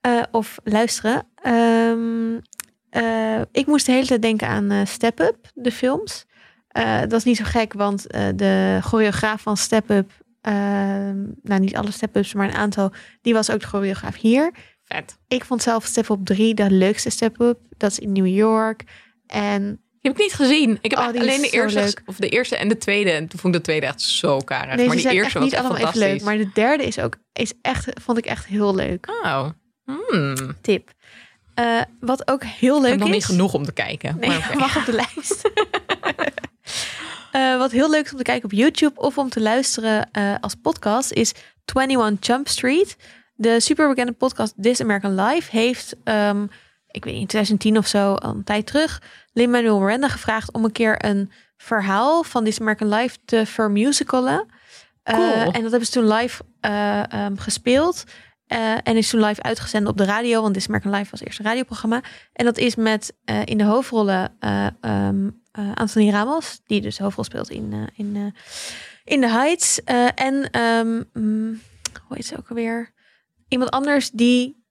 Eh, 0.00 0.22
of 0.30 0.58
luisteren. 0.64 1.26
Ehm, 1.34 2.40
eh, 2.90 3.40
ik 3.52 3.66
moest 3.66 3.86
de 3.86 3.92
hele 3.92 4.06
tijd 4.06 4.22
denken 4.22 4.48
aan 4.48 4.70
eh, 4.70 4.86
Step 4.86 5.20
Up, 5.20 5.50
de 5.54 5.72
films. 5.72 6.26
Dat 7.08 7.12
is 7.12 7.24
niet 7.24 7.36
zo 7.36 7.44
gek, 7.44 7.72
want 7.72 8.02
de 8.36 8.78
choreograaf 8.82 9.42
van 9.42 9.56
Step 9.56 9.90
Up, 9.90 10.10
ehm, 10.40 11.22
nou 11.42 11.60
niet 11.60 11.76
alle 11.76 11.90
Step 11.90 12.16
Ups, 12.16 12.34
maar 12.34 12.48
een 12.48 12.54
aantal, 12.54 12.92
die 13.22 13.32
was 13.32 13.50
ook 13.50 13.60
de 13.60 13.66
choreograaf 13.66 14.16
hier. 14.16 14.54
Vet. 14.84 15.18
Ik 15.28 15.44
vond 15.44 15.62
zelf 15.62 15.84
Step 15.84 16.08
Up 16.08 16.24
3 16.24 16.54
de 16.54 16.70
leukste 16.70 17.10
Step 17.10 17.40
Up. 17.40 17.58
Dat 17.76 17.90
is 17.90 17.98
in 17.98 18.12
New 18.12 18.26
York. 18.26 18.84
En 19.26 19.83
Die 20.04 20.12
heb 20.12 20.20
ik 20.22 20.28
niet 20.28 20.34
gezien. 20.48 20.78
Ik 20.80 20.90
heb 20.90 21.00
Oh, 21.00 21.06
alleen 21.06 21.40
de 21.40 21.50
eerste, 21.50 21.78
leuk. 21.80 22.02
of 22.06 22.16
de 22.16 22.28
eerste 22.28 22.56
en 22.56 22.68
de 22.68 22.76
tweede. 22.76 23.10
En 23.10 23.28
toen 23.28 23.38
vond 23.40 23.54
ik 23.54 23.60
de 23.60 23.66
tweede 23.66 23.86
echt 23.86 24.00
zo 24.00 24.38
karig. 24.38 24.74
deze 24.76 24.86
maar 24.88 24.96
die 24.96 25.04
eerste 25.06 25.20
echt 25.24 25.32
was 25.34 25.42
niet 25.42 25.52
echt 25.52 25.64
allemaal 25.64 25.86
even 25.88 25.98
leuk. 25.98 26.22
Maar 26.22 26.36
de 26.36 26.50
derde 26.54 26.84
is 26.84 26.98
ook, 26.98 27.16
is 27.32 27.52
echt, 27.62 27.88
vond 28.02 28.18
ik 28.18 28.26
echt 28.26 28.46
heel 28.46 28.74
leuk. 28.74 29.08
Oh. 29.24 29.48
Hmm. 29.84 30.36
Tip. 30.60 30.92
Eh, 31.54 31.80
wat 32.00 32.28
ook 32.30 32.44
heel 32.44 32.76
Ik 32.76 32.82
leuk 32.82 32.90
heb 32.90 32.98
nog 32.98 33.08
is. 33.08 33.14
niet 33.14 33.24
genoeg 33.24 33.54
om 33.54 33.64
te 33.64 33.72
kijken. 33.72 34.16
Nee, 34.20 34.28
maar 34.28 34.56
mag 34.56 34.76
op 34.80 34.84
de 34.84 34.92
lijst. 34.92 35.42
Eh, 37.32 37.56
wat 37.58 37.70
heel 37.70 37.90
leuk 37.90 38.04
is 38.04 38.10
om 38.12 38.16
te 38.16 38.22
kijken 38.22 38.44
op 38.44 38.52
YouTube 38.52 39.00
of 39.00 39.18
om 39.18 39.28
te 39.28 39.40
luisteren 39.40 40.08
eh, 40.12 40.34
als 40.40 40.54
podcast 40.54 41.12
is 41.12 41.32
21 41.74 42.26
Jump 42.26 42.48
Street. 42.48 42.96
De 43.34 43.60
superbekende 43.60 44.12
podcast 44.12 44.54
This 44.62 44.80
American 44.80 45.14
Life 45.14 45.56
heeft, 45.56 45.96
ehm, 46.04 46.42
ik 46.90 47.04
weet 47.04 47.12
niet, 47.12 47.22
in 47.22 47.26
2010 47.26 47.78
of 47.78 47.86
zo, 47.86 48.14
al 48.14 48.30
een 48.30 48.44
tijd 48.44 48.66
terug, 48.66 49.02
Lin-Manuel 49.34 49.80
Miranda 49.80 50.08
gevraagd 50.08 50.52
om 50.52 50.64
een 50.64 50.72
keer 50.72 51.04
een 51.04 51.30
verhaal 51.56 52.22
van 52.22 52.44
This 52.44 52.60
American 52.60 52.88
Life 52.88 53.16
te 53.24 53.46
vermusicalen. 53.46 54.46
Eh, 55.02 55.14
Cool. 55.14 55.28
en 55.28 55.62
dat 55.62 55.70
hebben 55.70 55.86
ze 55.86 55.92
toen 55.92 56.12
live 56.12 56.42
eh, 56.60 57.12
ehm, 57.12 57.36
gespeeld. 57.36 58.04
Eh, 58.46 58.74
en 58.82 58.96
is 58.96 59.10
toen 59.10 59.24
live 59.24 59.42
uitgezonden 59.42 59.90
op 59.90 59.96
de 59.96 60.04
radio, 60.04 60.42
want 60.42 60.54
This 60.54 60.68
American 60.68 60.92
Life 60.92 61.10
was 61.10 61.24
eerst 61.24 61.38
een 61.38 61.44
radioprogramma. 61.44 62.02
En 62.32 62.44
dat 62.44 62.58
is 62.58 62.74
met 62.74 63.14
in 63.44 63.58
de 63.58 63.64
hoofdrollen 63.64 64.36
eh, 64.40 64.66
Anthony 65.74 66.10
Ramos, 66.10 66.60
die 66.66 66.80
dus 66.80 66.96
de 66.96 67.02
hoofdrol 67.02 67.24
speelt 67.24 67.50
in, 67.50 67.90
in, 67.94 68.34
in 69.04 69.20
The 69.20 69.28
Heights. 69.28 69.84
En 70.14 70.50
ehm, 70.50 71.02
mm, 71.12 71.60
hoe 72.06 72.16
heet 72.16 72.26
ze 72.26 72.36
ook 72.38 72.48
alweer? 72.48 72.92
Iemand 73.48 73.70
anders 73.70 74.10
die 74.10 74.64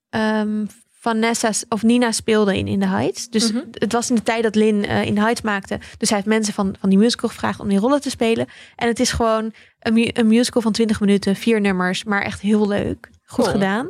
Vanessa 1.03 1.51
of 1.69 1.83
Nina 1.83 2.11
speelde 2.11 2.57
in 2.57 2.67
In 2.67 2.79
The 2.79 2.87
Heights. 2.87 3.29
Dus 3.29 3.51
Mhm. 3.51 3.63
het 3.71 3.91
was 3.91 4.09
in 4.09 4.15
de 4.15 4.23
tijd 4.23 4.43
dat 4.43 4.55
Lin 4.55 4.85
eh, 4.85 5.05
In 5.05 5.13
The 5.15 5.21
Heights 5.21 5.41
maakte. 5.41 5.79
Dus 5.97 6.09
hij 6.09 6.17
heeft 6.17 6.29
mensen 6.29 6.53
van, 6.53 6.75
van 6.79 6.89
die 6.89 6.97
musical 6.97 7.29
gevraagd 7.29 7.59
om 7.59 7.67
die 7.69 7.77
rollen 7.79 8.01
te 8.01 8.09
spelen. 8.09 8.47
En 8.75 8.87
het 8.87 8.99
is 8.99 9.11
gewoon 9.11 9.53
een, 9.79 9.93
mu- 9.93 10.09
een 10.13 10.27
musical 10.27 10.61
van 10.61 10.71
20 10.71 10.99
minuten, 10.99 11.35
vier 11.35 11.61
nummers, 11.61 12.03
maar 12.03 12.21
echt 12.21 12.41
heel 12.41 12.67
leuk. 12.67 13.09
Goed 13.25 13.43
Cool. 13.45 13.51
gedaan. 13.57 13.89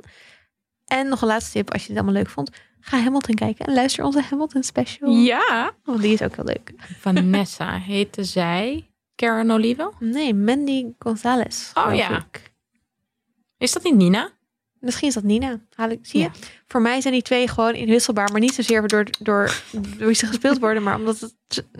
En 0.86 1.08
nog 1.08 1.22
een 1.22 1.28
laatste 1.28 1.52
tip, 1.52 1.72
als 1.72 1.82
je 1.82 1.88
dit 1.88 1.98
allemaal 1.98 2.16
leuk 2.16 2.30
vond. 2.30 2.50
Ga 2.80 3.00
Hamilton 3.02 3.36
kijken 3.36 3.66
en 3.66 3.74
luister 3.74 4.04
onze 4.06 4.22
Hamilton 4.22 4.64
special. 4.64 5.10
Ja. 5.16 5.72
Want 5.84 6.02
die 6.02 6.14
is 6.14 6.22
ook 6.22 6.36
heel 6.36 6.46
leuk. 6.46 6.74
Vanessa 7.00 7.78
heette 7.92 8.24
zij 8.24 8.90
Karen 9.16 9.52
Olivo. 9.52 9.94
Nee, 10.00 10.34
Mandy 10.34 10.86
Gonzalez. 11.00 11.72
Oh, 11.74 11.96
ja. 11.96 12.18
ik. 12.18 12.52
Is 13.58 13.72
dat 13.74 13.84
niet 13.84 13.96
Nina? 13.96 14.30
Misschien 14.84 15.08
is 15.08 15.14
dat 15.14 15.24
Nina. 15.24 15.60
Haal 15.76 15.90
ik, 15.90 16.00
zie 16.02 16.20
Ja. 16.20 16.30
je? 16.34 16.40
Voor 16.68 16.82
mij 16.82 17.02
zijn 17.02 17.14
die 17.14 17.22
twee 17.22 17.48
gewoon 17.48 17.74
inwisselbaar. 17.74 18.32
Maar 18.32 18.40
niet 18.42 18.54
zozeer 18.54 18.88
door, 18.88 19.06
door, 19.20 19.54
door 19.98 20.08
wie 20.08 20.14
ze 20.16 20.26
gespeeld 20.26 20.60
worden. 20.60 20.84
Maar 20.84 20.96
omdat 20.96 21.20
het 21.20 21.36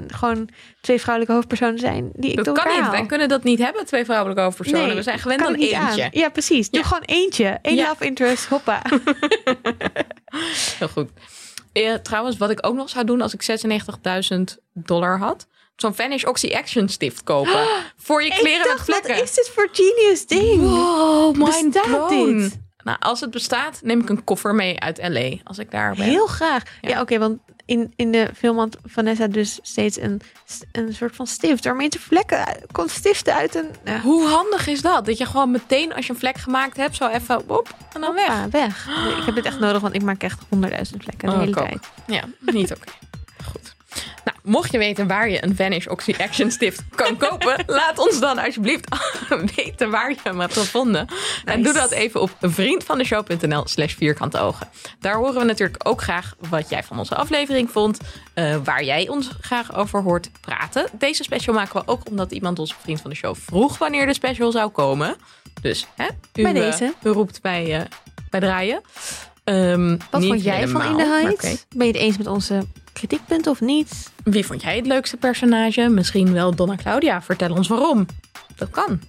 gewoon 0.08 0.50
twee 0.82 1.00
vrouwelijke 1.00 1.36
hoofdpersonen 1.36 1.80
zijn. 1.80 2.12
Die 2.16 2.30
ik 2.30 2.36
Dat 2.36 2.46
door 2.46 2.54
kan 2.56 2.68
niet. 2.68 2.80
haal. 2.82 2.92
Wij 2.92 3.06
kunnen 3.06 3.30
dat 3.30 3.44
niet 3.44 3.60
hebben, 3.60 3.86
twee 3.86 4.06
vrouwelijke 4.06 4.42
hoofdpersonen. 4.42 4.86
Nee, 4.88 4.96
We 4.96 5.02
zijn 5.04 5.20
gewend 5.20 5.42
aan 5.46 5.54
eentje. 5.54 5.78
aan. 5.78 6.10
Ja, 6.12 6.30
precies. 6.30 6.70
Doe 6.70 6.82
Ja. 6.82 6.88
gewoon 6.88 7.04
eentje. 7.06 7.60
Eén 7.62 7.76
Ja. 7.76 7.88
love 7.88 8.06
interest. 8.06 8.46
Hoppa. 8.46 8.82
Heel 10.80 10.88
goed. 10.88 11.10
Eh, 11.74 11.94
trouwens, 11.94 12.38
wat 12.38 12.50
ik 12.50 12.66
ook 12.66 12.76
nog 12.76 12.90
zou 12.90 13.06
doen 13.06 13.22
als 13.22 13.34
ik 13.34 13.42
96.000 13.42 14.58
dollar 14.74 15.18
had. 15.18 15.48
Zo'n 15.76 15.96
Vanish 15.96 16.24
Oxy 16.24 16.54
Action 16.56 16.90
stift 16.90 17.24
kopen. 17.24 17.68
Voor 17.98 18.24
je 18.24 18.30
kleren 18.30 18.52
ik 18.52 18.58
met 18.58 18.68
dacht, 18.78 18.88
wat 18.88 19.00
vlekken. 19.02 19.24
is 19.24 19.34
dit 19.34 19.52
voor 19.54 19.70
genius 19.72 20.28
ding? 20.28 20.62
Wow, 20.62 21.36
mind 21.36 21.74
Bestaat 21.74 22.08
blown. 22.08 22.38
dit? 22.38 22.60
Nou, 22.84 22.98
als 23.00 23.20
het 23.20 23.32
bestaat, 23.32 23.80
neem 23.84 24.00
ik 24.02 24.10
een 24.10 24.24
koffer 24.24 24.56
mee 24.56 24.80
uit 24.80 24.98
L.A. 25.08 25.38
Als 25.44 25.58
ik 25.58 25.72
daar 25.72 25.96
ben. 25.96 26.06
Heel 26.06 26.28
graag. 26.28 26.64
Ja, 26.82 26.90
Ja. 26.90 27.02
oké, 27.02 27.18
want 27.20 27.40
in, 27.66 27.94
in 27.96 28.12
de 28.12 28.30
film 28.36 28.58
had 28.58 28.78
Vanessa 28.86 29.28
dus 29.28 29.60
steeds 29.62 30.00
een, 30.00 30.22
een 30.72 30.94
soort 30.94 31.16
van 31.16 31.28
stift. 31.28 31.64
Waarmee 31.66 31.90
de 31.90 32.00
vlekken 32.00 32.46
kon 32.72 32.90
stiften 32.90 33.34
uit 33.34 33.56
een... 33.56 33.68
Ja, 33.86 34.00
Hoe 34.00 34.28
handig 34.28 34.68
is 34.68 34.82
dat? 34.82 35.06
Dat 35.06 35.18
je 35.18 35.26
gewoon 35.26 35.52
meteen 35.52 35.94
als 35.94 36.06
je 36.08 36.14
een 36.14 36.20
vlek 36.20 36.38
gemaakt 36.38 36.78
hebt, 36.78 36.96
zo 36.96 37.08
even 37.08 37.50
op 37.50 37.76
en 37.94 38.02
dan 38.02 38.14
weg. 38.14 38.28
hoppa, 38.28 38.50
weg. 38.50 38.88
Nee, 39.06 39.16
ik 39.20 39.24
heb 39.26 39.36
dit 39.36 39.46
echt 39.46 39.60
nodig, 39.60 39.82
want 39.82 39.96
ik 39.96 40.04
maak 40.04 40.24
echt 40.24 40.42
honderdduizend 40.50 41.04
vlekken 41.04 41.28
de 41.30 41.34
Oh, 41.34 41.40
hele 41.40 41.54
tijd. 41.54 41.90
Ja, 42.08 42.24
niet 42.40 42.72
oké. 42.72 42.92
Nou, 44.26 44.38
mocht 44.44 44.72
je 44.72 44.78
weten 44.78 45.08
waar 45.08 45.30
je 45.30 45.44
een 45.44 45.56
Vanish 45.56 45.88
Oxy 45.88 46.14
Action 46.18 46.52
stift 46.52 46.82
kan 46.96 47.18
kopen, 47.18 47.64
laat 47.80 48.00
ons 48.00 48.20
dan 48.20 48.38
alsjeblieft 48.38 48.88
weten 49.56 49.90
waar 49.90 50.10
je 50.10 50.16
hem 50.24 50.40
hebt 50.40 50.58
gevonden. 50.58 51.08
En 51.46 51.64
doe 51.64 51.74
dat 51.74 51.92
even 51.92 52.22
op 52.22 52.32
vriendvandeshow.nl 52.42 53.62
slash 53.68 53.94
vierkante 53.96 54.40
ogen. 54.40 54.70
Daar 55.00 55.16
horen 55.16 55.40
we 55.40 55.44
natuurlijk 55.44 55.88
ook 55.88 56.02
graag 56.02 56.36
wat 56.50 56.70
jij 56.70 56.84
van 56.84 57.00
onze 57.00 57.16
aflevering 57.16 57.72
vond. 57.72 58.00
eh, 58.34 58.56
waar 58.64 58.84
jij 58.84 59.08
ons 59.08 59.30
graag 59.42 59.76
over 59.76 60.02
hoort 60.02 60.30
praten. 60.42 60.86
Deze 60.92 61.24
special 61.24 61.56
maken 61.56 61.80
we 61.80 61.88
ook 61.88 62.08
omdat 62.10 62.32
iemand 62.32 62.60
ons 62.60 62.76
vriend 62.82 63.02
van 63.02 63.10
de 63.10 63.16
show 63.16 63.36
vroeg 63.36 63.78
wanneer 63.78 64.06
de 64.06 64.14
special 64.14 64.52
zou 64.52 64.70
komen. 64.72 65.16
Dus 65.62 65.88
hè, 65.96 66.08
u, 66.34 66.42
Bij 66.44 66.54
eh, 66.54 66.62
deze. 66.62 66.94
u 67.04 67.10
roept 67.10 67.42
bij, 67.42 67.76
eh, 67.80 67.86
bij 68.30 68.40
draaien. 68.40 68.82
Ehm, 69.44 69.98
Wat 70.12 70.26
vond 70.26 70.44
jij 70.44 70.68
van 70.68 70.82
In 70.86 70.98
the 70.98 71.06
Heights? 71.22 71.66
Ben 71.76 71.88
je 71.88 71.94
het 71.94 72.02
eens 72.02 72.18
met 72.18 72.28
onze 72.28 72.66
kritiekpunten 73.08 73.52
of 73.52 73.62
niet? 73.62 74.12
Wie 74.24 74.46
vond 74.46 74.62
jij 74.62 74.76
het 74.76 74.86
leukste 74.86 75.18
personage? 75.18 75.90
Misschien 75.90 76.34
wel 76.34 76.56
Donna 76.56 76.76
Claudia. 76.76 77.22
Vertel 77.22 77.52
ons 77.56 77.68
waarom. 77.68 78.06
Dat 78.56 78.70
kan. 78.70 79.00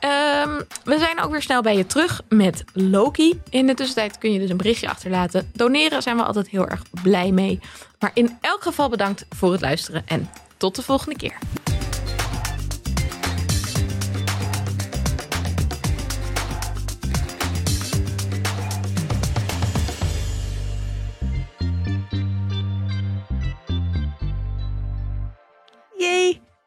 Ehm, 0.00 0.60
we 0.84 0.98
zijn 0.98 1.20
ook 1.20 1.30
weer 1.30 1.42
snel 1.42 1.62
bij 1.62 1.76
je 1.76 1.86
terug 1.86 2.22
met 2.28 2.64
Loki. 2.72 3.40
In 3.50 3.66
de 3.66 3.74
tussentijd 3.74 4.18
kun 4.18 4.32
je 4.32 4.38
dus 4.38 4.50
een 4.50 4.56
berichtje 4.56 4.88
achterlaten. 4.88 5.50
Doneren 5.52 6.02
zijn 6.02 6.16
we 6.16 6.22
altijd 6.22 6.48
heel 6.48 6.68
erg 6.68 6.82
blij 7.02 7.30
mee. 7.30 7.60
Maar 7.98 8.10
in 8.14 8.38
elk 8.40 8.62
geval 8.62 8.88
bedankt 8.88 9.26
voor 9.28 9.52
het 9.52 9.60
luisteren 9.60 10.02
en 10.06 10.30
tot 10.56 10.76
de 10.76 10.82
volgende 10.82 11.16
keer. 11.16 11.38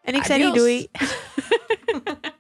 En 0.03 0.13
ik 0.13 0.21
Adios. 0.21 0.25
zei 0.25 0.43
niet 0.43 0.55
doei. 0.55 0.87